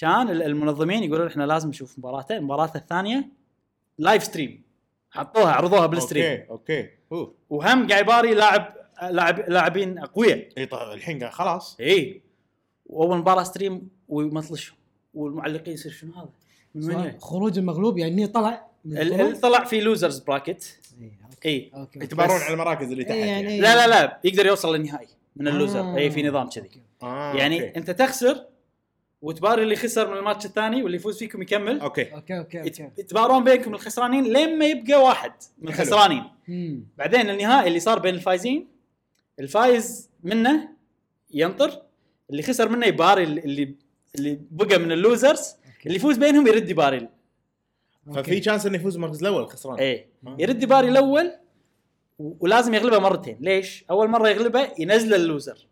كان 0.00 0.30
ال- 0.30 0.42
المنظمين 0.42 1.02
يقولون 1.04 1.26
إحنا 1.26 1.44
لازم 1.44 1.68
نشوف 1.68 1.98
مباراته. 1.98 2.40
مباراته 2.40 2.76
الثانية 2.76 3.28
live 3.98 4.24
stream 4.24 4.62
حطوها 5.10 5.52
عرضوها 5.52 5.86
بال 5.86 6.00
stream 6.00 6.44
okay 6.50 6.88
okay. 7.12 7.32
وهم 7.50 7.88
قاعد 7.88 8.02
يباري 8.04 8.34
لاعب 8.34 8.74
لاعب 9.10 9.50
لاعبين 9.50 9.98
أقوياء. 9.98 10.48
إي 10.58 10.66
طيب 10.66 10.92
الحين 10.92 11.30
خلاص. 11.30 11.76
إي. 11.80 12.22
وأول 12.86 13.18
مباراة 13.18 13.42
stream 13.42 13.88
ومطلش 14.08 14.74
والمعلقين 15.14 15.74
يصير 15.74 15.92
شنو 15.92 16.12
هذا؟ 16.12 16.28
من 16.74 16.94
وين؟ 16.94 17.18
خروج 17.20 17.58
المغلوب 17.58 17.98
يعني 17.98 18.26
طلع؟ 18.26 18.66
طلع 19.42 19.64
في 19.64 19.80
losers 19.80 20.18
bracket 20.18 20.78
إيه،. 21.00 21.12
إي. 21.46 21.70
okay 21.74 21.98
يتبارون 21.98 22.40
على 22.40 22.54
المراكز 22.54 22.90
اللي 22.92 23.04
تحت 23.04 23.12
إيه، 23.12 23.24
يعني 23.24 23.42
يعني. 23.42 23.60
لا 23.60 23.74
لا 23.74 23.86
لا. 23.86 24.20
يقدر 24.24 24.46
يوصل 24.46 24.76
للنهائي 24.76 25.08
من 25.36 25.48
ال 25.48 25.53
loser 25.53 25.80
آه. 25.80 25.96
إي 25.96 26.10
في 26.10 26.22
نظام 26.22 26.48
كذي. 26.48 26.70
آه 27.02 27.34
يعني 27.34 27.66
okay. 27.66 27.78
أنت 27.78 27.90
تخسر 27.90 28.44
وتباري 29.22 29.62
اللي 29.62 29.76
خسر 29.76 30.10
من 30.10 30.16
الماتش 30.18 30.46
الثاني 30.46 30.82
واللي 30.82 30.96
يفوز 30.96 31.18
فيكم 31.18 31.42
يكمل. 31.42 31.80
okay. 31.80 32.14
okay 32.14 32.38
okay 32.38 32.60
okay. 32.60 32.90
يتبارون 32.98 33.44
بينكم 33.44 33.74
الخسرانين 33.74 34.24
لين 34.24 34.58
ما 34.58 34.64
يبقى 34.66 35.02
واحد 35.02 35.32
من. 35.58 35.68
الخسرانين. 35.68 36.24
بعدين 36.98 37.30
النهائي 37.30 37.68
اللي 37.68 37.80
صار 37.80 37.98
بين 37.98 38.14
الفايزين 38.14 38.68
الفايز 39.40 40.10
منه 40.24 40.68
ينطر 41.34 41.82
اللي 42.30 42.42
خسر 42.42 42.68
منه 42.68 42.86
يباري 42.86 43.22
اللي 43.22 43.40
اللي, 43.40 43.74
اللي 44.14 44.40
بقى 44.50 44.78
من 44.78 44.92
ال 44.92 45.01
losers 45.01 45.54
اللي 45.86 45.96
يفوز 45.96 46.16
بينهم 46.18 46.46
يرد 46.46 46.68
يباري 46.70 47.08
ففي 48.14 48.42
chance 48.42 48.66
إنه 48.66 48.76
يفوز 48.76 48.94
المركز 48.94 49.20
الأول 49.24 49.48
خسران 49.48 49.78
إيه. 49.78 50.06
آه. 50.26 50.36
يرد 50.38 50.62
يباري 50.62 50.88
الأول 50.88 51.32
و- 52.18 52.32
ولازم 52.40 52.74
يغلبه 52.74 52.98
مرتين. 52.98 53.36
ليش؟ 53.40 53.84
أول 53.90 54.08
مرة 54.08 54.28
يغلبه 54.28 54.68
ينزل 54.78 55.14
ال 55.14 55.21
loser. 55.21 55.66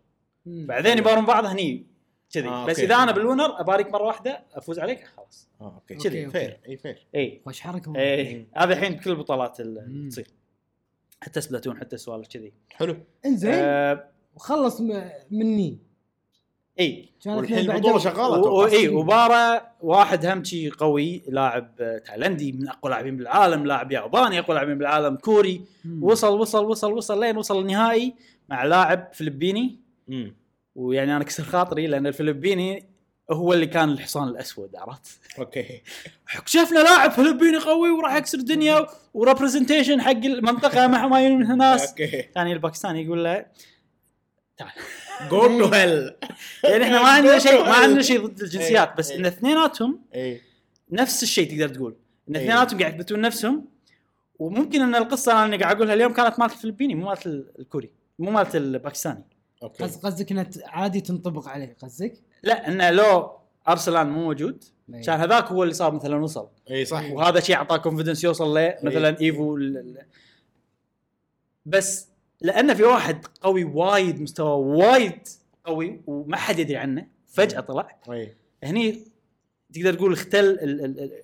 مم. 0.45 0.65
بعدين 0.67 0.97
يبارون 0.97 1.25
بعض 1.25 1.45
هني. 1.45 1.85
كذي. 2.33 2.47
آه، 2.47 2.65
بس 2.65 2.69
okay. 2.79 2.85
إذا 2.85 2.95
أنا 2.95 3.11
بال 3.11 3.23
winner 3.23 3.59
اباريك 3.61 3.91
مرة 3.91 4.03
واحدة 4.03 4.43
أفوز 4.53 4.79
عليك 4.79 5.03
خلاص. 5.17 5.47
آه 5.61 5.73
okay. 5.75 5.95
كذي. 5.95 6.29
fair 6.29 6.59
إي 6.69 6.77
fair. 6.77 7.07
إي. 7.15 7.41
خوش 7.45 7.61
حركه 7.61 7.95
إي. 7.97 8.47
هذا 8.57 8.73
الحين 8.73 8.93
بكل 8.93 9.11
البطولات 9.11 9.59
اللي 9.59 9.81
مم. 9.87 10.09
تصير. 10.09 10.27
حتى 11.21 11.41
سبلاتون 11.41 11.77
حتى 11.77 11.97
سوالف 11.97 12.27
كذي. 12.27 12.53
حلو. 12.71 12.97
إنزين. 13.25 13.51
آه 13.53 14.03
وخلص 14.35 14.81
م- 14.81 15.09
مني. 15.31 15.77
إي. 16.79 17.09
كان 17.23 17.33
والحين 17.33 17.71
البطولة. 17.71 17.97
شغالة 17.99 18.29
و- 18.29 18.35
أتوقع. 18.65 18.71
إي 18.71 18.87
وبارا 18.87 19.61
واحد 19.81 20.25
هم 20.25 20.43
شي 20.43 20.69
قوي 20.69 21.23
لاعب 21.27 21.71
آه، 21.79 21.97
تايلندي 21.97 22.51
من 22.51 22.67
أقوى 22.69 22.91
لاعبين 22.91 23.17
بالعالم 23.17 23.65
لاعب 23.65 23.91
ياباني 23.91 24.39
أقوى 24.39 24.55
لاعبين 24.55 24.77
بالعالم 24.77 25.15
كوري. 25.15 25.61
مم. 25.85 26.03
وصل 26.03 26.39
وصل 26.39 26.65
وصل 26.65 26.93
وصل 26.93 27.19
لين 27.19 27.37
وصل 27.37 27.59
النهائي 27.61 28.13
مع 28.49 28.63
لاعب 28.63 29.07
فلبيني. 29.13 29.79
مم. 30.07 30.35
ويعني 30.75 31.15
أنا 31.15 31.23
كسر 31.23 31.43
خاطري 31.43 31.87
لأن 31.87 32.07
الفلبيني 32.07 32.91
هو 33.31 33.53
اللي 33.53 33.67
كان 33.67 33.89
الحصان 33.89 34.27
الأسود 34.27 34.75
عرفت؟ 34.75 35.19
okay. 35.39 35.81
شفنا 36.45 36.79
لاعب 36.79 37.11
فلبيني 37.11 37.57
قوي 37.57 37.91
وراح 37.91 38.15
يكسر 38.15 38.37
الدنيا 38.37 38.87
و 39.13 39.19
representation 39.19 40.01
حق 40.01 40.11
المنطقة 40.11 40.87
مع 40.87 41.07
ما 41.07 41.29
منها 41.29 41.55
ناس 41.55 41.89
okay. 41.89 42.29
ثاني 42.35 42.53
الباكستاني 42.53 43.05
يقول 43.05 43.23
له 43.23 43.45
go 45.29 45.59
to 45.59 45.73
hell 45.73 46.15
يعني 46.63 46.83
إحنا 46.83 47.01
ما 47.01 47.09
عندنا 47.09 47.39
شيء 47.39 47.63
ما 47.63 47.73
عندنا 47.73 48.01
شيء 48.01 48.25
ضد 48.25 48.41
الجنسيات 48.41 48.97
بس 48.97 49.11
إيه. 49.11 49.19
إن 49.19 49.25
اثنيناتهم 49.25 49.99
اي 50.15 50.41
نفس 50.91 51.23
الشيء 51.23 51.49
تقدر 51.49 51.75
تقول. 51.75 51.95
إن 52.29 52.35
إيه. 52.35 52.43
اثنيناتهم 52.43 52.79
قاعد 52.79 52.93
يثبتون 52.93 53.21
نفسهم 53.21 53.65
وممكن 54.39 54.81
إن 54.81 54.95
القصة 54.95 55.45
أنا 55.45 55.57
قاعد 55.57 55.75
أقولها 55.75 55.93
اليوم 55.93 56.13
كانت 56.13 56.39
مالت 56.39 56.53
الفلبيني 56.53 56.95
مو 56.95 57.05
مالت 57.05 57.27
الكوري 57.59 57.89
مو 58.19 58.31
مالت 58.31 58.55
الباكستاني. 58.55 59.25
okay. 59.63 59.83
قص- 59.83 59.97
قصدك 59.97 60.31
إنها 60.31 60.43
ت- 60.43 60.63
عادي 60.65 61.01
تنطبق 61.01 61.47
عليه 61.47 61.75
قصدك؟ 61.81 62.13
لا 62.43 62.67
إنه 62.67 62.89
لو 62.89 63.31
أرسلان 63.67 64.09
مو 64.09 64.23
موجود 64.23 64.63
إيه. 64.93 65.01
كان 65.01 65.19
هذاك 65.19 65.45
هو 65.45 65.63
اللي 65.63 65.73
صار 65.73 65.91
مثلا 65.93 66.15
وصل. 66.23 66.49
اي 66.71 66.85
صح. 66.85 67.11
وهذا 67.11 67.39
شيء 67.39 67.55
أعطاه 67.55 67.77
confidence 67.77 68.23
يوصل 68.23 68.53
له 68.53 68.75
مثلا 68.83 69.19
ايفو 69.21 69.57
ال- 69.57 69.77
ال- 69.77 70.05
بس 71.65 72.07
لأن 72.41 72.73
في 72.73 72.83
واحد 72.83 73.25
قوي 73.41 73.63
وايد 73.63 74.21
مستوى 74.21 74.65
وايد 74.77 75.27
قوي 75.65 76.01
وما 76.07 76.37
حد 76.37 76.59
يدري 76.59 76.77
عنه 76.77 77.07
فجأة 77.27 77.59
طلع. 77.59 77.99
اي 78.11 78.33
هني 78.63 79.07
تقدر 79.73 79.93
تقول 79.93 80.13
اختل 80.13 80.39
ال 80.45 80.85
ال 80.85 80.99
ال 80.99 81.23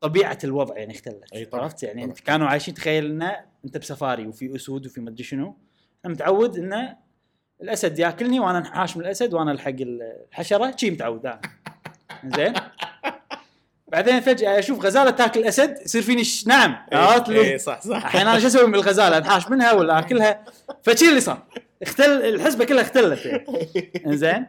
طبيعة 0.00 0.38
الوضع 0.44 0.76
يعني 0.78 0.92
اختلت. 0.94 1.32
أي 1.34 1.44
طبعاً، 1.44 1.62
عرفت 1.64 1.82
يعني؟ 1.82 2.02
طبعاً. 2.04 2.14
كانوا 2.14 2.46
عايشين 2.46 2.74
تخيل 2.74 3.04
إنه 3.06 3.36
أنت 3.64 3.78
بسفاري 3.78 4.26
وفي 4.26 4.56
أسود 4.56 4.86
وفي 4.86 5.00
مدري 5.00 5.24
شنو. 5.24 5.56
أنا 6.04 6.12
متعود 6.12 6.58
إنه 6.58 6.96
الأسد 7.62 7.98
ياكلني 7.98 8.40
وأنا 8.40 8.58
انحاش 8.58 8.96
من 8.96 9.04
الأسد 9.04 9.34
وأنا 9.34 9.52
ألحق 9.52 9.74
الحشرة 9.80 10.76
شي 10.76 10.90
متعود 10.90 11.26
أنا 11.26 11.40
زين؟ 12.36 12.54
بعدين 13.88 14.20
فجأة 14.20 14.58
أشوف 14.58 14.84
غزالة 14.84 15.10
تاكل 15.10 15.40
الاسد 15.40 15.78
يصير 15.84 16.02
فيني 16.02 16.24
ش... 16.24 16.46
نعم 16.46 16.76
عرفت؟ 16.92 17.28
اي 17.28 17.36
إيه، 17.36 17.56
صح 17.56 17.80
صح. 17.80 18.04
الحين 18.04 18.20
أنا 18.20 18.38
شو 18.38 18.46
أسوي 18.46 18.70
بالغزاله 18.70 19.18
انحاش 19.18 19.48
منها 19.48 19.72
ولا 19.72 19.98
أكلها؟ 19.98 20.44
فشي 20.82 21.08
اللي 21.08 21.20
صار. 21.20 21.42
اختل 21.82 22.10
الحسبه 22.10 22.64
كلها 22.64 22.82
اختلت. 22.82 23.26
يعني 23.94 24.16
زين؟ 24.16 24.46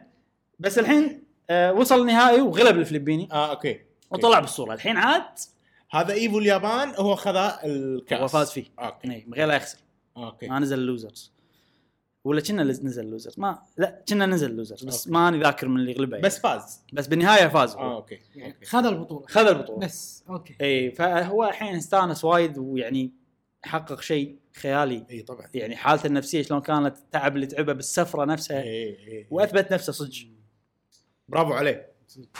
بس 0.58 0.78
الحين 0.78 1.24
آه 1.50 1.72
وصل 1.72 2.00
النهائي 2.00 2.40
وغلب 2.40 2.78
الفلبيني. 2.78 3.28
آه 3.32 3.50
okay. 3.50 3.80
وطلع 4.10 4.40
بالصورة. 4.40 4.74
الحين 4.74 4.96
عاد 4.96 5.38
هذا 5.90 6.12
إيفو 6.12 6.38
اليابان 6.38 6.92
هو 6.96 7.16
خذ 7.16 7.50
الكأس. 7.64 8.20
هو 8.20 8.28
فاز 8.28 8.50
فيه. 8.50 8.64
okay. 8.78 9.10
إيه، 9.10 9.24
من 9.26 9.34
غير 9.34 9.46
لا 9.46 9.54
يخسر. 9.54 9.78
okay. 10.16 10.48
ما 10.48 10.58
نزل 10.58 10.78
ال 10.78 10.85
losers. 10.85 11.32
ولا 12.24 12.40
كنا 12.40 12.62
نزل 12.64 13.04
ال 13.04 13.08
losers 13.08 13.34
ما 13.38 13.62
لا 13.76 14.02
كنا 14.08 14.26
نزل 14.26 14.50
ال 14.50 14.55
losers 14.55 14.84
بس 14.84 15.06
okay. 15.06 15.10
ماني 15.18 15.40
ذاكر 15.40 15.68
من 15.68 15.80
اللي 15.80 15.92
غلبه 15.92 16.16
يعني. 16.16 16.26
بس 16.26 16.38
فاز. 16.38 16.80
بس 16.92 17.06
بالنهاية 17.06 17.48
فاز 17.48 17.74
آه 17.74 17.94
هو. 17.94 18.06
يعني 18.34 18.52
okay. 18.52 18.66
خذ 18.66 18.86
البطولة. 18.86 19.26
خذ 19.26 19.46
البطولة. 19.46 19.86
بس 19.86 20.24
أوكي. 20.28 20.56
إي 20.60 20.90
فهو 20.90 21.44
الحين 21.44 21.76
استانس 21.76 22.24
وايد 22.24 22.58
ويعني 22.58 23.12
حقق 23.62 24.00
شيء 24.00 24.36
خيالي. 24.56 25.06
إي 25.10 25.22
طبعا. 25.22 25.46
يعني 25.54 25.76
حالته 25.76 26.06
النفسية 26.06 26.42
شلون 26.42 26.60
كانت 26.60 26.96
التعب 26.96 27.36
اللي 27.36 27.46
تعبه 27.46 27.72
بالسفره 27.72 28.24
نفسها. 28.24 28.62
إي 28.62 28.98
إي 29.08 29.26
وأثبت 29.30 29.72
نفسه 29.72 29.92
صدق. 29.92 30.26
برافو 31.28 31.52
عليه. 31.52 31.92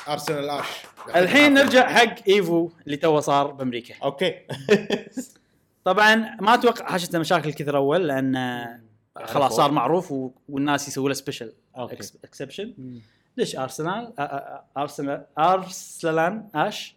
أرسلان 0.08 0.50
اش 0.50 0.66
الحين 1.16 1.54
نرجع 1.54 1.88
حق 1.88 2.28
إيفو 2.28 2.70
اللي 2.86 2.96
تو 2.96 3.20
صار 3.20 3.46
بأمريكا. 3.46 3.94
okay. 4.02 4.34
طبعا 5.84 6.36
ما 6.40 6.54
أتوقع 6.54 6.86
حاشته 6.86 7.18
مشاكل 7.18 7.52
كثر 7.52 7.76
أول 7.76 8.08
لأن 8.08 8.36
خلاص 9.16 9.52
صار 9.56 9.70
معروف 9.70 10.12
و- 10.12 10.30
والناس 10.48 10.88
يسووا 10.88 11.08
له 11.08 11.14
special. 11.14 11.52
exception 12.24 12.74
ليش 13.36 13.56
ارسنال 13.56 14.12
ارسنال 14.76 15.26
ارسلان 15.38 16.48
اش 16.54 16.96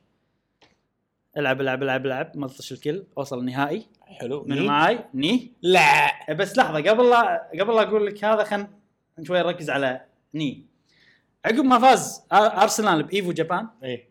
ألعب 1.37 1.61
ألعب 1.61 1.83
ألعب 1.83 2.05
ألعب 2.05 2.37
ملطش 2.37 2.71
الكل 2.71 3.03
وصل 3.15 3.39
النهائي. 3.39 3.85
حلو. 4.01 4.43
من؟ 4.43 4.65
معاي؟ 4.65 5.05
ني. 5.13 5.51
لا. 5.61 6.33
بس 6.33 6.57
لحظة 6.57 6.77
قبل 6.89 7.09
لا 7.09 7.49
قبل 7.59 7.75
لا 7.75 7.81
أقول 7.81 8.05
لك 8.07 8.23
هذا 8.23 8.43
خل 8.43 8.67
شوي 9.23 9.39
نركز 9.39 9.69
على 9.69 10.01
ني. 10.33 10.65
عقب 11.45 11.65
ما 11.65 11.79
فاز 11.79 12.23
ارسنال 12.33 13.03
بإيفو 13.03 13.31
جابان 13.31 13.67
إي. 13.83 14.07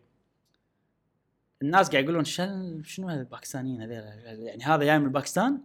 الناس 1.61 1.89
قاعد 1.89 2.03
يقولون 2.03 2.23
شل 2.23 2.81
شنو 2.85 3.09
هذا 3.09 3.19
الباكستانيين 3.21 3.81
هذول؟ 3.81 3.93
يعني 4.47 4.63
هذا 4.63 4.83
جاي 4.83 4.99
من 4.99 5.05
الباكستان؟ 5.05 5.53
و- 5.53 5.57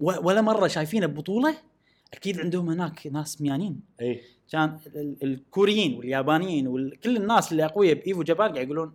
ولا 0.00 0.40
مرة 0.40 0.66
شايفينه 0.66 1.06
ببطوله 1.06 1.54
أكيد 2.14 2.40
عندهم 2.40 2.70
هناك 2.70 3.06
ناس 3.06 3.40
ميانين. 3.42 3.80
إي. 4.00 4.20
كان 4.52 4.78
ال- 4.86 4.96
ال- 4.96 5.16
الكوريين 5.22 5.98
واليابانيين 5.98 6.68
وكل 6.68 7.16
الناس 7.16 7.52
اللي 7.52 7.64
أقوياء 7.64 7.94
بإيفو 7.94 8.22
جابان 8.22 8.52
قاعد 8.52 8.64
يقولون 8.66 8.92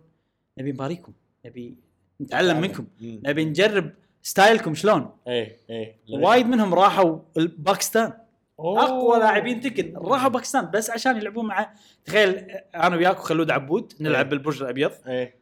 نبي 0.58 0.72
نباريكم 0.72 1.12
نبي 1.46 1.74
نتعلم 2.20 2.60
منكم. 2.60 2.86
نبي 3.02 3.44
نجرب 3.44 3.90
style 4.22 4.59
كم 4.59 4.74
شلون. 4.74 5.10
إي 5.28 5.56
إي. 5.70 5.94
وايد 6.10 6.46
منهم 6.46 6.74
راحوا 6.74 7.18
باكستان. 7.36 8.12
أقوى 8.58 9.18
لاعبين 9.18 9.60
Tekken 9.60 9.92
راحوا 9.96 10.28
باكستان 10.28 10.70
بس 10.74 10.90
عشان 10.90 11.16
يلعبون 11.16 11.46
مع 11.46 11.74
تخيل 12.04 12.28
أنا 12.74 12.96
وياك 12.96 13.18
وخلود 13.18 13.50
عبود 13.50 13.92
نلعب. 14.00 14.28
بالبرج 14.28 14.62
الأبيض. 14.62 14.90
إي. 15.06 15.32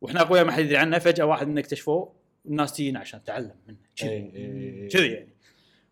وإحنا 0.00 0.20
أقوياء 0.20 0.44
ما 0.44 0.52
حد 0.52 0.64
يدري 0.64 0.76
عنه 0.76 0.98
فجأة 0.98 1.24
واحد 1.24 1.48
منا 1.48 1.60
اكتشفوه. 1.60 2.12
والناس 2.44 2.72
تجينا 2.72 3.00
عشان 3.00 3.24
تتعلم 3.24 3.54
منه. 3.68 3.76
كذي. 3.96 4.10
إي، 4.10 4.16
إي، 4.36 4.82
إي. 4.82 4.88
كذي 4.88 5.12
يعني. 5.12 5.32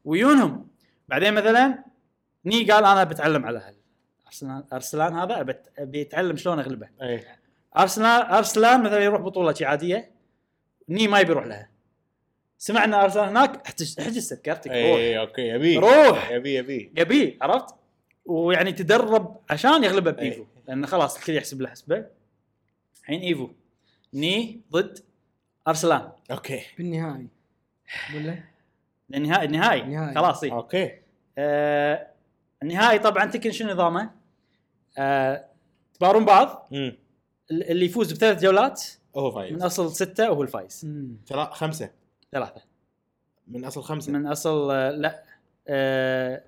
ويونهم 0.04 0.68
بعدين 1.08 1.34
مثلا 1.34 1.84
Knee 2.44 2.70
قال 2.70 2.84
أنا 2.84 3.04
بتعلم 3.04 3.44
على 3.46 3.58
هال 3.58 3.74
ارسلان 4.26 4.64
ارسلان 4.72 5.14
هذا 5.16 5.46
أبي 5.78 6.02
اتعلم 6.02 6.36
شلون 6.36 6.58
أغلبه. 6.58 6.88
اي 7.02 7.24
ارسلان 7.78 8.32
ارسلان 8.32 8.82
مثلا 8.82 8.98
يروح 9.04 9.20
بطولة 9.20 9.52
شي 9.52 9.64
عادية 9.64 10.10
Knee 10.88 11.08
ما 11.08 11.20
يبي 11.20 11.30
يروح 11.30 11.46
لها. 11.46 11.70
سمعنا 12.58 13.04
ارسلان 13.04 13.28
هناك 13.28 13.66
احتج- 13.66 14.00
احجز 14.00 14.28
تذكرتك 14.28 14.66
روح. 14.66 14.76
اي 14.76 15.18
أوكي 15.18 15.42
يبي. 15.42 15.76
روح. 15.78 16.30
يبي 16.30 16.54
يبي. 16.54 16.92
يبي 16.96 17.38
عرفت؟ 17.42 17.74
ويعني 18.24 18.72
تدرب 18.72 19.40
عشان 19.50 19.84
يغلبه 19.84 20.10
ب 20.10 20.16
Evo. 20.16 20.42
أي. 20.42 20.46
لأنه 20.68 20.86
خلاص 20.86 21.16
الكل 21.18 21.32
يحسب 21.36 21.60
له 21.62 21.68
حسبه. 21.68 22.06
الحين 23.00 23.20
Evo. 23.20 23.50
Knee 24.14 24.60
ضد 24.72 24.98
أرسلان. 25.70 26.12
أوكي. 26.30 26.60
بالنهائي 26.78 27.26
ولا 28.14 28.38
النهائي 29.14 29.46
النهائي 29.46 29.82
النهائي. 29.82 30.14
خلاص 30.14 30.44
إيه. 30.44 30.52
أوكي. 30.52 30.98
آه 31.38 32.06
النهائي 32.62 32.98
طبعا 32.98 33.24
Tekken 33.24 33.50
شنو 33.50 33.72
نظامه؟ 33.72 34.10
آه 34.98 35.44
تبارون 35.94 36.24
بعض. 36.24 36.68
امم 36.72 36.96
اللي 37.50 37.84
يفوز 37.86 38.12
بثلاث 38.12 38.42
جولات 38.42 38.84
هو 39.16 39.28
من 39.30 39.34
فايز 39.34 39.62
أصل 39.62 39.92
ستة 39.92 40.30
وهو 40.30 40.42
الفايز. 40.42 40.84
مم. 40.84 41.16
ثلاث 41.26 41.48
خمسة. 41.48 41.90
ثلاثة. 42.32 42.62
من 43.48 43.64
أصل 43.64 43.82
خمسة. 43.82 44.12
من 44.12 44.26
أصل 44.26 44.70
آه 44.70 44.90
لا 44.90 45.24
آه 45.68 46.42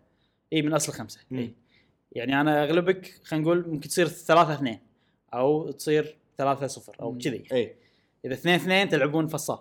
إي 0.53 0.62
من 0.62 0.75
أصل 0.75 0.93
خمسة 0.93 1.20
مم. 1.31 1.39
إي. 1.39 1.55
يعني 2.12 2.41
أنا 2.41 2.64
أغلبك 2.64 3.20
خلينا 3.25 3.45
نقول 3.45 3.68
ممكن 3.68 3.89
تصير 3.89 4.09
ثلاثة 4.09 4.55
اثنين 4.55 4.79
أو 5.35 5.70
تصير 5.70 6.16
ثلاثة 6.39 6.66
صفر 6.66 6.97
أو 7.01 7.12
مم. 7.12 7.18
كذي. 7.18 7.45
إي. 7.53 7.77
إذا 8.25 8.35
اثنين 8.35 8.55
اثنين 8.55 8.89
تلعبون 8.89 9.29
فصال 9.29 9.59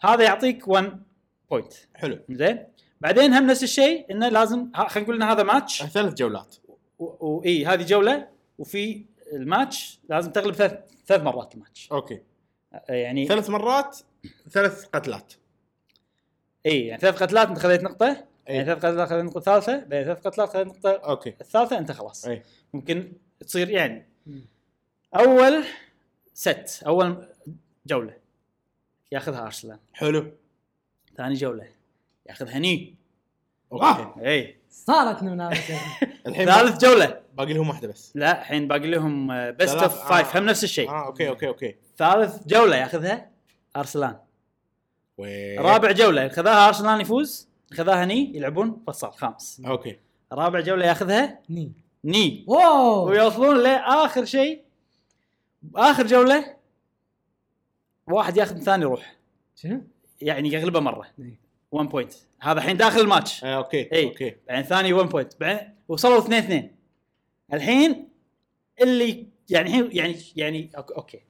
هذا 0.00 0.24
يعطيك 0.24 0.68
1 0.68 1.02
point 1.50 1.72
حلو. 1.94 2.18
زين. 2.30 2.66
بعدين 3.00 3.34
هم 3.34 3.46
نفس 3.46 3.62
الشيء 3.62 4.06
إنه 4.10 4.28
لازم 4.28 4.72
خلينا 4.74 5.00
نقول 5.00 5.22
إن 5.22 5.22
هذا 5.22 5.42
ماتش 5.42 5.82
ثلاث 5.82 6.14
جولات. 6.14 6.56
واي 6.98 7.66
هذه 7.66 7.86
جولة 7.86 8.28
وفي 8.58 9.04
الماتش 9.32 10.00
لازم 10.08 10.32
تغلب 10.32 10.54
ثلاث 10.54 10.78
ثلاث 11.06 11.22
مرات 11.22 11.54
الماتش 11.54 11.88
أوكي. 11.92 12.20
آه، 12.72 12.92
يعني 12.92 13.26
ثلاث 13.26 13.50
مرات 13.50 13.98
ثلاث 14.50 14.84
قتلات. 14.84 15.32
إي 16.66 16.86
يعني 16.86 17.00
ثلاث 17.00 17.22
قتلات 17.22 17.48
أنت 17.48 17.58
خذيت 17.58 17.82
نقطة 17.82 18.06
يعني 18.06 18.58
إيه. 18.58 18.64
ثلاث 18.64 18.78
قتلات 18.78 18.96
تاخذ 18.96 19.18
النقطه 19.18 19.38
الثالثه 19.38 19.78
بعدين 19.78 20.04
ثلاث 20.04 20.18
قتلات 20.18 20.48
تاخذ 20.48 20.60
النقطه 20.60 20.90
أوكي. 20.90 21.34
الثالثه 21.40 21.78
أنت 21.78 21.92
خلاص. 21.92 22.24
إي. 22.24 22.42
ممكن 22.74 23.12
تصير 23.46 23.70
يعني. 23.70 24.06
أول 25.14 25.64
ست 26.34 26.82
أول 26.86 27.26
جولة. 27.86 28.16
ياخذها 29.12 29.42
ارسلان 29.46 29.78
حلو. 29.92 30.32
ثاني 31.16 31.34
جولة. 31.34 31.68
ياخذها 32.26 32.58
Knee 32.58 32.94
أوكي. 33.72 34.26
إي. 34.30 34.56
صارت 34.70 35.22
منافسه 35.22 35.80
الحين 36.26 36.46
ثالث 36.46 36.84
جولة. 36.84 37.20
باقي 37.34 37.52
لهم 37.52 37.68
واحدة 37.68 37.88
بس. 37.88 38.12
لا 38.14 38.40
الحين 38.40 38.68
باقي 38.68 38.90
لهم 38.90 39.50
best 39.50 39.74
of 39.76 40.08
five. 40.08 40.36
هم 40.36 40.44
نفس 40.44 40.64
الشيء. 40.64 40.90
آه 40.90 41.06
أوكي 41.06 41.28
أوكي 41.28 41.48
أوكي. 41.48 41.76
ثالث 41.98 42.46
جولة 42.46 42.76
ياخذها 42.76 43.30
ارسلان 43.76 44.18
و... 45.18 45.24
رابع 45.58 45.92
جولة. 45.92 46.28
خذاها 46.28 46.68
ارسلان 46.68 47.00
يفوز. 47.00 47.48
خذاها 47.72 48.04
Knee 48.04 48.36
يلعبون 48.36 48.82
فصل 48.86 49.12
خامس. 49.12 49.62
أوكي. 49.66 49.98
رابع 50.32 50.60
جولة 50.60 50.86
ياخذها 50.86 51.38
ني. 51.50 51.72
ني. 52.04 52.44
واو. 52.48 53.08
ويوصلون 53.08 53.62
لآخر 53.62 54.24
شيء. 54.24 54.62
آخر 55.76 56.06
جولة 56.06 56.56
واحد 58.12 58.36
ياخذ 58.36 58.56
الثاني 58.56 58.82
يروح. 58.82 59.16
شنو؟ 59.56 59.82
يعني 60.20 60.52
يغلبه 60.52 60.80
مرة. 60.80 61.06
إيه. 61.18 61.40
1 61.72 61.88
point 61.88 62.12
هذا 62.40 62.58
الحين 62.60 62.76
داخل 62.76 63.00
الماتش. 63.00 63.44
آه 63.44 63.56
أوكي 63.56 63.92
اي 63.92 64.04
أوكي. 64.04 64.36
بعدين 64.48 64.62
ثاني 64.64 64.92
1 64.92 65.08
point 65.08 65.40
بعدين 65.40 65.74
وصلوا 65.88 66.18
2 66.18 66.42
2 66.44 66.70
الحين 67.52 68.08
اللي 68.82 69.26
يعني 69.50 69.68
الحين 69.68 69.88
يعني 69.92 70.16
يعني 70.36 70.70
أوك- 70.76 70.96
أوكي. 70.96 71.20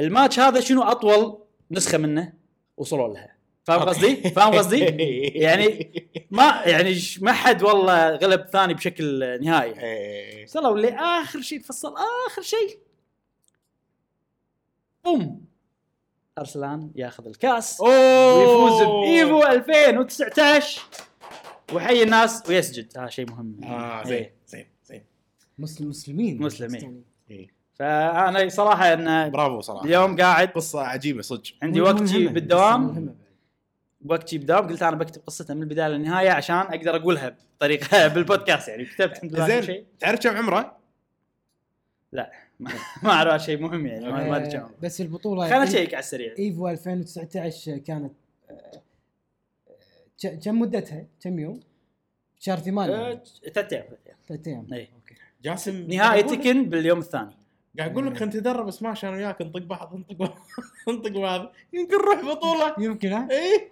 الماتش 0.00 0.38
هذا 0.40 0.60
شنو 0.60 0.82
أطول 0.82 1.38
نسخة 1.70 1.98
منه 1.98 2.32
وصلوا 2.76 3.08
لها؟ 3.14 3.36
فاهم. 3.64 3.80
قصدي؟ 3.82 4.16
فاهم 4.30 4.54
قصدي؟ 4.54 4.78
يعني 5.46 5.92
ما 6.30 6.62
يعني 6.66 6.94
ش- 6.94 7.22
ما 7.22 7.32
حد 7.32 7.62
والله 7.62 8.08
غلب 8.16 8.46
ثاني 8.46 8.74
بشكل 8.74 9.20
نهائي. 9.44 9.80
إيه. 9.80 10.44
وصلوا 10.44 10.78
لآخر 10.78 11.40
شيء 11.40 11.60
فصل 11.60 11.94
آخر 12.26 12.42
شيء. 12.42 12.78
بوم. 15.04 15.44
أرسلان 16.38 16.90
ياخذ 16.94 17.26
الكاس. 17.26 17.80
ويفوز 17.80 18.82
بايفو 18.82 19.42
2019 19.42 20.82
ويحيي 21.72 22.02
الناس 22.02 22.42
ويسجد. 22.48 22.98
هذا 22.98 23.08
شيء 23.08 23.30
مهم. 23.30 23.60
آه 23.64 23.98
إيه. 23.98 24.04
زين 24.06 24.30
زين 24.46 24.66
زين. 24.84 25.02
مسلم 25.58 25.88
مسلمين. 25.88 26.42
مسلمين. 26.42 26.82
يعني. 26.82 27.02
إيه. 27.30 27.48
فأنا 27.74 28.48
صراحة 28.48 28.92
إن 28.92 29.30
برافو 29.30 29.60
صراحة. 29.60 29.84
اليوم 29.84 30.16
قاعد 30.16 30.48
قصة 30.48 30.80
عجيبة 30.80 31.22
صدق. 31.22 31.52
عندي 31.62 31.80
وقتي 31.80 32.26
بالدوام. 32.26 33.14
وقتي 34.06 34.38
بالدوام. 34.38 34.66
قلت 34.68 34.82
أنا 34.82 34.96
بكتب 34.96 35.22
قصتها 35.26 35.54
من 35.54 35.62
البداية 35.62 35.88
للنهاية 35.88 36.30
عشان 36.30 36.56
أقدر 36.56 36.96
أقولها 36.96 37.36
بطريقة 37.56 38.06
بالبودكاست 38.14 38.68
يعني. 38.68 38.84
كتبت 38.84 39.16
الحمد 39.16 39.32
لله 39.34 39.46
كل 39.46 39.52
زين. 39.52 39.62
شيء. 39.62 39.84
تعرف 40.00 40.20
كم 40.20 40.36
عمره؟ 40.36 40.76
ما 42.60 43.10
أعرف 43.10 43.42
شيء 43.42 43.58
مهم 43.60 43.86
يعني 43.86 44.04
ما 44.12 44.28
ما 44.28 44.36
أدري 44.36 44.62
بس 44.82 45.00
البطولة 45.00 45.48
خلينا 45.48 45.64
نشيك 45.64 45.94
على 45.94 45.98
السريع. 46.02 46.34
Evo 46.38 46.68
2019 46.68 47.78
كانت 47.78 48.12
آه، 48.50 48.82
كم 50.44 50.60
مدتها؟ 50.60 51.04
كم 51.20 51.38
يوم؟ 51.38 51.60
شهر 52.40 52.58
8 52.58 52.94
آه، 52.94 53.22
ثلاث 53.54 53.72
أيام 53.72 53.84
ثلاث 53.84 53.98
أيام. 54.06 54.16
ثلاث 54.28 54.48
أيام. 54.48 54.66
إي. 54.72 54.80
أوكي. 54.94 55.14
جاسم 55.42 55.86
نهائي 55.88 56.22
Tekken 56.22 56.68
باليوم 56.70 56.98
الثاني. 56.98 57.36
قاعد 57.78 57.90
أقول 57.90 58.06
لك 58.06 58.12
خلينا 58.16 58.26
نتدرب 58.36 58.70
سماش 58.70 59.04
أنا 59.04 59.16
وياك 59.16 59.42
نطق 59.42 59.58
بعض 59.62 59.94
نطق 59.96 60.12
بعض 60.12 60.38
نطق 60.88 61.10
بعض. 61.18 61.52
يمكن 61.72 61.94
نروح 61.96 62.24
بطولة. 62.36 62.74
يمكن 62.78 63.12
ها؟ 63.12 63.28
إي. 63.30 63.68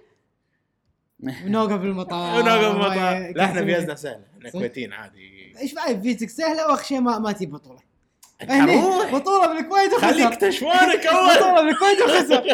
ونوقف 1.46 1.72
بالمطار. 1.80 2.34
ونوقف 2.42 2.76
ما- 2.76 2.88
مطار 2.88 3.32
لا 3.36 3.44
إحنا 3.44 3.64
فيزنا 3.64 3.94
سهلة. 3.94 4.24
إحنا؟ 4.38 4.50
كويتيين 4.50 4.92
عادي. 4.92 5.52
إيش 5.58 5.74
بعد؟ 5.74 6.02
فيزك 6.02 6.28
سهلة 6.28 6.66
وأخر 6.68 6.84
شيء 6.84 7.00
ما 7.00 7.18
ما 7.18 7.32
تجيب 7.32 7.50
بطولة. 7.50 7.80
روح 8.42 8.50
هني 8.50 9.12
بطولة 9.12 9.54
بالكويت 9.54 9.94
خليك 9.94 10.26
وخسر 10.26 10.48
تشوانك 10.48 11.06
أول. 11.06 11.36
بطولة 11.36 11.62
بالكويت 11.62 12.02
وخسر. 12.02 12.44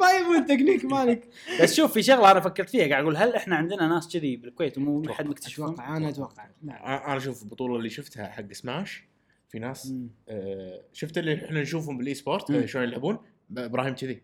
ما 0.00 0.10
يبون 0.10 0.46
تكنيك 0.46 0.84
مالك. 0.84 1.28
بس 1.60 1.74
شوف 1.74 1.92
في 1.92 2.02
شغلة 2.02 2.30
أنا 2.30 2.40
فكرت 2.40 2.70
فيها 2.70 2.88
قاعد 2.88 3.02
أقول 3.02 3.16
هل 3.16 3.34
إحنا 3.34 3.56
عندنا 3.56 3.88
ناس 3.88 4.12
كذي 4.12 4.36
بالكويت 4.36 4.78
ومو 4.78 5.12
حد 5.12 5.26
مكتشفون 5.26 5.68
أتوقع 5.68 5.96
أنا 5.96 6.08
أتوقع. 6.08 6.46
نعم. 6.62 6.84
أنا 6.84 7.16
أشوف 7.16 7.42
البطولة 7.42 7.76
اللي 7.76 7.90
شفتها 7.90 8.28
حق 8.28 8.52
سماش 8.52 9.04
في 9.48 9.58
ناس. 9.58 9.94
آه، 10.28 10.80
شفت 10.92 11.18
اللي 11.18 11.44
إحنا 11.44 11.60
نشوفهم 11.62 11.98
بال 11.98 12.14
e-sport. 12.14 12.50
آه، 12.50 12.66
شلون 12.66 12.84
يلعبون؟ 12.84 13.18
إبراهيم 13.56 13.94
كذي؟ 13.94 14.22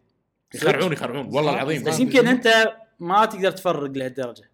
يخرعون 0.55 0.93
يخرعون. 0.93 1.27
والله 1.27 1.55
العظيم. 1.55 1.83
بس 1.85 2.01
يمكن 2.01 2.27
أنت 2.27 2.77
ما 2.99 3.25
تقدر 3.25 3.51
تفرق 3.51 3.91
لهالدرجة. 3.91 4.51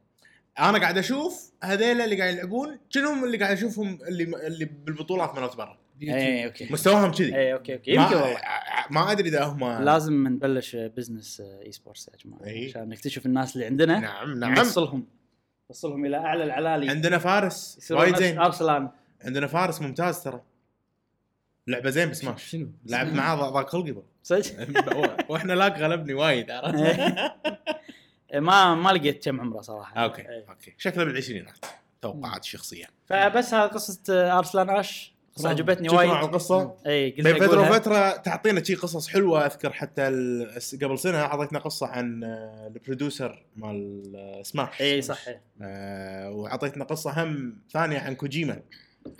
أنا 0.58 0.78
قاعد 0.78 0.98
أشوف 0.98 1.52
هذيلا 1.62 2.04
اللي 2.04 2.16
قاعد 2.20 2.34
يلعبون 2.34 2.78
شنو 2.90 3.24
اللي 3.24 3.38
قاعد 3.38 3.56
أشوفهم 3.56 3.98
اللي 4.08 4.46
اللي 4.46 4.64
بالبطولات 4.64 5.34
مالت 5.34 5.56
برا؟ 5.56 5.78
اي 6.02 6.46
أوكي. 6.46 6.72
مستواهم 6.72 7.12
كذي. 7.12 7.36
اي 7.36 7.52
أوكي 7.52 7.74
أوكي. 7.74 7.90
يمكن 7.90 8.14
ما, 8.14 8.22
والله 8.22 8.38
ما 8.90 9.12
أدري 9.12 9.28
إذا 9.28 9.44
هم 9.44 9.82
لازم 9.82 10.28
نبلش 10.28 10.76
business 10.76 11.40
e-sports 11.40 12.08
يا 12.08 12.12
جماعة 12.24 12.44
إي. 12.44 12.68
عشان 12.68 12.88
نكتشف 12.88 13.26
الناس 13.26 13.54
اللي 13.54 13.66
عندنا 13.66 13.98
نعم 13.98 14.38
نعم. 14.38 14.54
نوصلهم 14.54 15.06
نوصلهم 15.70 16.04
إلى 16.04 16.16
أعلى 16.16 16.44
العلالي. 16.44 16.90
عندنا 16.90 17.18
فارس. 17.18 17.88
وايد 17.90 18.16
زين. 18.16 18.38
أرسلان. 18.38 18.88
عندنا 19.24 19.46
فارس 19.46 19.82
ممتاز 19.82 20.22
ترى. 20.22 20.42
لعبة 21.66 21.90
زين 21.90 22.10
بسماش. 22.10 22.44
شنو؟ 22.44 22.68
لعبت 22.86 23.12
معاه 23.12 23.50
ضاق 23.50 23.70
خلقي. 23.70 23.94
صدق؟ 24.22 25.30
وإحنا 25.30 25.52
lag 25.52 25.78
غلبني 25.78 26.14
وايد 26.14 26.50
عرفت؟ 26.50 26.76
ما 28.34 28.74
ما 28.74 28.90
لقيت 28.90 29.24
كم 29.24 29.40
عمره 29.40 29.60
صراحة. 29.60 30.04
أوكي 30.04 30.22
إي. 30.22 30.44
أوكي. 30.48 30.74
شكله 30.78 31.04
بالعشرينات 31.04 31.64
توقعات 32.02 32.44
شخصية. 32.44 32.84
فبس 33.06 33.54
هذه 33.54 33.68
قصة 33.68 34.00
آه، 34.10 34.38
أرسلان 34.38 34.70
أش. 34.70 35.16
قصة 35.36 35.48
عجبتني 35.48 35.88
شكرا 35.88 35.98
على 36.00 36.10
وايد 36.10 36.24
القصة 36.24 36.74
اي 36.86 37.10
قلت 37.10 37.20
بين 37.20 37.34
فتره 37.34 37.44
أقولها. 37.46 37.70
وفتره 37.70 38.10
تعطينا 38.16 38.64
شي 38.64 38.74
قصص 38.74 39.08
حلوة 39.08 39.46
أذكر 39.46 39.72
حتى 39.72 40.08
ال- 40.08 40.58
قبل 40.82 40.98
سنة 40.98 41.18
أعطيتنا 41.18 41.58
قصة 41.58 41.86
عن 41.86 42.24
آه، 42.24 42.66
ال 42.74 42.82
producer 42.82 43.44
مال 43.56 44.12
آه، 44.16 44.42
سماش. 44.42 44.80
اي 44.82 45.02
صح. 45.02 45.18
آه، 45.62 46.30
وأعطيتنا 46.30 46.84
قصة 46.84 47.22
هم 47.24 47.58
ثانية 47.72 47.98
عن 47.98 48.14
كوجيما. 48.14 48.60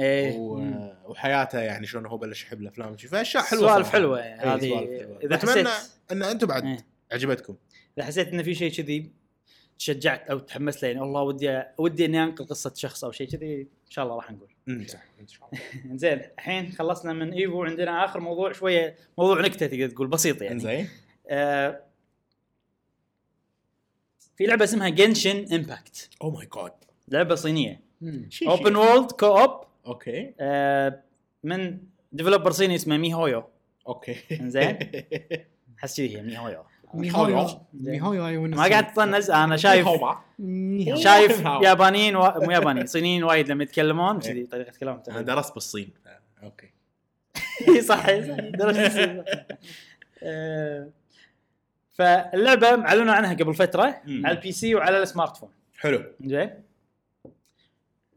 اي 0.01 0.37
و- 0.39 0.93
وحياته 1.05 1.59
يعني 1.59 1.87
شلون 1.87 2.07
هو 2.07 2.17
بلش 2.17 2.43
يحب 2.45 2.61
الأفلام 2.61 2.97
فأشياء 2.97 3.43
حلوة 3.43 3.69
سوالف. 3.73 3.89
حلوة 3.93 4.19
يعني. 4.21 4.43
إي، 4.43 4.49
هذه 4.49 4.69
سوالف 4.69 5.01
حلوة. 5.01 5.19
إذا 5.23 5.35
اتمنى 5.35 5.69
أن 6.13 6.23
أنتم 6.23 6.47
بعد 6.47 6.65
إيه. 6.65 6.87
عجبتكم. 7.13 7.57
إذا 7.99 8.07
حسيت 8.07 8.29
إنه 8.29 8.43
في 8.43 8.55
شيء 8.55 8.73
كذي 8.73 9.11
تشجعت 9.79 10.31
أو 10.31 10.39
تحمست 10.39 10.83
له 10.83 10.89
يعني 10.89 11.01
والله 11.01 11.23
ودي 11.23 11.63
ودي 11.79 12.05
إني 12.05 12.23
أنقل 12.25 12.47
قصة 12.47 12.73
شخص 12.75 13.05
أو 13.05 13.13
شيء 13.13 13.29
كذي 13.29 13.61
إن 13.61 13.91
شاء 13.91 14.05
الله 14.05 14.17
راح 14.17 14.31
نقول. 14.31 14.49
صح 14.89 15.03
إن 15.21 15.29
شاء 15.29 15.49
الله. 15.49 15.97
زين 16.03 16.19
الحين 16.19 16.73
خلصنا 16.73 17.13
من 17.13 17.33
Evo 17.33 17.65
عندنا 17.65 18.05
آخر 18.05 18.21
موضوع 18.21 18.53
شوية 18.53 18.97
موضوع 19.19 19.41
نكتة 19.41 19.67
تقدر 19.67 19.89
تقول 19.89 20.07
بسيط 20.07 20.43
يعني. 20.43 20.55
إنزين. 20.55 20.89
آه 21.29 21.83
في 24.37 24.45
لعبة 24.47 24.65
اسمها 24.65 24.89
Genshin 24.89 25.55
Impact 25.55 26.11
أو 26.23 26.31
my 26.31 26.49
god 26.57 26.73
لعبة 27.09 27.35
صينية. 27.35 27.81
open 28.49 28.77
world 28.77 29.13
co-op 29.13 29.65
أوكي. 29.87 30.35
آه 30.41 31.03
من 31.45 31.79
developer 32.13 32.51
صيني 32.51 32.75
اسمه 32.75 32.97
miHoYo 32.97 33.45
أوكي. 33.89 34.17
إنزين. 34.41 34.79
احس 35.79 35.97
كذي 35.97 36.17
هي 36.17 36.23
miHoYo 36.23 36.39
miHoYo 36.39 38.43
ما 38.49 38.69
قاعد 38.69 38.93
تطنز 38.93 39.31
أنا 39.31 39.57
شايف. 39.57 39.89
شايف. 40.95 41.41
يابانيين 41.41 42.17
و... 42.17 42.21
مو 42.21 42.51
يابانيين 42.51 42.87
صينيين 42.87 43.25
وايد 43.25 43.49
لما 43.49 43.63
يتكلمون 43.63 44.21
كذي 44.21 44.47
طريقة 44.47 44.73
كلامهم 44.81 45.03
أنا. 45.09 45.23
درست 45.23 45.55
بالصين. 45.55 45.91
أوكي. 46.43 46.71
اي 47.69 47.83
صح 47.83 48.07
إي 48.07 48.23
صح. 48.29 48.37
درجة 48.41 48.87
الصين. 48.87 49.25
آه، 50.23 50.89
فاللعبة 51.93 52.69
اعلنوا 52.69 53.15
عنها 53.15 53.35
قبل 53.35 53.55
فترة. 53.55 53.83
على 54.09 54.31
ال 54.31 54.53
PC 54.53 54.75
وعلى 54.75 55.03
ال 55.03 55.37
smartphone. 55.37 55.51
حلو. 55.79 56.05
زين. 56.25 56.51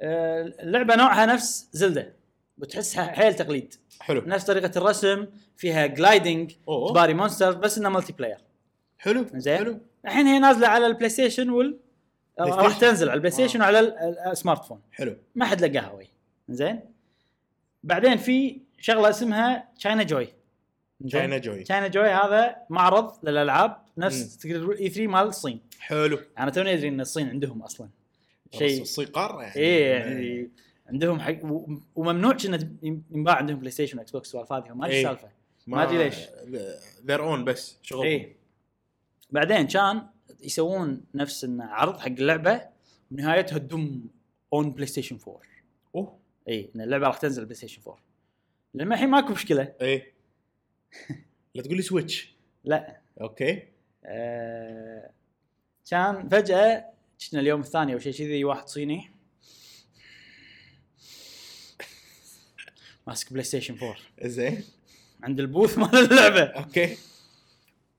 آه، 0.02 0.54
اللعبة 0.60 0.96
نوعها 0.96 1.26
نفس 1.26 1.70
Zelda 1.72 2.14
وتحسها 2.58 3.04
حيل 3.12 3.34
تقليد. 3.34 3.76
حلو. 4.00 4.22
نفس 4.26 4.46
طريقة 4.46 4.72
الرسم 4.78 5.28
فيها 5.58 5.86
gliding 5.86 6.52
تحارب 6.90 7.14
monster 7.14 7.52
بس 7.52 7.78
إنها 7.78 7.90
multiplayer 7.90 8.38
حلو 9.00 9.26
زين. 9.34 9.58
حلو. 9.58 9.80
الحين 10.06 10.28
هي 10.28 10.40
نازلة 10.40 10.68
على 10.68 10.88
ال 10.88 11.10
PlayStation 11.10 11.50
وال 11.50 11.80
راح 12.40 12.68
station. 12.68 12.80
تنزل 12.80 13.10
على 13.10 13.16
ال 13.18 13.32
PlayStation 13.32 13.62
آه. 13.62 13.66
وعلى 13.66 13.80
ال- 13.80 13.98
ال- 13.98 14.20
ال 14.20 14.66
smartphone 14.66 14.82
حلو. 14.92 15.16
ما 15.36 15.46
حد 15.46 15.62
لقاها 15.66 15.92
وي 15.92 16.08
زين. 16.50 16.80
بعدين 17.84 18.18
في 18.18 18.60
شغلة 18.80 19.10
اسمها 19.10 19.70
China 19.78 20.04
Joy 20.04 20.28
China 21.08 21.38
Joy 21.38 21.64
China 21.64 21.88
Joy 21.88 22.10
هذا 22.10 22.56
معرض 22.70 23.14
للألعاب 23.30 23.78
نفس 23.98 24.38
تقدر 24.38 24.72
E3 24.72 25.08
مال 25.08 25.28
الصين. 25.28 25.60
حلو. 25.80 26.20
أنا 26.40 26.52
توني 26.52 26.74
أدري 26.74 26.88
إن 26.88 27.02
الصين 27.02 27.30
عندهم 27.30 27.62
أصلا. 27.62 27.90
شيء. 28.52 28.82
الصين 28.82 29.06
قارة 29.06 29.42
يعني. 29.42 29.56
إيه 29.56 29.94
يعني 29.94 30.50
عندهم 30.90 31.20
حق 31.20 31.36
وممنوع 31.96 32.38
انه 32.46 32.70
ينباع 33.12 33.36
عندهم 33.36 33.60
PlayStation 33.60 33.98
و 33.98 34.12
Xbox 34.12 34.36
والسوالف 34.36 34.54
هذه 34.68 34.74
ما 34.76 34.86
أدري 34.86 34.96
إيه. 34.98 35.02
السالفة. 35.12 35.28
ما 35.68 35.84
أدري 35.84 35.98
ليش. 35.98 36.16
their 37.06 37.24
own 37.24 37.44
بس 37.46 37.78
شغل 37.82 38.06
إيه. 38.06 38.39
بعدين 39.32 39.68
كان 39.68 40.08
يسوون 40.42 41.02
نفس 41.14 41.44
انه 41.44 41.66
عرض 41.66 42.00
حق 42.00 42.08
اللعبة 42.08 42.62
ونهايتها 43.12 43.58
تدم 43.58 44.02
on 44.54 44.72
PlayStation 44.72 45.18
4 45.28 45.42
أوه. 45.96 46.20
إي 46.48 46.70
إن 46.76 46.82
اللعبة 46.82 47.08
راح 47.08 47.18
تنزل 47.18 47.44
PlayStation 47.44 47.82
4 47.88 48.00
لما 48.74 48.96
الحين 48.96 49.10
ماكو 49.10 49.34
مشكلة. 49.34 49.74
إيه 49.82 50.14
لا 51.56 51.64
تقول 51.64 51.76
لي 51.76 51.82
Switch 51.82 52.34
لا. 52.64 53.02
okay. 53.22 53.64
آه 54.06 55.12
كان 55.90 56.30
فجأة 56.30 56.86
شفنا 57.18 57.40
اليوم 57.40 57.62
الثاني 57.62 57.94
أو 57.94 58.00
شيء 58.00 58.14
كذي 58.14 58.44
واحد 58.46 58.68
صيني. 58.68 59.12
ماسك 63.08 63.34
PlayStation 63.34 63.78
4 63.82 63.96
زين 64.24 64.64
عند 65.24 65.40
ال 65.40 65.46
booth 65.46 65.78
مال 65.78 65.96
اللعبة. 65.96 66.42
okay. 66.44 66.98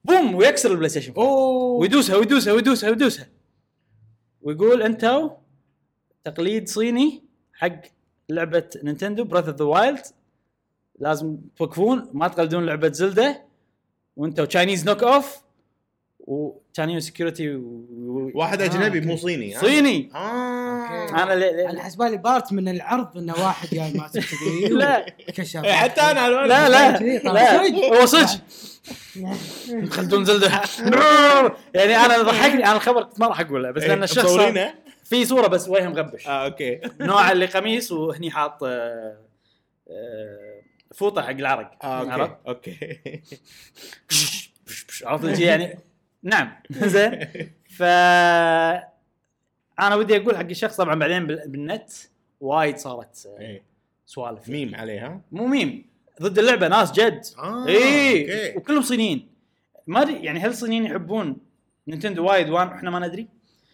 Boom 0.05 0.35
ويكسر 0.35 0.71
ال 0.71 0.89
PlayStation 0.89 1.13
4 1.13 1.25
أوه. 1.25 1.79
ويدوسها 1.81 2.17
ويدوسها 2.17 2.53
ويدوسها 2.53 2.91
ويدوسها. 2.91 3.29
ويقول 4.43 4.83
انتو 4.83 5.31
تقليد 6.25 6.69
صيني 6.69 7.23
حق 7.53 7.81
لعبة 8.29 8.71
Nintendo 8.85 9.25
Breath 9.25 9.49
of 9.49 9.57
the 9.59 9.65
Wild 9.65 10.03
لازم 10.99 11.37
توقفون 11.57 12.11
ما 12.13 12.29
تقلدون 12.29 12.67
لعبة 12.67 12.93
Zelda. 12.93 13.45
وانتو 14.17 14.45
Chinese 14.45 14.87
knock-off 14.89 15.03
و 15.03 15.37
Chinese 16.21 17.07
security 17.07 17.55
واحد 18.35 18.61
آه، 18.61 18.65
اجنبي 18.67 19.01
مو 19.01 19.13
okay. 19.13 19.23
صيني. 19.23 19.55
ها؟ 19.55 20.50
صيني 20.91 21.21
آه 21.21 21.33
okay. 21.33 21.71
أنا 21.71 21.83
حسبالي 21.83 22.17
part 22.17 22.53
من 22.53 22.69
العرض 22.69 23.17
إنه 23.19 23.35
واحد 23.35 23.69
جاي 23.69 23.93
ماسك 23.93 24.21
كذي 24.21 24.69
لا. 24.69 25.07
كشف 25.29 25.65
إيه، 25.65 25.73
حتى 25.73 26.01
أنا 26.01 26.21
على 26.21 26.35
لا 26.35 26.69
لا. 26.69 27.19
طلع 27.19 27.33
لا. 27.33 27.69
صدق. 27.69 28.01
هو 28.01 28.07
صدق. 28.07 28.41
يقلدون 29.87 30.25
Zelda. 30.25 30.63
يعني 31.75 31.97
أنا 31.97 32.23
ضحكني. 32.23 32.65
أنا 32.65 32.77
الخبر 32.77 33.09
ما 33.19 33.27
راح 33.27 33.41
أقوله 33.41 33.71
بس 33.71 33.83
لأن 33.83 34.03
الشخص 34.03 34.37
في 35.05 35.25
صورة 35.25 35.47
بس 35.47 35.69
وجهه 35.69 35.89
مغبش 35.89 36.27
آه 36.27 36.45
okay. 36.45 36.81
نوع 37.01 37.33
اللي 37.33 37.47
قميص 37.47 37.93
وهني 37.93 38.31
حاط 38.31 38.65
آه، 38.65 39.17
آه، 39.91 40.61
فوطة 40.95 41.23
حق 41.23 41.29
العرق. 41.31 41.71
آه 41.85 42.11
عرفت؟ 42.11 42.37
Okay. 42.49 43.01
Okay 43.07 44.51
عرفت؟ 45.05 45.39
يعني 45.39 45.79
نعم. 46.23 46.53
زين. 46.71 47.29
ف 47.77 47.83
أنا 49.81 49.95
ودي 49.95 50.17
أقول 50.17 50.37
حق 50.37 50.43
الشخص 50.45 50.77
طبعا 50.77 50.95
بعدين 50.95 51.27
بال- 51.27 51.49
بالنت 51.49 51.91
وايد 52.41 52.77
صارت 52.77 53.27
آه، 53.27 53.41
إيه. 53.41 53.63
سوالف 54.07 54.49
ميم 54.49 54.75
عليها 54.75 55.21
مو 55.33 55.47
ميم 55.47 55.87
ضد 56.23 56.39
اللعبة 56.39 56.69
ناس 56.69 56.93
جد 56.93 57.23
آه 57.39 57.67
اي 57.67 58.21
okay 58.23 58.59
وكلهم 58.59 58.83
صينيين 58.83 59.29
ما 59.87 60.03
أدري 60.03 60.25
يعني 60.25 60.41
هل 60.41 60.51
الصينيين 60.51 60.85
يحبون 60.85 61.37
Nintendo 61.89 62.25
وايد 62.27 62.51
وإحنا 62.51 62.91
ما 62.91 62.99
ندري 62.99 63.29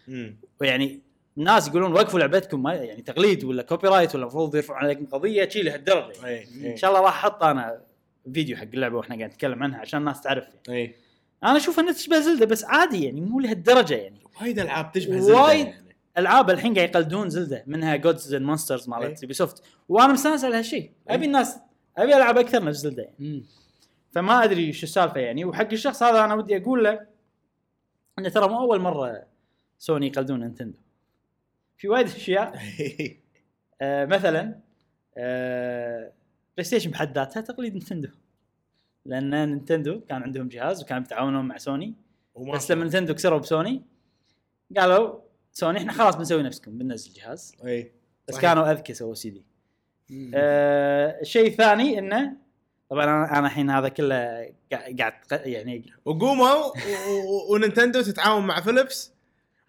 مم. 0.07 0.37
ويعني 0.61 0.99
الناس 1.37 1.67
يقولون 1.67 1.93
وقفوا 1.93 2.19
لعبتكم 2.19 2.63
ما 2.63 2.73
يعني 2.73 3.01
تقليد 3.01 3.43
ولا 3.43 3.63
copyright 3.63 4.15
ولا 4.15 4.23
المفروض 4.23 4.55
يرفعون 4.55 4.79
عليكم 4.79 5.05
قضية 5.05 5.49
شي 5.49 5.61
لهالدرجة 5.61 6.11
يعني. 6.25 6.27
اي 6.65 6.71
إن 6.71 6.77
شاء 6.77 6.89
الله 6.89 7.01
راح 7.01 7.25
أحط 7.25 7.43
أنا 7.43 7.81
فيديو 8.33 8.57
حق 8.57 8.63
اللعبة 8.73 8.97
وإحنا 8.97 9.15
قاعد 9.17 9.29
نتكلم 9.29 9.63
عنها 9.63 9.79
عشان 9.79 9.99
الناس 9.99 10.21
تعرف 10.21 10.43
يعني. 10.67 10.79
اي 10.81 10.95
أنا 11.43 11.57
أشوف 11.57 11.79
انها 11.79 11.93
تشبه 11.93 12.19
Zelda 12.19 12.45
بس 12.45 12.63
عادي 12.63 13.05
يعني 13.05 13.21
مو 13.21 13.39
لهالدرجة 13.39 13.95
يعني 13.95 14.19
وايد 14.41 14.59
ألعاب 14.59 14.91
تشبه 14.91 15.19
Zelda 15.19 15.41
وايد. 15.41 15.65
يعني. 15.67 15.86
العاب 16.17 16.49
الحين 16.49 16.73
قاعد 16.73 16.89
يقلدون 16.89 17.29
Zelda 17.29 17.63
منها 17.67 17.95
Gods 17.95 18.33
and 18.33 18.45
Monsters 18.45 18.89
مالت 18.89 19.03
إيه. 19.03 19.15
Ubisoft 19.21 19.63
وأنا 19.89 20.13
مستانس 20.13 20.45
على 20.45 20.57
هالشيء 20.57 20.81
إيه. 20.81 21.15
أبي 21.15 21.25
الناس 21.25 21.59
أبي 21.97 22.17
ألعب 22.17 22.37
أكثر 22.37 22.63
نفس 22.63 22.77
Zelda. 22.77 23.03
يعني. 23.03 23.43
فما 24.11 24.43
أدري 24.43 24.73
شو 24.73 24.83
السالفة 24.83 25.19
يعني. 25.19 25.45
وحق 25.45 25.71
الشخص 25.71 26.03
هذا 26.03 26.25
أنا 26.25 26.33
ودي 26.33 26.57
أقول 26.57 26.83
له 26.83 27.07
إنه 28.19 28.29
ترى 28.29 28.47
مو 28.47 28.59
أول 28.59 28.79
مرة 28.79 29.23
سوني 29.77 30.07
يقلدون 30.07 30.39
Nintendo. 30.39 30.77
في 31.77 31.87
وايد 31.87 32.05
أشياء. 32.05 32.59
آه 33.81 34.05
مثلا 34.05 34.59
آه 35.17 36.11
PlayStation 36.55 36.91
بحد 36.91 37.17
ذاتها 37.17 37.41
تقليد 37.41 37.73
Nintendo. 37.73 38.09
لأن 39.05 39.29
Nintendo 39.29 40.01
كان 40.01 40.23
عندهم 40.23 40.47
جهاز 40.47 40.83
وكانوا 40.83 41.03
يتعاونون 41.03 41.45
مع 41.45 41.57
سوني 41.57 41.95
بس 42.53 42.71
لما 42.71 42.81
Nintendo 42.81 43.13
كسروا 43.13 43.39
بسوني 43.39 43.83
قالوا 44.77 45.26
سوني 45.57 45.77
إحنا 45.77 45.91
خلاص 45.93 46.15
بنسوي 46.15 46.43
نفسكم 46.43 46.77
بننزل 46.77 47.13
جهاز 47.13 47.55
إي 47.65 47.91
بس 48.27 48.33
صحيح. 48.35 48.41
كانوا 48.49 48.71
أذكى 48.71 48.93
سووا 48.93 49.13
سي 49.13 49.29
دي 49.29 49.45
مم. 50.09 50.31
آه 50.35 51.17
الشيء 51.21 51.47
الثاني 51.47 51.99
إنه 51.99 52.33
طبعا 52.89 53.03
أنا 53.03 53.37
أنا 53.39 53.47
الحين 53.47 53.69
هذا 53.69 53.89
كله 53.89 54.49
قاعد 54.71 55.13
يعني 55.31 55.91
وقوموا 56.05 56.53
و- 56.53 56.69
و- 56.69 57.53
و 57.53 57.58
Nintendo 57.58 58.01
تتعاون 58.01 58.45
مع 58.47 58.61
فيليبس 58.61 59.11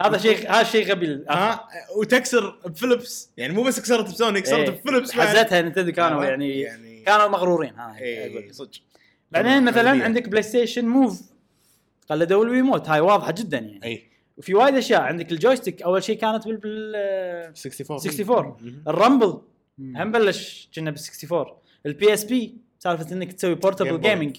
هذا 0.03 0.19
شيء 0.19 0.51
هذا 0.53 0.63
شيء 0.63 0.91
غبي 0.91 1.25
ها 1.31 1.69
وتكسر 1.97 2.61
بفيليبس 2.67 3.31
يعني 3.37 3.53
مو 3.53 3.63
بس 3.63 3.81
كسرت 3.81 4.05
بسوني 4.11 4.41
كسرت. 4.41 4.71
بفيليبس 4.71 5.17
بعد. 5.17 5.27
حزتها 5.29 5.63
Nintendo 5.63 5.93
كانوا؟ 5.93 6.25
يعني, 6.25 6.61
يعني 6.61 7.03
كانوا 7.03 7.29
مغرورين 7.29 7.75
ها 7.75 7.97
إي 8.01 8.33
أقول. 8.39 8.55
صدق 8.55 8.71
بعدين 9.31 9.65
مثلا. 9.65 10.05
عندك 10.05 10.29
PlayStation 10.29 10.85
Move 10.89 11.23
قلدوا 12.11 12.45
ال 12.45 12.50
Wiimote 12.50 12.89
هاي 12.89 13.01
واضحة 13.01 13.33
جدا 13.33 13.59
يعني 13.59 13.85
إي 13.85 14.09
وفي 14.39 14.55
وايد 14.55 14.75
أشياء. 14.75 15.01
عندك 15.01 15.33
ال 15.33 15.38
joystick 15.38 15.83
أول 15.83 16.03
شيء 16.03 16.19
كانت 16.19 16.45
بال, 16.49 16.57
بال 16.57 16.95
64 16.97 17.97
64 17.97 18.57
مم. 18.61 18.83
ال 18.89 18.95
rumble. 18.95 19.41
هم 19.79 20.13
بلش 20.13 20.69
كنا 20.75 20.91
بال 20.91 21.01
64 21.25 21.57
ال 21.87 22.15
PSP 22.15 22.57
سالفة 22.79 23.13
إنك 23.13 23.33
تسوي 23.33 23.55
portable. 23.55 24.01
gaming 24.01 24.37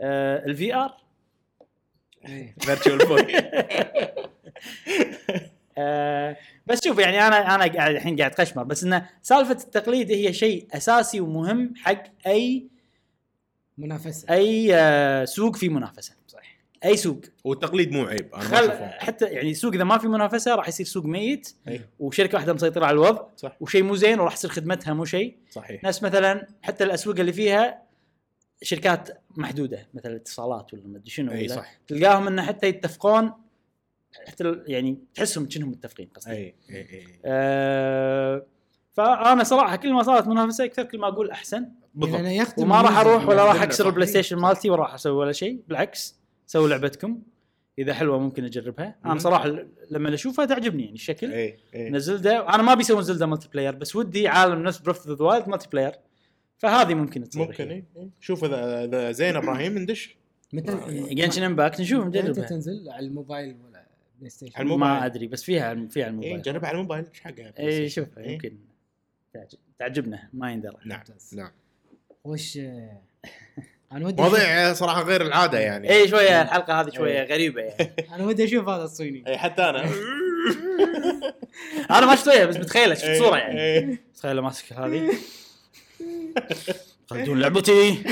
ال 0.00 0.74
VR 0.74 0.96
إيه. 2.28 2.54
Virtual 2.60 2.98
Boy 3.08 3.26
بس 6.66 6.84
شوف 6.84 6.98
يعني 6.98 7.26
أنا 7.26 7.54
أنا 7.54 7.66
قاعد 7.72 7.94
الحين 7.94 8.16
قاعد 8.16 8.30
قشمر 8.30 8.62
بس 8.62 8.84
انه 8.84 9.08
سالفة 9.22 9.52
التقليد 9.52 10.10
هي 10.12 10.32
شيء 10.32 10.66
أساسي 10.72 11.20
ومهم 11.20 11.74
حق 11.76 12.02
اي 12.26 12.68
منافسة. 13.78 14.34
أي 14.34 14.74
آه 14.74 15.24
سوق 15.24 15.56
فيه 15.56 15.68
منافسة. 15.68 16.14
أي 16.84 16.96
سوق. 16.96 17.20
والتقليد 17.44 17.92
مو 17.92 18.04
عيب 18.04 18.34
أنا 18.34 18.50
ما 18.50 18.56
خل 18.56 18.72
حتى 18.98 19.24
يعني 19.24 19.54
سوق 19.54 19.74
إذا 19.74 19.84
ما 19.84 19.98
في 19.98 20.08
منافسة 20.08 20.54
راح 20.54 20.68
يصير 20.68 20.86
سوق 20.86 21.04
ميت 21.04 21.54
أي. 21.68 21.80
وشركة 21.98 22.36
واحدة 22.36 22.52
مسيطرة 22.52 22.86
على 22.86 22.94
الوضع 22.94 23.26
صح. 23.36 23.56
وشيء 23.60 23.82
مو 23.82 23.96
زين 23.96 24.20
وراح 24.20 24.32
يصير 24.32 24.50
خدمتها 24.50 24.94
مو 24.94 25.04
شيء. 25.04 25.36
صحيح. 25.50 25.84
نفس 25.84 26.02
مثلا 26.02 26.46
حتى 26.62 26.84
الأسواق 26.84 27.20
اللي 27.20 27.32
فيها 27.32 27.82
شركات 28.62 29.22
محدودة 29.36 29.88
مثلا 29.94 30.16
اتصالات 30.16 30.74
ولا 30.74 30.82
ما 30.86 30.98
أدري 30.98 31.10
شنو 31.10 31.32
اي 31.32 31.46
ولا. 31.46 31.56
صح. 31.56 31.78
تلقاهم 31.86 32.26
انه 32.26 32.42
حتى 32.42 32.66
يتفقون 32.66 33.32
حتى 34.26 34.62
يعني 34.66 34.98
تحسهم 35.14 35.46
كأنهم 35.46 35.70
متفقين 35.70 36.08
قصدي. 36.14 36.32
اي 36.32 36.54
اي 36.70 36.76
اي 36.76 37.06
آه 37.24 38.46
فأنا 38.92 39.44
صراحة 39.44 39.76
كل 39.76 39.92
ما 39.92 40.02
صارت 40.02 40.26
منافسة 40.26 40.64
أكثر 40.64 40.82
كل 40.82 40.98
ما 40.98 41.08
أقول 41.08 41.30
أحسن. 41.30 41.68
بالضبط. 41.94 42.20
يعني 42.20 42.44
وما 42.58 42.82
راح 42.82 42.98
أروح 42.98 43.28
ولا 43.28 43.44
راح 43.44 43.50
عندنا 43.50 43.64
أكسر. 43.64 43.88
ال 43.88 44.06
PlayStation 44.06 44.36
مالتي 44.36 44.70
ولا 44.70 44.80
راح 44.80 44.94
أسوي 44.94 45.12
ولا 45.12 45.32
شيء 45.32 45.60
بالعكس. 45.68 46.21
سووا 46.52 46.68
لعبتكم. 46.68 47.22
إذا 47.78 47.94
حلوة 47.94 48.18
ممكن 48.18 48.44
أجربها. 48.44 48.98
أنا. 49.04 49.18
صراحة 49.18 49.66
لما 49.90 50.14
أشوفها 50.14 50.44
تعجبني 50.44 50.82
يعني 50.82 50.94
الشكل. 50.94 51.32
اي 51.32 51.58
اي 51.74 51.88
إن 51.88 51.98
Zelda 51.98 52.54
أنا 52.54 52.62
ما 52.62 52.74
بيسوون 52.74 53.02
Zelda 53.02 53.26
multiplayer 53.26 53.74
بس 53.74 53.96
ودي 53.96 54.28
عالم 54.28 54.62
نفس 54.62 54.78
Breath 54.78 55.06
of 55.06 55.18
the 55.18 55.24
Wild 55.24 55.48
multiplayer 55.48 55.92
فهذه 56.58 56.94
ممكن 56.94 57.28
تصير 57.28 57.42
ممكن 57.46 57.68
اي 57.68 57.84
إي. 57.96 58.10
شوف 58.20 58.44
إذا 58.44 58.84
إذا 58.84 59.12
زين 59.12 59.36
إبراهيم 59.36 59.78
ندش. 59.78 60.16
متى؟ 60.52 61.14
Genshin 61.14 61.42
Impact 61.42 61.80
نشوف 61.80 62.04
متى 62.06 62.22
نجربها. 62.22 62.46
تنزل؟ 62.46 62.88
على 62.90 63.06
الموبايل 63.06 63.56
ولا 63.64 63.86
PlayStation 64.18 64.52
على 64.56 64.62
الموبايل. 64.64 64.92
ما 64.92 65.06
أدري 65.06 65.26
بس 65.26 65.44
فيها 65.44 65.86
فيها 65.86 66.04
على 66.04 66.10
اي 66.10 66.10
الموبايل 66.10 66.42
جربها 66.42 66.68
على 66.68 66.76
الموبايل 66.76 67.04
إيش 67.08 67.20
حقها؟ 67.20 67.52
اي 67.58 67.88
شوف 67.88 68.18
إيه. 68.18 68.32
يمكن 68.32 68.56
تعجب- 69.34 69.58
تعجبنا 69.78 70.28
ما 70.32 70.52
يندرى. 70.52 70.76
نعم. 70.84 71.02
نعم. 71.32 71.50
وش 72.24 72.58
أنا 73.92 74.06
ودي 74.06 74.22
مواضيع 74.22 74.72
صراحة 74.72 75.02
غير 75.02 75.22
العادة 75.22 75.58
يعني. 75.58 75.90
اي 75.90 76.08
شوية 76.08 76.42
الحلقة 76.42 76.80
هذه 76.80 76.90
شوية 76.90 77.22
إيه. 77.22 77.32
غريبة 77.34 77.60
يعني. 77.60 77.94
أنا 78.14 78.24
ودي 78.24 78.44
أشوف 78.44 78.68
هذا 78.68 78.84
الصيني. 78.84 79.24
اي 79.26 79.38
حتى 79.38 79.62
أنا. 79.62 79.84
أنا 81.90 82.06
ما 82.06 82.16
شفت 82.16 82.28
وجهه 82.28 82.44
بس 82.44 82.56
متخيلة 82.56 82.94
شفت 82.94 83.04
إي، 83.04 83.18
صورة 83.18 83.36
يعني. 83.36 83.60
إي. 83.60 83.98
تخيله 84.16 84.42
ماسك 84.42 84.72
هذه. 84.72 85.12
خلدون 87.10 87.40
لعبتي. 87.40 87.98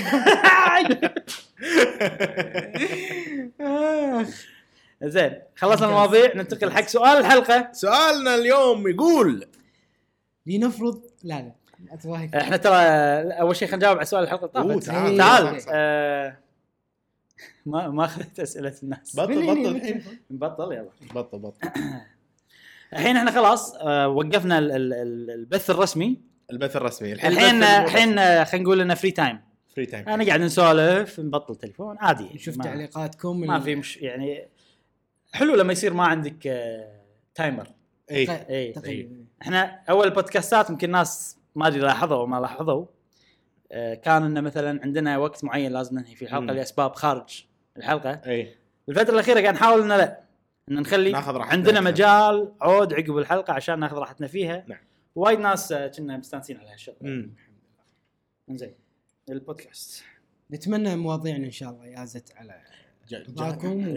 زين 5.03 5.33
خلصنا 5.57 5.87
المواضيع 5.87 6.33
ننتقل 6.35 6.73
حق 6.73 6.87
سؤال 6.87 7.19
الحلقة. 7.19 7.69
سؤالنا 7.73 8.35
اليوم 8.35 8.89
يقول 8.89 9.47
لنفرض 10.47 11.03
لا 11.23 11.35
لا. 11.35 11.53
إحنا 12.35 12.57
ترى 12.57 12.75
أول 13.41 13.57
شيء 13.57 13.69
خلينا 13.69 13.77
نجاوب 13.77 13.97
على 13.97 14.07
سؤال 14.07 14.25
الحلقة 14.25 14.61
اللي 14.63 14.75
طافت. 14.75 14.87
تعال. 14.87 15.17
تعال. 15.17 15.47
إيه. 15.47 15.65
آه، 15.73 16.37
ما 17.67 17.89
ما 17.89 18.05
اخذت 18.05 18.41
أسئلة 18.41 18.75
الناس. 18.83 19.17
بطل 19.17 19.43
بطل. 19.47 19.77
الحين 19.77 20.03
نبطل 20.31 20.73
يلا. 20.73 20.91
بطل 21.15 21.39
بطل. 21.39 21.69
الحين 22.93 23.17
إحنا 23.17 23.31
خلاص 23.31 23.75
آه، 23.75 24.09
وقفنا 24.09 24.59
ال- 24.59 24.73
ال- 24.73 24.93
ال- 24.93 25.31
البث 25.31 25.71
الرسمي. 25.71 26.21
البث 26.53 26.77
الرسمي. 26.77 27.13
الحين 27.13 27.33
الحين 27.63 28.19
آه، 28.19 28.45
خلينا 28.45 28.65
نقول 28.65 28.79
لنا 28.79 28.95
free 28.95 29.11
time 29.11 29.41
free 29.77 29.87
time 29.87 30.09
أنا 30.09 30.27
قاعد 30.27 30.41
نسولف 30.41 31.21
نبطل 31.21 31.57
تليفون 31.57 31.97
عادي 31.99 32.23
يعني 32.25 32.35
نشوف 32.35 32.57
ما- 32.59 32.65
تعليقاتكم 32.65 33.41
ما 33.41 33.61
في 33.61 33.75
مش 33.77 33.97
يعني 33.97 34.49
حلو 35.33 35.55
لما 35.55 35.73
يصير 35.73 35.95
ما 35.95 36.05
عندك 36.05 36.47
آه، 36.47 37.01
timer 37.35 37.69
اي 38.11 38.29
اي 38.87 39.11
إحنا 39.43 39.81
أول 39.91 40.07
البودكاستات 40.07 40.71
يمكن 40.71 40.91
ناس 40.91 41.37
ما 41.55 41.67
أدري 41.67 41.81
لاحظوا 41.81 42.17
أو 42.17 42.27
ما 42.27 42.41
لاحظوا 42.41 42.87
آه، 43.73 43.95
كان 43.95 44.23
إنه 44.23 44.41
مثلا 44.41 44.81
عندنا 44.83 45.19
وقت 45.19 45.45
معين 45.45 45.73
لازم 45.73 45.99
ننهي 45.99 46.15
فيه 46.15 46.27
الحلقة. 46.27 46.45
لأسباب 46.53 46.95
خارج 46.95 47.45
الحلقة 47.77 48.11
إي 48.27 48.55
الفترة 48.89 49.15
الأخيرة 49.15 49.41
قاعد 49.41 49.55
نحاول 49.55 49.83
إنه 49.83 49.97
لا 49.97 50.21
ان 50.71 50.75
نخلي 50.81 51.13
ناخذ 51.13 51.33
راحتنا 51.35 51.53
عندنا. 51.53 51.81
مجال 51.81 52.53
عود 52.61 52.93
عقب 52.95 53.19
الحلقة 53.19 53.53
عشان 53.53 53.79
ناخذ 53.81 53.97
راحتنا 53.97 54.27
فيها 54.27 54.65
نعم. 54.69 54.79
وايد 55.15 55.39
ناس 55.41 55.73
آه، 55.73 55.87
كنا 55.87 56.17
مستانسين 56.17 56.57
على 56.57 56.71
هالشغلة 56.73 56.97
مم. 57.01 57.31
زين 58.51 58.75
البودكاست 59.31 60.05
نتمنى 60.51 60.97
مواضيعنا 60.97 61.47
إن 61.47 61.51
شاء 61.51 61.71
الله 61.71 61.87
يازت 61.87 62.33
على 62.37 62.61
رضاكم. 63.29 63.97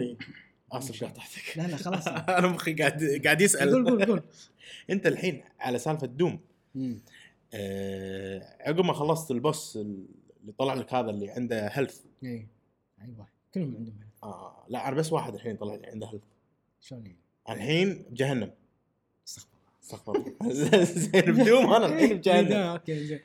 آسف 0.72 1.04
قاطعتك 1.04 1.52
لا 1.56 1.62
لا 1.62 1.76
خلاص 1.76 2.08
أنا 2.38 2.46
مخي 2.46 2.74
قاعد 2.74 3.20
قاعد 3.24 3.36
قول 3.36 3.44
يسال 3.44 3.84
قول 3.84 4.04
قول 4.06 4.22
أنت 4.90 5.06
الحين 5.06 5.44
على 5.60 5.78
سالفة 5.78 6.06
دوم 6.06 6.40
مم. 6.74 7.00
آه، 7.54 8.56
عقب 8.60 8.84
ما 8.84 8.92
خلصت 8.92 9.30
ال 9.30 9.39
boss 9.39 9.76
اللي 9.76 10.52
طلع 10.58 10.74
لك 10.74 10.94
هذا 10.94 11.10
اللي 11.10 11.30
عنده 11.30 11.66
health 11.68 12.00
اي 12.24 12.46
أيوه. 13.02 13.26
كلهم 13.54 13.76
عندهم 13.76 13.94
health. 14.00 14.24
آه 14.24 14.66
لا 14.68 14.88
أنا 14.88 14.96
بس 14.96 15.12
واحد 15.12 15.34
الحين 15.34 15.56
طلع 15.56 15.74
لي 15.74 15.86
عنده 15.86 16.06
health 16.06 16.22
شلون 16.80 17.02
يعني؟ 17.06 17.18
الحين 17.48 18.06
بجهنم 18.10 18.50
استغفر 19.28 19.48
استغفر 19.82 20.16
الله. 20.16 20.84
زين 20.84 21.20
بدوم 21.22 21.72
أنا 21.72 21.86
الحين 21.86 22.04
الله 22.04 22.14
بجهنم. 22.14 22.52
okay 22.52 23.04
زين. 23.06 23.20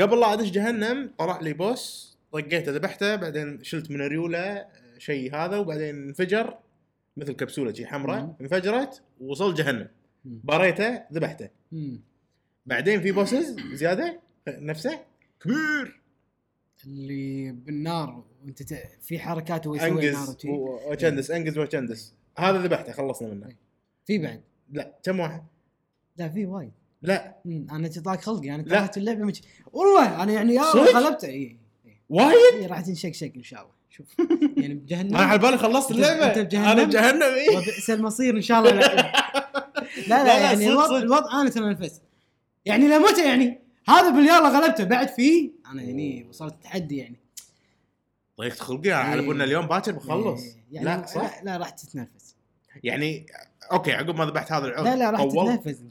قبل 0.00 0.20
لا 0.20 0.32
أدش 0.32 0.50
جهنم 0.50 1.10
طلع 1.18 1.40
لي 1.40 1.52
boss 1.52 2.16
طقيته 2.32 2.72
ذبحته 2.72 3.16
بعدين 3.16 3.64
شلت 3.64 3.90
من 3.90 4.00
ريوله 4.00 4.66
شيء 4.98 5.34
هذا 5.34 5.56
وبعدين 5.56 6.02
انفجر 6.02 6.58
مثل 7.16 7.32
كبسولة 7.32 7.72
شي 7.72 7.86
حمراء. 7.86 8.36
انفجرت 8.40 9.02
ووصل 9.20 9.54
جهنم. 9.54 9.88
باريته 10.24 11.02
ذبحته. 11.12 11.48
بعدين 12.68 13.00
في 13.00 13.12
bosses 13.12 13.56
زيادة؟ 13.72 14.20
نفسه؟ 14.48 15.00
كبير. 15.40 16.00
اللي 16.86 17.52
بالنار 17.52 18.24
وانت 18.44 18.62
ت... 18.62 18.82
في 19.02 19.18
حركات 19.18 19.66
وهو 19.66 19.76
يسوي 19.76 20.10
نار 20.10 20.20
انقز 20.20 20.28
وشي. 20.34 20.48
وشندس 20.48 21.30
انقز 21.30 21.58
وشندس 21.58 22.14
هذا 22.38 22.62
ذبحته 22.62 22.92
خلصنا 22.92 23.28
منه. 23.28 23.48
في 24.06 24.18
بعد؟ 24.18 24.40
لا 24.72 24.98
كم 25.02 25.20
واحد؟ 25.20 25.42
لا 26.16 26.28
في 26.28 26.46
وايد. 26.46 26.72
لا. 27.02 27.36
مم. 27.44 27.66
أنا 27.70 27.90
ضاق 27.98 28.20
خلقي 28.20 28.54
أنا 28.54 28.62
لا. 28.62 28.68
كرهت 28.78 28.96
اللعبة 28.96 29.24
مج... 29.24 29.40
والله 29.72 30.22
أنا 30.22 30.32
يعني 30.32 30.54
يا؟ 30.54 30.62
غلبته. 30.62 31.28
اي 31.28 31.56
إي. 31.86 32.00
وايد؟ 32.08 32.66
راح 32.66 32.80
تنشقشق 32.80 33.32
إن 33.36 33.42
شاء 33.42 33.60
الله. 33.62 33.72
شوف. 33.90 34.06
يعني 34.62 34.74
بجهنم. 34.74 35.16
أنا 35.16 35.24
على 35.24 35.38
بالي 35.38 35.58
خلصت 35.58 35.90
اللعبة؟ 35.90 36.26
أنت 36.26 36.38
بجهنم؟ 36.38 36.64
أنا 36.64 36.84
بجهنم. 36.84 37.22
اي 37.22 37.56
وبئس 37.56 37.90
المصير 37.90 38.36
إن 38.36 38.42
شاء 38.42 38.58
الله. 38.58 38.72
لا 38.72 38.80
لا 38.96 39.12
لا, 40.08 40.08
لا، 40.08 40.24
لا، 40.24 40.40
يعني 40.40 40.68
الوضع. 40.68 40.98
الوضع 40.98 41.40
أنا 41.40 41.50
تنفس. 41.50 42.00
يعني 42.68 42.88
لمتى 42.88 43.28
يعني؟ 43.28 43.60
هذا 43.88 44.10
باليلا 44.10 44.48
غلبته 44.48 44.84
بعد 44.84 45.08
فيه 45.08 45.50
أنا 45.72 45.82
يعني 45.82 46.26
وصلت 46.28 46.62
تحدي 46.62 46.96
يعني. 46.96 47.16
ضيقت 48.40 48.58
خلقي 48.58 48.90
على. 48.90 49.22
بالنا 49.22 49.44
اليوم 49.44 49.66
باكر 49.66 49.92
بخلص. 49.92 50.42
إيه، 50.42 50.64
يعني 50.72 50.86
لا 50.86 51.06
صح؟ 51.06 51.38
لا, 51.38 51.44
لا 51.44 51.56
راح 51.56 51.70
تتنفس 51.70 52.36
يعني 52.84 53.26
okay 53.72 53.92
عقب 53.92 54.16
ما 54.16 54.24
ذبحت 54.24 54.52
هذا 54.52 54.66
العود 54.66 54.86
لا 54.86 54.96
لا 54.96 55.10
راح 55.10 55.24
تتنفس 55.24 55.82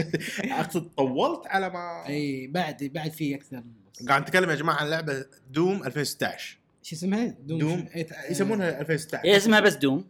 أقصد 0.60 0.90
طولت 0.96 1.46
على 1.46 1.70
ما 1.70 2.06
إي 2.08 2.46
بعد 2.46 2.84
بعد 2.84 3.12
في 3.12 3.34
أكثر 3.34 3.62
قاعد 4.08 4.22
نتكلم 4.22 4.50
يا 4.50 4.54
جماعة 4.54 4.76
عن 4.76 4.90
لعبة 4.90 5.24
دوم 5.50 5.84
2016 5.84 6.58
شو 6.82 6.96
اسمها؟ 6.96 7.26
دوم, 7.26 7.58
دوم. 7.58 7.88
إيه، 7.94 8.06
يسمونها 8.30 8.80
2016 8.80 9.28
هي 9.28 9.36
اسمها 9.36 9.60
بس 9.60 9.74
دوم. 9.74 10.04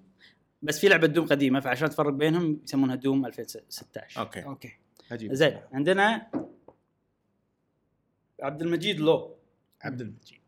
بس 0.62 0.78
في 0.78 0.88
لعبة 0.88 1.06
دوم 1.06 1.26
قديمة 1.26 1.60
فعشان 1.60 1.90
تفرق 1.90 2.12
بينهم 2.12 2.60
يسمونها 2.64 2.94
دوم 2.94 3.26
2016 3.26 4.20
okay. 4.20 4.44
okay. 4.44 4.72
عجيب. 5.10 5.34
زين 5.34 5.60
عندنا 5.72 6.26
عبد 8.42 8.62
المجيد 8.62 9.00
لو. 9.00 9.36
عبد 9.82 10.00
المجيد. 10.00 10.40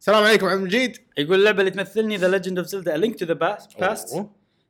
السلام 0.00 0.24
عليكم 0.24 0.46
عبد 0.46 0.58
المجيد. 0.58 0.96
يقول 1.18 1.38
اللعبه 1.38 1.60
اللي 1.60 1.70
تمثلني 1.70 2.16
The 2.16 2.28
Legend 2.28 2.58
of 2.58 2.66
Zelda 2.66 2.96
Link 2.96 3.18
to 3.18 3.24
the 3.24 3.34
Past. 3.34 4.26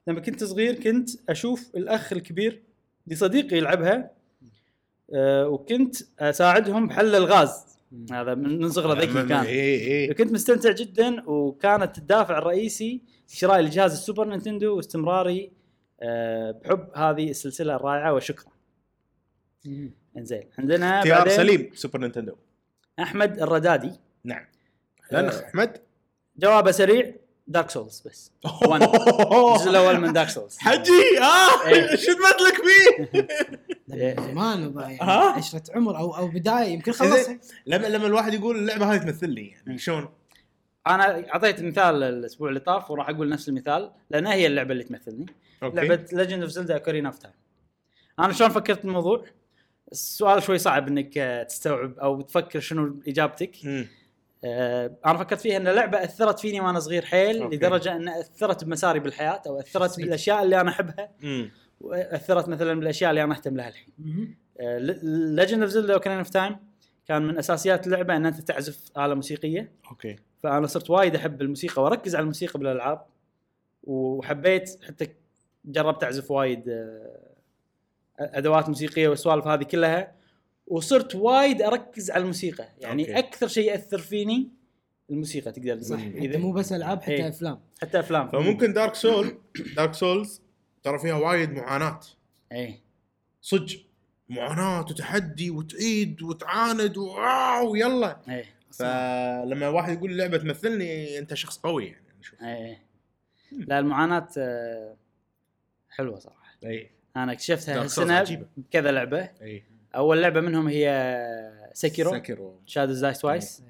لما 0.06 0.20
كنت 0.20 0.44
صغير 0.44 0.74
كنت 0.74 1.10
أشوف 1.28 1.70
الأخ 1.76 2.12
الكبير 2.12 2.62
لصديقي 3.06 3.56
يلعبها 3.56 4.10
آه 5.14 5.48
وكنت 5.48 5.96
أساعدهم 6.18 6.88
بحل 6.88 7.14
الغاز. 7.14 7.64
هذا 8.12 8.34
من 8.34 8.70
صغره 8.70 9.00
ذكي 9.00 9.12
كان. 9.12 9.32
اي 9.32 10.08
اي 10.08 10.14
كنت 10.14 10.32
مستمتع 10.32 10.72
جدا 10.72 11.28
وكانت 11.28 11.98
الدافع 11.98 12.38
الرئيسي 12.38 13.00
شرائي 13.28 13.62
لجهاز 13.62 13.92
ال 13.92 13.98
Super 13.98 14.28
Nintendo 14.28 14.76
واستمراري 14.76 15.52
آه 16.00 16.50
بحب 16.50 16.90
هذه 16.94 17.30
السلسلة 17.30 17.76
الرائعة 17.76 18.14
وشكرا. 18.14 18.52
إنزين. 20.16 20.42
عندنا 20.58 20.98
اختيار 20.98 21.28
سليم 21.28 21.70
Super 21.74 22.00
Nintendo. 22.00 22.36
أحمد 23.00 23.40
الردادي. 23.42 23.92
نعم. 24.24 24.44
لأن 25.12 25.24
آه. 25.24 25.44
أحمد؟ 25.48 25.80
جوابه 26.36 26.70
سريع. 26.70 27.14
Dark 27.46 27.70
Souls 27.70 28.02
بس. 28.06 28.32
الجزء 28.72 29.70
الأول 29.70 30.00
من 30.00 30.12
Dark 30.12 30.28
Souls 30.28 30.58
حجي! 30.58 31.18
آه! 31.20 31.66
إيه. 31.68 31.96
شو 31.96 32.12
تمثلك 32.12 32.54
فيه؟ 32.64 33.10
من 33.88 34.24
زمان 34.32 34.74
يعني؟ 34.80 34.98
عشرة 35.10 35.62
عمر 35.74 35.98
أو 35.98 36.16
أو 36.16 36.28
بداية 36.28 36.64
يمكن 36.68 36.92
خلصها 36.92 37.38
لما 37.66 37.86
لما 37.86 38.06
الواحد 38.06 38.34
يقول 38.34 38.56
اللعبة 38.56 38.94
هذه 38.94 38.98
تمثل 38.98 39.28
لي 39.28 39.54
يعني 39.66 39.78
شلون؟ 39.78 40.08
أنا 40.86 41.28
أعطيت 41.34 41.62
مثال 41.62 42.02
الأسبوع 42.02 42.48
اللي 42.48 42.60
طاف 42.60 42.90
وراح 42.90 43.08
أقول 43.08 43.28
نفس 43.28 43.48
المثال 43.48 43.92
لانها 44.10 44.34
هي 44.34 44.46
اللعبة 44.46 44.72
اللي 44.72 44.84
تمثلني. 44.84 45.26
okay. 45.62 45.76
لعبة 45.76 46.06
Legend 46.12 46.42
of 46.42 46.50
Zelda 46.50 46.74
Ocarina 46.74 47.08
of 47.08 47.18
Time 47.18 47.34
أنا 48.18 48.32
شلون 48.32 48.50
فكرت 48.50 48.82
بالموضوع؟ 48.82 49.24
السؤال 49.93 50.43
شوي 50.43 50.59
صعب 50.59 50.88
إنك 50.88 51.18
آه، 51.18 51.43
تستوعب 51.43 51.99
أو 51.99 52.20
تفكر 52.20 52.61
شنو 52.61 53.01
إجابتك 53.09 53.57
مم. 53.64 53.86
آه، 54.45 54.97
أنا 55.07 55.18
فكرت 55.18 55.40
فيها 55.40 55.57
إن 55.57 55.68
اللعبة 55.68 56.05
أثرت 56.05 56.40
فيني 56.40 56.61
وأنا 56.61 56.80
صغير 56.80 57.05
حيل 57.05 57.43
okay. 57.42 57.56
لدرجة 57.57 57.97
إن 57.97 58.09
أثرت 58.09 58.64
بمساري 58.64 59.01
بالحياة 59.01 59.43
أو 59.47 59.61
أثرت. 59.61 60.01
بالأشياء 60.01 60.43
اللي 60.43 60.61
أنا 60.61 60.70
أحبها 60.70 61.09
مم. 61.22 61.51
وأثرت 61.80 62.49
مثلا 62.49 62.80
بالأشياء 62.80 63.11
اللي 63.11 63.24
أنا 63.24 63.34
اهتم 63.34 63.57
لها 63.57 63.68
الحين. 63.68 63.93
Legend 65.36 65.62
of 65.62 65.70
Zelda 65.70 65.94
Ocarina 65.94 66.20
of 66.20 66.30
Time 66.30 66.56
كان 67.07 67.22
من 67.22 67.38
أساسيات 67.38 67.86
اللعبة 67.86 68.16
إن 68.16 68.26
أنت 68.26 68.40
تعزف 68.40 68.90
آلة 68.99 69.14
موسيقية 69.14 69.72
okay 69.90 70.16
فأنا 70.43 70.66
صرت 70.66 70.90
وايد 70.90 71.14
أحب 71.14 71.43
الموسيقى 71.43 71.82
وأركز 71.82 72.14
على 72.14 72.22
الموسيقى 72.22 72.59
بالألعاب 72.59 73.07
وحبيت 73.84 74.78
حتى 74.84 75.09
جربت 75.64 76.05
أعزف 76.05 76.30
وايد 76.30 76.68
آه، 76.68 77.31
أدوات 78.18 78.68
موسيقية 78.68 79.08
والسوالف 79.08 79.46
هذه 79.46 79.62
كلها 79.62 80.12
وصرت 80.66 81.14
وايد 81.14 81.62
أركز 81.62 82.10
على 82.10 82.22
الموسيقى. 82.22 82.68
يعني 82.78 83.02
okay. 83.02 83.18
أكثر 83.18 83.48
شيء 83.48 83.70
يأثر 83.70 83.98
فيني 83.98 84.48
الموسيقى 85.10 85.52
تقدر 85.52 85.82
صح 85.82 86.00
تقول 86.00 86.28
حتى 86.28 86.38
مو 86.38 86.52
بس 86.52 86.72
ألعاب 86.72 87.02
حتى 87.02 87.12
إيه. 87.12 87.28
أفلام. 87.28 87.60
حتى 87.82 88.00
أفلام. 88.00 88.28
فممكن 88.28 88.72
Dark 88.72 88.94
Soul 88.94 89.38
Dark 89.76 89.94
Souls 89.94 90.42
ترى 90.82 90.98
فيها 90.98 91.14
وايد 91.14 91.50
معاناة. 91.50 92.00
اي 92.52 92.80
صدق 93.40 93.80
معاناة 94.28 94.80
وتحدي 94.80 95.50
وتعيد 95.50 96.22
وتعاند 96.22 96.96
wow 96.96 97.74
يلا. 97.74 98.20
اي 98.28 98.44
فلما 98.70 99.68
واحد 99.68 99.96
يقول 99.96 100.18
لعبة 100.18 100.38
تمثلني 100.38 101.18
أنت 101.18 101.34
شخص 101.34 101.58
قوي 101.58 101.86
يعني 101.86 102.22
شوف. 102.22 102.42
اي 102.42 102.78
لا 103.52 103.78
المعاناة 103.78 104.28
آه، 104.38 104.96
حلوة 105.90 106.18
صراحة. 106.18 106.56
اي 106.64 106.90
أنا 107.16 107.32
اكتشفتها. 107.32 107.82
هالسنه. 107.82 108.46
بكذا 108.56 108.90
لعبة. 108.90 109.28
اي 109.42 109.62
أول 109.96 110.22
لعبة 110.22 110.40
منهم 110.40 110.68
هي 110.68 111.70
Sekiro 111.72 112.10
Sekiro 112.12 112.60
Shadows 112.66 113.00
Die 113.00 113.18
Twice 113.18 113.62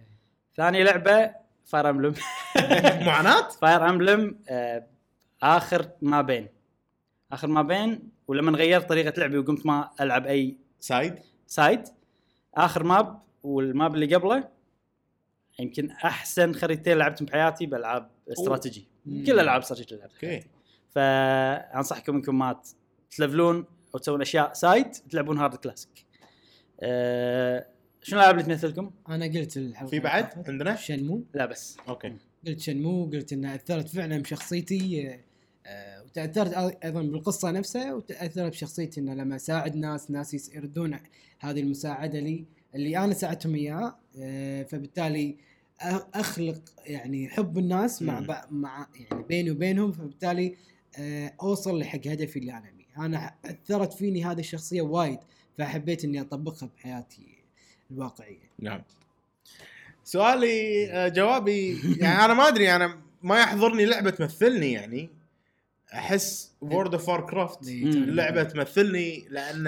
ثاني 0.56 0.84
لعبة 0.84 1.30
Fire 1.64 1.90
Emblem 1.90 2.14
معاناة؟ 3.06 3.48
Fire 3.48 3.88
Emblem 3.88 4.38
آه 4.48 4.86
آخر 5.42 5.88
مابين. 6.02 6.48
آخر 7.32 7.48
مابين 7.48 8.08
ولما 8.28 8.58
غيرت 8.58 8.88
طريقة 8.88 9.20
لعبي 9.20 9.38
وقمت 9.38 9.66
ما 9.66 9.90
ألعب 10.00 10.26
أي 10.26 10.56
side؟ 10.80 11.14
side. 11.46 11.82
آخر 12.54 12.84
map 12.84 13.20
وال 13.42 13.63
map 13.63 13.94
اللي 13.94 14.14
قبله 14.14 14.48
يمكن 15.58 15.90
أحسن 15.90 16.54
خريطتين 16.54 16.98
لعبتهم 16.98 17.26
بحياتي 17.26 17.66
بألعاب 17.66 18.10
استراتيجي. 18.32 18.86
كل 19.04 19.32
الالعاب 19.32 19.60
استراتيجي 19.60 19.96
لعبتها 19.96 20.14
okay. 20.34 20.46
فأنصحكم 20.90 22.16
إنكم 22.16 22.38
ما 22.38 22.60
تلفلون 23.16 23.64
أو 23.94 23.98
تسوون 23.98 24.20
أشياء 24.20 24.52
side 24.52 24.90
تلعبون 24.90 25.38
hard 25.38 25.54
classic 25.54 26.06
أه 26.80 27.66
شنو 28.02 28.18
الألعاب 28.18 28.38
اللي 28.38 28.54
تمثلكم؟ 28.56 28.90
أنا 29.08 29.24
قلت 29.26 29.56
الحلقة 29.56 29.90
في 29.90 29.98
بعد؟ 29.98 30.48
عندنا؟ 30.48 30.76
شنمو. 30.76 31.24
لا 31.34 31.46
بس. 31.46 31.76
okay. 31.88 32.12
قلت 32.46 32.60
شنمو 32.60 33.04
قلت 33.04 33.32
إنها 33.32 33.54
أثرت 33.54 33.88
فعلا 33.88 34.18
بشخصيتي 34.18 35.10
آه، 35.66 36.02
وتأثرت 36.02 36.54
أيضا 36.84 37.02
بالقصة 37.02 37.50
نفسها 37.50 37.94
وتأثرت 37.94 38.52
بشخصيتي 38.52 39.00
إنه 39.00 39.14
لما 39.14 39.36
اساعد 39.36 39.76
ناس 39.76 40.10
ناس 40.10 40.54
يردون 40.54 40.98
هذه 41.40 41.60
المساعدة 41.60 42.20
لي 42.20 42.44
اللي 42.74 42.98
أنا 42.98 43.14
ساعدتهم 43.14 43.54
إياها 43.54 43.98
آه، 44.18 44.62
فبالتالي 44.62 45.36
أ- 45.82 45.84
أخلق 46.14 46.60
يعني 46.86 47.28
حب 47.28 47.58
الناس 47.58 48.02
مع 48.02 48.46
مع 48.50 48.86
يعني 49.10 49.22
بيني 49.24 49.50
وبينهم 49.50 49.92
فبالتالي 49.92 50.56
أوصل 51.42 51.78
لحق 51.78 52.06
هدفي 52.06 52.38
اللي 52.38 52.52
أنا 52.52 52.68
أبيه. 52.68 52.81
أنا 52.98 53.34
أثرت 53.44 53.92
فيني 53.92 54.24
هذه 54.24 54.40
الشخصية 54.40 54.82
وايد 54.82 55.18
فحبيت 55.58 56.04
إني 56.04 56.20
أطبقها 56.20 56.68
بحياتي 56.76 57.26
الواقعية. 57.90 58.50
نعم. 58.58 58.82
سؤالي 60.04 60.86
آه، 60.92 61.08
جوابي 61.08 61.80
يعني 61.98 62.24
أنا 62.24 62.34
ما 62.34 62.48
أدري 62.48 62.76
أنا 62.76 62.98
ما 63.22 63.40
يحضرني 63.40 63.84
لعبة 63.86 64.10
تمثلني 64.10 64.72
يعني. 64.72 65.10
أحس 65.94 66.50
World 66.60 66.94
of 66.94 67.10
Craft 67.10 67.58
لعبة 67.62 68.42
تمثلني 68.42 69.26
لأن 69.30 69.66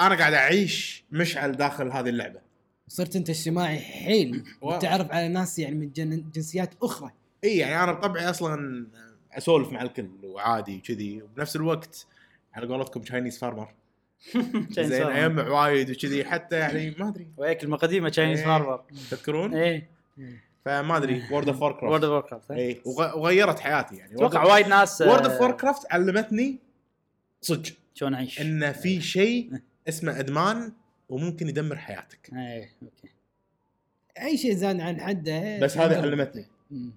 أنا 0.00 0.14
قاعد 0.18 0.32
أعيش 0.34 1.04
مشعل 1.12 1.52
داخل 1.52 1.90
هذه 1.92 2.08
اللعبة. 2.08 2.40
صرت 2.88 3.16
أنت 3.16 3.30
اجتماعي 3.30 3.78
حيل. 3.78 4.44
wow. 4.60 4.76
وتعرف 4.76 5.10
على 5.12 5.28
ناس 5.28 5.58
يعني 5.58 5.74
من 5.74 5.92
جن- 5.92 6.24
جنسيات 6.34 6.70
أخرى. 6.82 7.10
اي 7.44 7.56
يعني 7.56 7.84
أنا 7.84 7.92
بطبعي 7.92 8.30
أصلا 8.30 8.86
اسولف 9.32 9.72
مع 9.72 9.82
الكل 9.82 10.08
وعادي 10.22 10.76
وكذي. 10.76 11.22
وبنفس 11.22 11.56
الوقت 11.56 12.06
على 12.54 12.66
قولتكم 12.66 13.00
Chinese 13.00 13.38
farmer 13.38 13.74
زين 14.70 15.02
اجمع 15.02 15.48
وايد 15.48 15.90
وكذي 15.90 16.24
حتى 16.24 16.56
يعني 16.56 16.90
ما 16.98 17.08
أدري. 17.08 17.26
وهيك 17.36 17.58
كلمه 17.58 17.76
قديمه 17.76 18.08
Chinese 18.08 18.38
إيه. 18.38 18.46
farmer 18.46 18.84
تذكرون؟ 19.10 19.54
إيه. 19.54 19.90
فما 20.64 20.96
أدري 20.96 21.22
World 21.30 21.48
of 21.48 21.62
War 21.62 21.84
World 21.84 22.04
of 22.04 22.24
Craft 22.26 22.50
اي 22.50 22.80
وغ- 22.84 23.18
وغيرت 23.18 23.58
حياتي 23.60 23.96
يعني. 23.96 24.14
أتوقع 24.14 24.44
وايد 24.44 24.68
ناس 24.68 25.00
World 25.02 25.26
of 25.26 25.40
Warcraft 25.40 25.92
علمتني 25.92 26.58
صدق 27.40 27.72
شلون 27.94 28.14
أعيش. 28.14 28.40
إن 28.40 28.72
في 28.72 29.00
شيء 29.00 29.50
اسمه 29.88 30.18
أدمان 30.20 30.72
وممكن 31.08 31.48
يدمر 31.48 31.76
حياتك. 31.76 32.30
إيه 32.32 32.70
okay. 32.82 33.08
أي 34.20 34.36
شيء 34.36 34.54
زاد 34.54 34.80
عن 34.80 35.00
حده 35.00 35.58
بس 35.58 35.76
هذه 35.78 35.96
علمتني. 36.02 36.46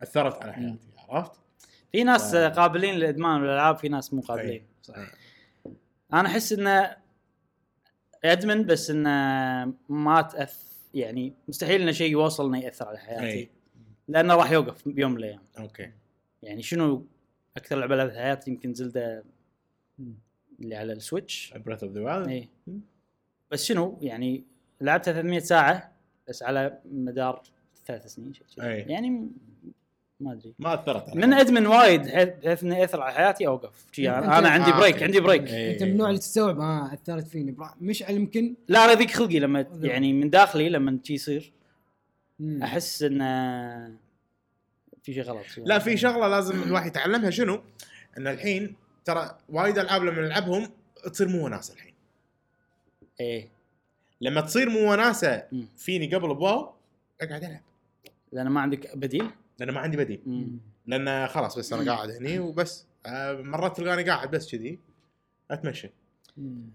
أثرت 0.03 0.41
على 0.43 0.53
حياتي 0.53 0.77
عرفت؟ 1.09 1.31
في 1.91 2.03
ناس 2.03 2.35
آه. 2.35 2.49
قابلين 2.49 2.95
للإدمان 2.95 3.41
والألعاب 3.41 3.77
في 3.77 3.89
ناس 3.89 4.13
مو 4.13 4.21
قابلين 4.21 4.49
إيه. 4.49 4.65
صحيح 4.81 5.13
أنا 6.13 6.27
أحس 6.27 6.53
انه 6.53 6.97
إدمن 8.23 8.65
بس 8.65 8.89
انه 8.89 9.09
ما 9.89 10.21
تأث 10.21 10.71
يعني 10.93 11.33
مستحيل 11.47 11.81
انه 11.81 11.91
شيء 11.91 12.11
يوصل 12.11 12.45
إنه 12.45 12.63
يأثر 12.63 12.87
على 12.87 12.97
حياتي 12.97 13.25
اي 13.25 13.49
لأنه 14.07 14.35
راح 14.35 14.51
يوقف 14.51 14.87
بيوم 14.87 15.11
من 15.11 15.17
الأيام 15.17 15.41
okay 15.59 15.91
يعني 16.43 16.61
شنو 16.61 17.05
أكثر 17.57 17.75
لعبة 17.75 17.95
لعبتها 17.95 18.21
حياتي 18.21 18.51
يمكن 18.51 18.73
Zelda. 18.73 19.23
اللي 20.59 20.75
على 20.75 20.93
ال 20.93 21.02
Switch 21.02 21.53
Breath 21.65 21.83
of 21.83 21.93
the 21.93 22.01
Wild 22.01 22.27
اي 22.27 22.49
بس 23.51 23.65
شنو 23.65 23.97
يعني 24.01 24.43
لعبتها 24.81 25.13
300 25.13 25.39
ساعة 25.39 25.91
بس 26.27 26.43
على 26.43 26.79
مدار 26.85 27.43
ثلاث 27.85 28.05
سنين 28.07 28.33
شيء. 28.33 28.45
أي. 28.59 28.79
يعني 28.79 29.29
ما 30.21 30.31
أدري 30.33 30.53
ما 30.59 30.73
أثرت 30.73 31.09
على 31.09 31.27
من. 31.27 31.33
ادمن 31.33 31.67
وايد 31.67 32.01
بحيث 32.01 32.63
انه 32.63 32.77
ياثر 32.77 33.01
على 33.01 33.13
حياتي 33.13 33.47
اوقف 33.47 33.69
أنا, 33.99 34.39
أنا 34.39 34.49
عندي 34.49 34.71
آه، 34.71 34.79
break 34.79 34.93
okay. 34.93 35.03
عندي 35.05 35.19
break 35.19 35.47
إيه. 35.47 35.73
أنت 35.73 35.83
من 35.83 35.91
النوع 35.91 36.07
اللي 36.09 36.19
تستوعب 36.19 36.59
آه 36.59 36.93
أثرت 36.93 37.27
فيني 37.27 37.51
برا- 37.51 37.75
مش 37.81 38.01
يمكن 38.01 38.55
لا 38.67 38.85
أنا 38.85 38.93
ذيك 38.93 39.11
خلقي 39.11 39.39
لما 39.39 39.65
يعني 39.81 40.13
من 40.13 40.29
داخلي 40.29 40.69
لما 40.69 40.99
شي 41.03 41.13
يصير. 41.13 41.51
أحس 42.63 43.03
انه 43.03 43.25
في 45.03 45.13
شيء 45.13 45.23
غلط 45.23 45.45
لا 45.57 45.79
في 45.79 45.97
شغلة 45.97 46.27
لازم 46.27 46.63
الواحد 46.63 46.87
يتعلمها 46.87 47.29
شنو؟ 47.29 47.61
إن 48.17 48.27
الحين 48.27 48.75
ترى 49.05 49.37
وايد 49.49 49.77
ألعاب 49.77 50.03
لما 50.03 50.21
نلعبهم 50.21 50.69
تصير 51.13 51.27
مو 51.27 51.45
وناسة 51.45 51.73
الحين 51.73 51.93
إيه 53.19 53.47
لما 54.21 54.41
تصير 54.41 54.69
مو 54.69 54.91
وناسة. 54.91 55.43
فيني 55.77 56.15
قبل 56.15 56.35
بواو 56.35 56.73
أقعد 57.21 57.43
ألعب 57.43 57.61
لأن 58.31 58.47
ما 58.47 58.61
عندك 58.61 58.97
بديل 58.97 59.29
لأن 59.59 59.71
ما 59.71 59.79
عندي 59.79 59.97
بديل. 59.97 60.47
لأن 60.87 61.27
خلاص 61.27 61.57
بس 61.59 61.73
أنا 61.73 61.91
قاعد 61.93 62.09
هني 62.09 62.39
وبس 62.39 62.85
آه، 63.05 63.33
مرات 63.33 63.77
تلقاني 63.77 64.03
قاعد 64.03 64.31
بس 64.31 64.51
كذي 64.51 64.79
أتمشى. 65.51 65.89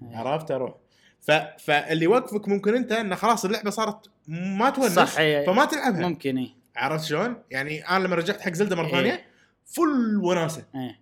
عرفت 0.02 0.50
أروح 0.50 0.74
ف... 1.20 1.30
فاللي 1.58 2.04
يوقفك 2.04 2.48
ممكن 2.48 2.74
أنت 2.74 2.92
إن 2.92 3.16
خلاص 3.16 3.44
اللعبة 3.44 3.70
صارت 3.70 4.10
ما 4.28 4.70
تونس 4.70 4.92
صح 4.94 5.18
إيه. 5.18 5.46
فما 5.46 5.64
تلعبها 5.64 6.08
ممكن 6.08 6.38
إيه 6.38 6.48
عرفت 6.76 7.04
شلون؟ 7.04 7.42
يعني 7.50 7.88
أنا 7.88 8.04
لما 8.04 8.16
رجعت 8.16 8.40
حق 8.40 8.52
زلدة 8.52 8.76
مرة 8.76 8.86
إيه. 8.86 8.92
ثانية 8.92 9.26
فل 9.64 10.20
وناسة 10.22 10.64
إيه 10.74 11.00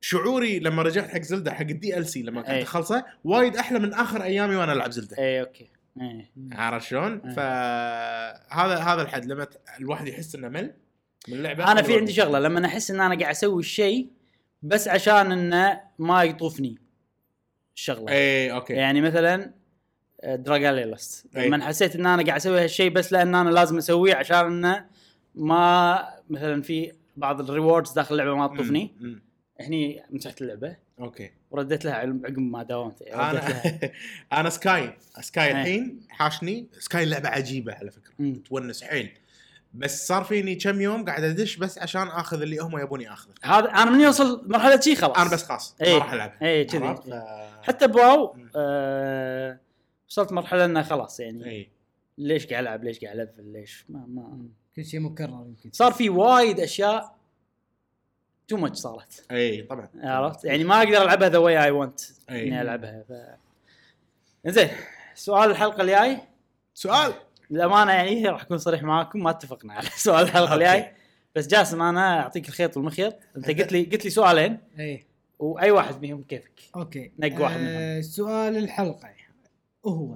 شعوري 0.00 0.58
لما 0.58 0.82
رجعت 0.82 1.08
حق 1.08 1.20
Zelda 1.20 1.52
حق 1.54 1.60
ال 1.60 2.06
DLC 2.06 2.22
لما 2.22 2.40
كنت 2.40 2.50
إيه. 2.50 2.62
اخلصه 2.62 3.04
وايد 3.24 3.56
أحلى 3.56 3.78
من 3.78 3.94
آخر 3.94 4.22
أيامي 4.22 4.56
وأنا 4.56 4.72
ألعب 4.72 4.90
Zelda 4.90 5.18
إيه 5.18 5.40
okay 5.40 5.70
عرفت 6.52 6.86
شلون؟ 6.86 7.20
إيه. 7.24 7.34
فهذا 7.34 8.78
هذا 8.78 9.02
الحد. 9.02 9.24
لما 9.24 9.46
الواحد 9.80 10.08
يحس 10.08 10.34
إنه 10.34 10.48
مل. 10.48 10.74
من 11.28 11.34
اللعبة 11.34 11.72
أنا 11.72 11.82
في 11.82 11.98
عندي 11.98 12.12
شغلة. 12.12 12.38
لما 12.38 12.66
أحس 12.66 12.90
إن 12.90 13.00
أنا 13.00 13.20
قاعد 13.20 13.30
أسوي 13.30 13.60
الشيء 13.60 14.08
بس 14.62 14.88
عشان 14.88 15.32
إنه 15.32 15.80
ما 15.98 16.24
يطوفني. 16.24 16.78
الشغله 17.76 18.12
اي 18.12 18.52
okay. 18.52 18.72
يعني 18.72 19.00
مثلا 19.00 19.50
Dragalia 20.24 20.84
Lost 20.84 21.36
أي. 21.36 21.48
لما 21.48 21.64
حسيت 21.64 21.96
إن 21.96 22.06
أنا 22.06 22.22
قاعد 22.22 22.36
أسوي 22.36 22.64
هالشيء 22.64 22.90
بس 22.90 23.12
لأن 23.12 23.34
أنا 23.34 23.50
لازم 23.50 23.78
أسويه 23.78 24.14
عشان 24.14 24.46
إنه 24.46 24.86
ما 25.34 26.08
مثلا 26.30 26.62
في 26.62 26.92
بعض 27.16 27.40
ال 27.40 27.47
rewards 27.47 27.92
داخل 27.92 28.14
اللعبة 28.14 28.36
ما 28.36 28.46
تطوفني. 28.46 28.94
هني 29.60 30.02
مسحت 30.10 30.42
اللعبة. 30.42 30.76
okay. 31.00 31.30
ورديت 31.50 31.84
لها 31.84 31.94
عقب 31.94 32.38
ما 32.38 32.62
داومت. 32.62 33.02
لها 33.02 33.30
أنا 33.30 33.42
أنا 34.40 34.50
Sky. 34.50 34.96
Sky 35.20 35.44
إيه. 35.46 35.52
الحين 35.52 36.00
حاشني. 36.08 36.66
Sky 36.78 37.04
لعبة 37.04 37.28
عجيبة 37.28 37.74
على 37.74 37.90
فكرة. 37.90 38.12
مم. 38.18 38.34
تونس 38.34 38.82
حيل. 38.84 39.10
بس 39.74 40.06
صار 40.08 40.24
فيني 40.24 40.54
كم 40.54 40.80
يوم 40.80 41.04
قاعد 41.04 41.24
أدش 41.24 41.56
بس 41.56 41.78
عشان 41.78 42.08
آخذ 42.08 42.42
اللي 42.42 42.58
هم 42.58 42.78
يبوني 42.78 43.12
آخذه. 43.12 43.34
هذا 43.42 43.68
أنا 43.70 43.90
من 43.90 44.00
يوصل 44.00 44.44
مرحلة 44.48 44.80
شي 44.80 44.94
خلاص. 44.96 45.18
أنا 45.18 45.30
بس 45.30 45.42
خلاص. 45.44 45.76
ما 45.80 45.86
إيه. 45.86 45.98
راح 45.98 46.12
العبها 46.12 46.36
إيه، 46.42 46.66
كذي. 46.66 46.94
ف- 46.96 47.64
حتى 47.66 47.86
ب 47.88 47.98
WoW. 47.98 48.36
آه 48.56 49.58
وصلت 50.08 50.32
مرحلة 50.32 50.64
إنه 50.64 50.82
خلاص 50.82 51.20
يعني. 51.20 51.50
اي 51.50 51.70
ليش 52.18 52.46
قاعد 52.46 52.62
ألعب؟ 52.62 52.84
ليش 52.84 52.98
قاعد 53.04 53.18
ألفل؟ 53.18 53.52
ليش؟ 53.52 53.84
ما 53.88 54.04
ما 54.08 54.48
كل 54.76 54.84
شيء 54.84 55.00
مكرر 55.00 55.44
يمكن. 55.48 55.70
صار 55.72 55.92
في 55.92 56.08
وايد 56.10 56.60
أشياء 56.60 57.16
too 58.50 58.56
much 58.56 58.76
صارت. 58.78 59.24
إي 59.30 59.62
طبعا. 59.62 59.88
عرفت؟ 60.02 60.44
يعني 60.44 60.64
ما 60.64 60.78
أقدر 60.78 61.02
ألعبها 61.02 61.28
the 61.28 61.38
way 61.38 61.64
I 61.64 61.70
want. 61.70 62.00
إني 62.30 62.62
ألعبها 62.62 63.04
ف 63.08 63.12
زين 64.48 64.68
سؤال 65.14 65.50
الحلقة 65.50 65.82
الجاي؟ 65.82 66.18
سؤال؟ 66.74 67.12
للأمانة 67.50 67.92
يعني 67.92 68.26
راح 68.28 68.42
أكون 68.42 68.58
صريح 68.58 68.82
معاكم 68.82 69.22
ما 69.22 69.30
اتفقنا 69.30 69.72
على 69.74 69.86
سؤال 70.06 70.24
الحلقة. 70.24 70.54
الجاي. 70.54 70.92
بس 71.36 71.46
جاسم 71.46 71.82
أنا 71.82 72.20
أعطيك 72.20 72.48
الخيط 72.48 72.76
والمخيط. 72.76 73.16
أنت 73.36 73.48
قلت 73.50 73.72
لي 73.72 73.82
قلت 73.82 74.04
لي 74.04 74.10
سؤالين. 74.10 74.58
إي. 74.78 75.04
وأي 75.38 75.70
واحد 75.70 76.02
منهم 76.02 76.22
كيفك؟ 76.22 76.60
okay. 76.76 77.12
نق 77.18 77.40
واحد 77.42 77.60
آه 77.60 78.00
سؤال 78.00 78.56
الحلقة. 78.56 79.08
وهو 79.82 80.14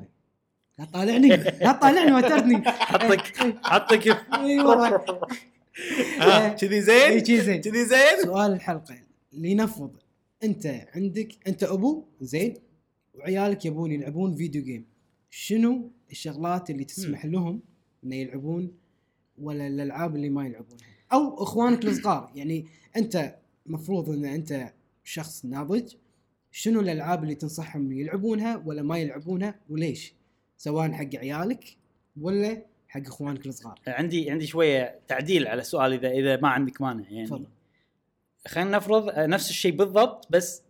لا 0.78 0.84
طالعني 0.92 1.28
لا 1.36 1.72
طالعني 1.72 2.12
وترني 2.12 2.62
حطك 2.70 3.32
حطك 3.70 4.06
إي 4.34 4.60
والله 4.60 5.00
كذي 6.60 6.76
اي 6.76 6.82
زين 6.82 7.24
شي 7.24 7.40
زين. 7.40 7.60
كذي 7.60 7.84
زين؟ 7.84 8.22
سؤال 8.22 8.52
الحلقة. 8.52 8.96
لنفرض 9.32 9.96
أنت 10.44 10.86
عندك 10.94 11.28
أنت 11.46 11.62
أبو 11.64 12.04
زين 12.20 12.54
وعيالك 13.14 13.64
يبون 13.64 13.92
يلعبون 13.92 14.36
فيديو 14.36 14.62
جيم 14.62 14.84
شنو 15.30 15.90
الشغلات 16.10 16.70
اللي 16.70 16.84
تسمح 16.84 17.26
لهم 17.26 17.60
إن 18.04 18.12
يلعبون 18.12 18.72
ولا 19.38 19.66
الألعاب 19.66 20.16
اللي 20.16 20.28
ما 20.28 20.46
يلعبونها 20.46 20.86
أو 21.12 21.42
إخوانك 21.42 21.84
الصغار 21.84 22.32
يعني 22.34 22.66
أنت 22.96 23.36
مفروض 23.66 24.10
إن 24.10 24.24
أنت 24.24 24.72
شخص 25.04 25.44
ناضج. 25.44 25.94
شنو 26.50 26.80
الألعاب 26.80 27.22
اللي 27.22 27.34
تنصحهم 27.34 27.92
يلعبونها 27.92 28.62
ولا 28.66 28.82
ما 28.82 28.98
يلعبونها؟ 28.98 29.60
وليش؟ 29.68 30.14
سواء 30.56 30.92
حق 30.92 31.14
عيالك 31.14 31.76
ولا 32.20 32.62
حق 32.94 33.00
اخوانك 33.06 33.46
الصغار. 33.46 33.78
عندي 33.86 34.30
عندي 34.30 34.46
شوية 34.46 34.98
تعديل 35.08 35.48
على 35.48 35.60
السؤال 35.60 35.92
إذا 35.92 36.10
إذا 36.10 36.36
ما 36.36 36.48
عندك 36.48 36.80
مانع 36.80 37.04
يعني. 37.10 37.26
تفضل. 37.26 37.46
خلينا 38.48 38.70
نفرض 38.76 39.08
آه، 39.08 39.26
نفس 39.26 39.50
الشيء 39.50 39.72
بالضبط 39.76 40.26
بس 40.30 40.62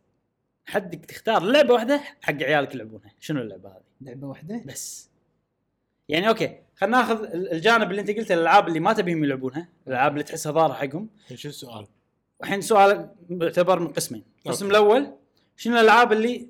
حدك 0.67 1.05
تختار 1.05 1.43
لعبة 1.43 1.75
واحدة 1.75 2.01
حق 2.23 2.35
عيالك 2.43 2.75
يلعبونها. 2.75 3.13
شنو 3.21 3.41
اللعبة 3.41 3.69
هذه؟ 3.69 3.83
لعبة 4.01 4.27
واحدة؟ 4.29 4.63
بس. 4.67 5.11
يعني 6.09 6.29
أوكي 6.29 6.59
خلينا 6.77 6.97
ناخذ 6.99 7.23
ال- 7.25 7.53
الجانب 7.53 7.91
اللي 7.91 8.01
أنت 8.01 8.11
قلته 8.11 8.35
الألعاب 8.35 8.69
اللي 8.69 8.81
ما 8.81 8.93
تبيهم 8.93 9.25
يلعبونها 9.25 9.69
الألعاب 9.87 10.13
اللي 10.13 10.23
تحسها 10.25 10.53
ضاره 10.53 10.73
حقهم. 10.73 11.09
شو 11.35 11.49
السؤال؟ 11.49 11.87
والحين 12.41 12.61
سؤال 12.61 13.11
يعتبر 13.31 13.79
من 13.79 13.89
قسمين. 13.89 14.25
القسم. 14.47 14.71
الأول 14.71 15.13
شنو 15.57 15.75
الألعاب 15.77 16.13
اللي 16.13 16.49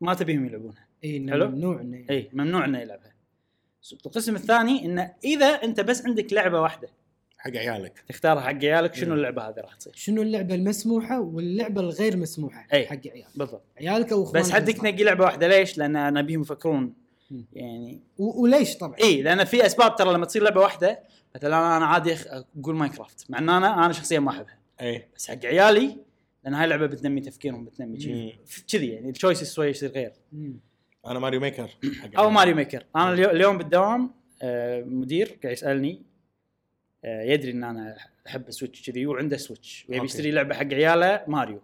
ما 0.00 0.14
تبيهم 0.14 0.46
يلعبونها؟ 0.46 0.86
اي 1.04 1.26
حلو. 1.30 1.48
ممنوع 1.48 1.80
إنه 1.80 2.04
اي 2.10 2.30
ممنوع 2.32 2.64
إنه 2.64 2.78
يلعبها. 2.78 3.15
القسم 3.92 4.34
الثاني 4.36 4.84
انه 4.84 5.12
إذا 5.24 5.46
أنت 5.46 5.80
بس 5.80 6.04
عندك 6.06 6.32
لعبة 6.32 6.60
واحدة 6.60 6.88
حق 7.38 7.50
عيالك 7.50 8.04
تختارها 8.08 8.40
حق 8.42 8.48
عيالك 8.64 8.94
شنو. 8.94 9.14
اللعبة 9.14 9.42
هذه 9.48 9.54
راح 9.60 9.74
تصير 9.74 9.92
شنو 9.96 10.22
اللعبة 10.22 10.54
المسموحة 10.54 11.20
واللعبة 11.20 11.80
الغير 11.80 12.16
مسموحة 12.16 12.66
أي. 12.72 12.86
حق 12.86 13.06
عيالك 13.06 13.26
بالضبط 13.38 13.62
عيالك 13.80 14.12
أو 14.12 14.22
إخوانك 14.22 14.44
بس 14.46 14.50
حدك. 14.52 14.76
تنقي 14.76 15.04
لعبة 15.04 15.24
واحدة 15.24 15.48
ليش؟ 15.48 15.78
لأن 15.78 16.12
نبيهم 16.14 16.40
يفكرون. 16.42 16.94
يعني 17.52 18.00
و- 18.18 18.42
وليش 18.42 18.76
طبعا 18.76 18.96
إي 19.02 19.22
لأن 19.22 19.44
في 19.44 19.66
أسباب 19.66 19.96
ترى 19.96 20.12
لما 20.12 20.26
تصير 20.26 20.42
لعبة 20.42 20.60
واحدة 20.60 21.00
مثلا 21.34 21.76
أنا 21.76 21.86
عادي 21.86 22.14
أقول 22.60 22.74
Minecraft 22.76 23.30
مع 23.30 23.38
إن 23.38 23.48
أنا 23.48 23.84
أنا 23.84 23.92
شخصيا 23.92 24.20
ما 24.20 24.30
أحبها 24.30 24.58
إي 24.80 25.08
بس 25.16 25.28
حق 25.30 25.44
عيالي 25.46 25.96
لأن 26.44 26.54
هاي 26.54 26.64
اللعبه 26.64 26.86
بتنمي 26.86 27.20
تفكيرهم 27.20 27.64
بتنمي. 27.64 28.32
كذي 28.72 28.86
يعني 28.86 29.10
ال 29.10 29.16
choice 29.16 29.54
شوي 29.54 29.66
يصير 29.68 29.90
غير 29.90 30.12
مم. 30.32 30.56
أنا 31.06 31.18
Mario 31.18 31.40
Maker 31.40 31.68
حق 32.02 32.20
أو 32.20 32.30
Mario 32.30 32.54
Maker 32.54 32.84
أنا 32.96 33.12
اليو- 33.12 33.30
اليوم 33.30 33.58
بالدوام 33.58 34.10
آه، 34.42 34.82
مدير 34.82 35.38
قاعد 35.42 35.52
يسألني 35.52 36.02
آه، 37.04 37.22
يدري 37.22 37.50
إن 37.50 37.64
أنا 37.64 37.96
أحب 38.26 38.48
ال 38.48 38.54
Switch 38.54 38.90
كذي 38.90 39.06
وعنده 39.06 39.36
Switch 39.36 39.86
ويبي. 39.88 40.04
يشتري 40.04 40.30
لعبة 40.30 40.54
حق 40.54 40.66
عياله 40.74 41.22
ماريو. 41.26 41.60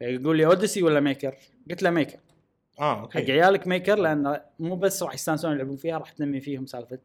يقول 0.00 0.36
لي 0.36 0.46
Odyssey 0.46 0.82
ولا 0.82 1.00
Maker؟ 1.00 1.34
قلت 1.70 1.82
له 1.82 1.90
Maker 1.90 2.18
آه 2.80 2.94
حق 2.96 3.00
okay 3.02 3.32
عيالك 3.32 3.66
Maker 3.66 3.98
لأن 3.98 4.40
مو 4.58 4.76
بس 4.76 5.02
راح 5.02 5.14
يستانسون 5.14 5.52
يلعبون 5.52 5.76
فيها 5.76 5.98
راح 5.98 6.10
تنمي 6.10 6.40
فيهم 6.40 6.66
سالفة 6.66 6.98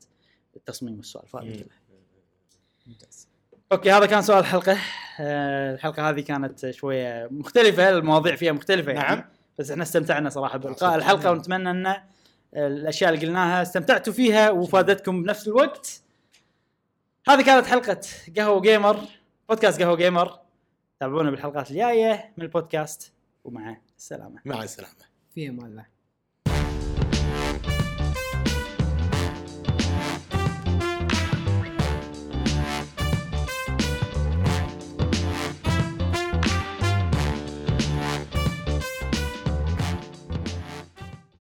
التصميم 0.56 0.98
والسوالف 0.98 1.36
هذه. 1.36 1.54
كلها. 1.54 1.78
ممتاز 2.88 3.28
okay 3.72 3.92
هذا 3.92 4.06
كان 4.06 4.22
سؤال 4.22 4.40
الحلقة 4.40 4.78
آه، 5.20 5.74
الحلقة 5.74 6.10
هذه 6.10 6.22
كانت 6.22 6.70
شوية 6.70 7.28
مختلفة 7.32 7.90
المواضيع 7.90 8.36
فيها 8.36 8.52
مختلفة 8.52 8.92
يعني 8.92 9.16
نعم. 9.16 9.30
بس 9.58 9.72
إحنا 9.72 9.84
استمتعنا 9.84 10.30
صراحة 10.30 10.58
بالقاء. 10.58 10.96
الحلقة 10.96 11.32
ونتمنى 11.32 11.72
إن 11.72 11.96
الأشياء 12.56 13.14
اللي 13.14 13.26
قلناها 13.26 13.62
استمتعتوا 13.62 14.14
فيها 14.14 14.50
وفادتكم 14.50 15.24
بنفس 15.24 15.48
الوقت. 15.48 16.02
هذه 17.28 17.46
كانت 17.46 17.66
حلقة 17.66 18.02
قهوة 18.38 18.62
gamer 18.62 19.00
بودكاست 19.50 19.82
قهوة 19.82 19.96
gamer. 19.96 20.40
تابعونا 21.00 21.32
بالحلقات 21.32 21.72
الجاية 21.72 22.34
من 22.38 22.44
البودكاست 22.44 23.14
ومع 23.44 23.78
السلامة. 23.98 24.42
مع 24.46 24.64
السلامة. 24.64 24.94
في 25.36 25.50
أمان 25.50 25.66
الله. 25.66 25.97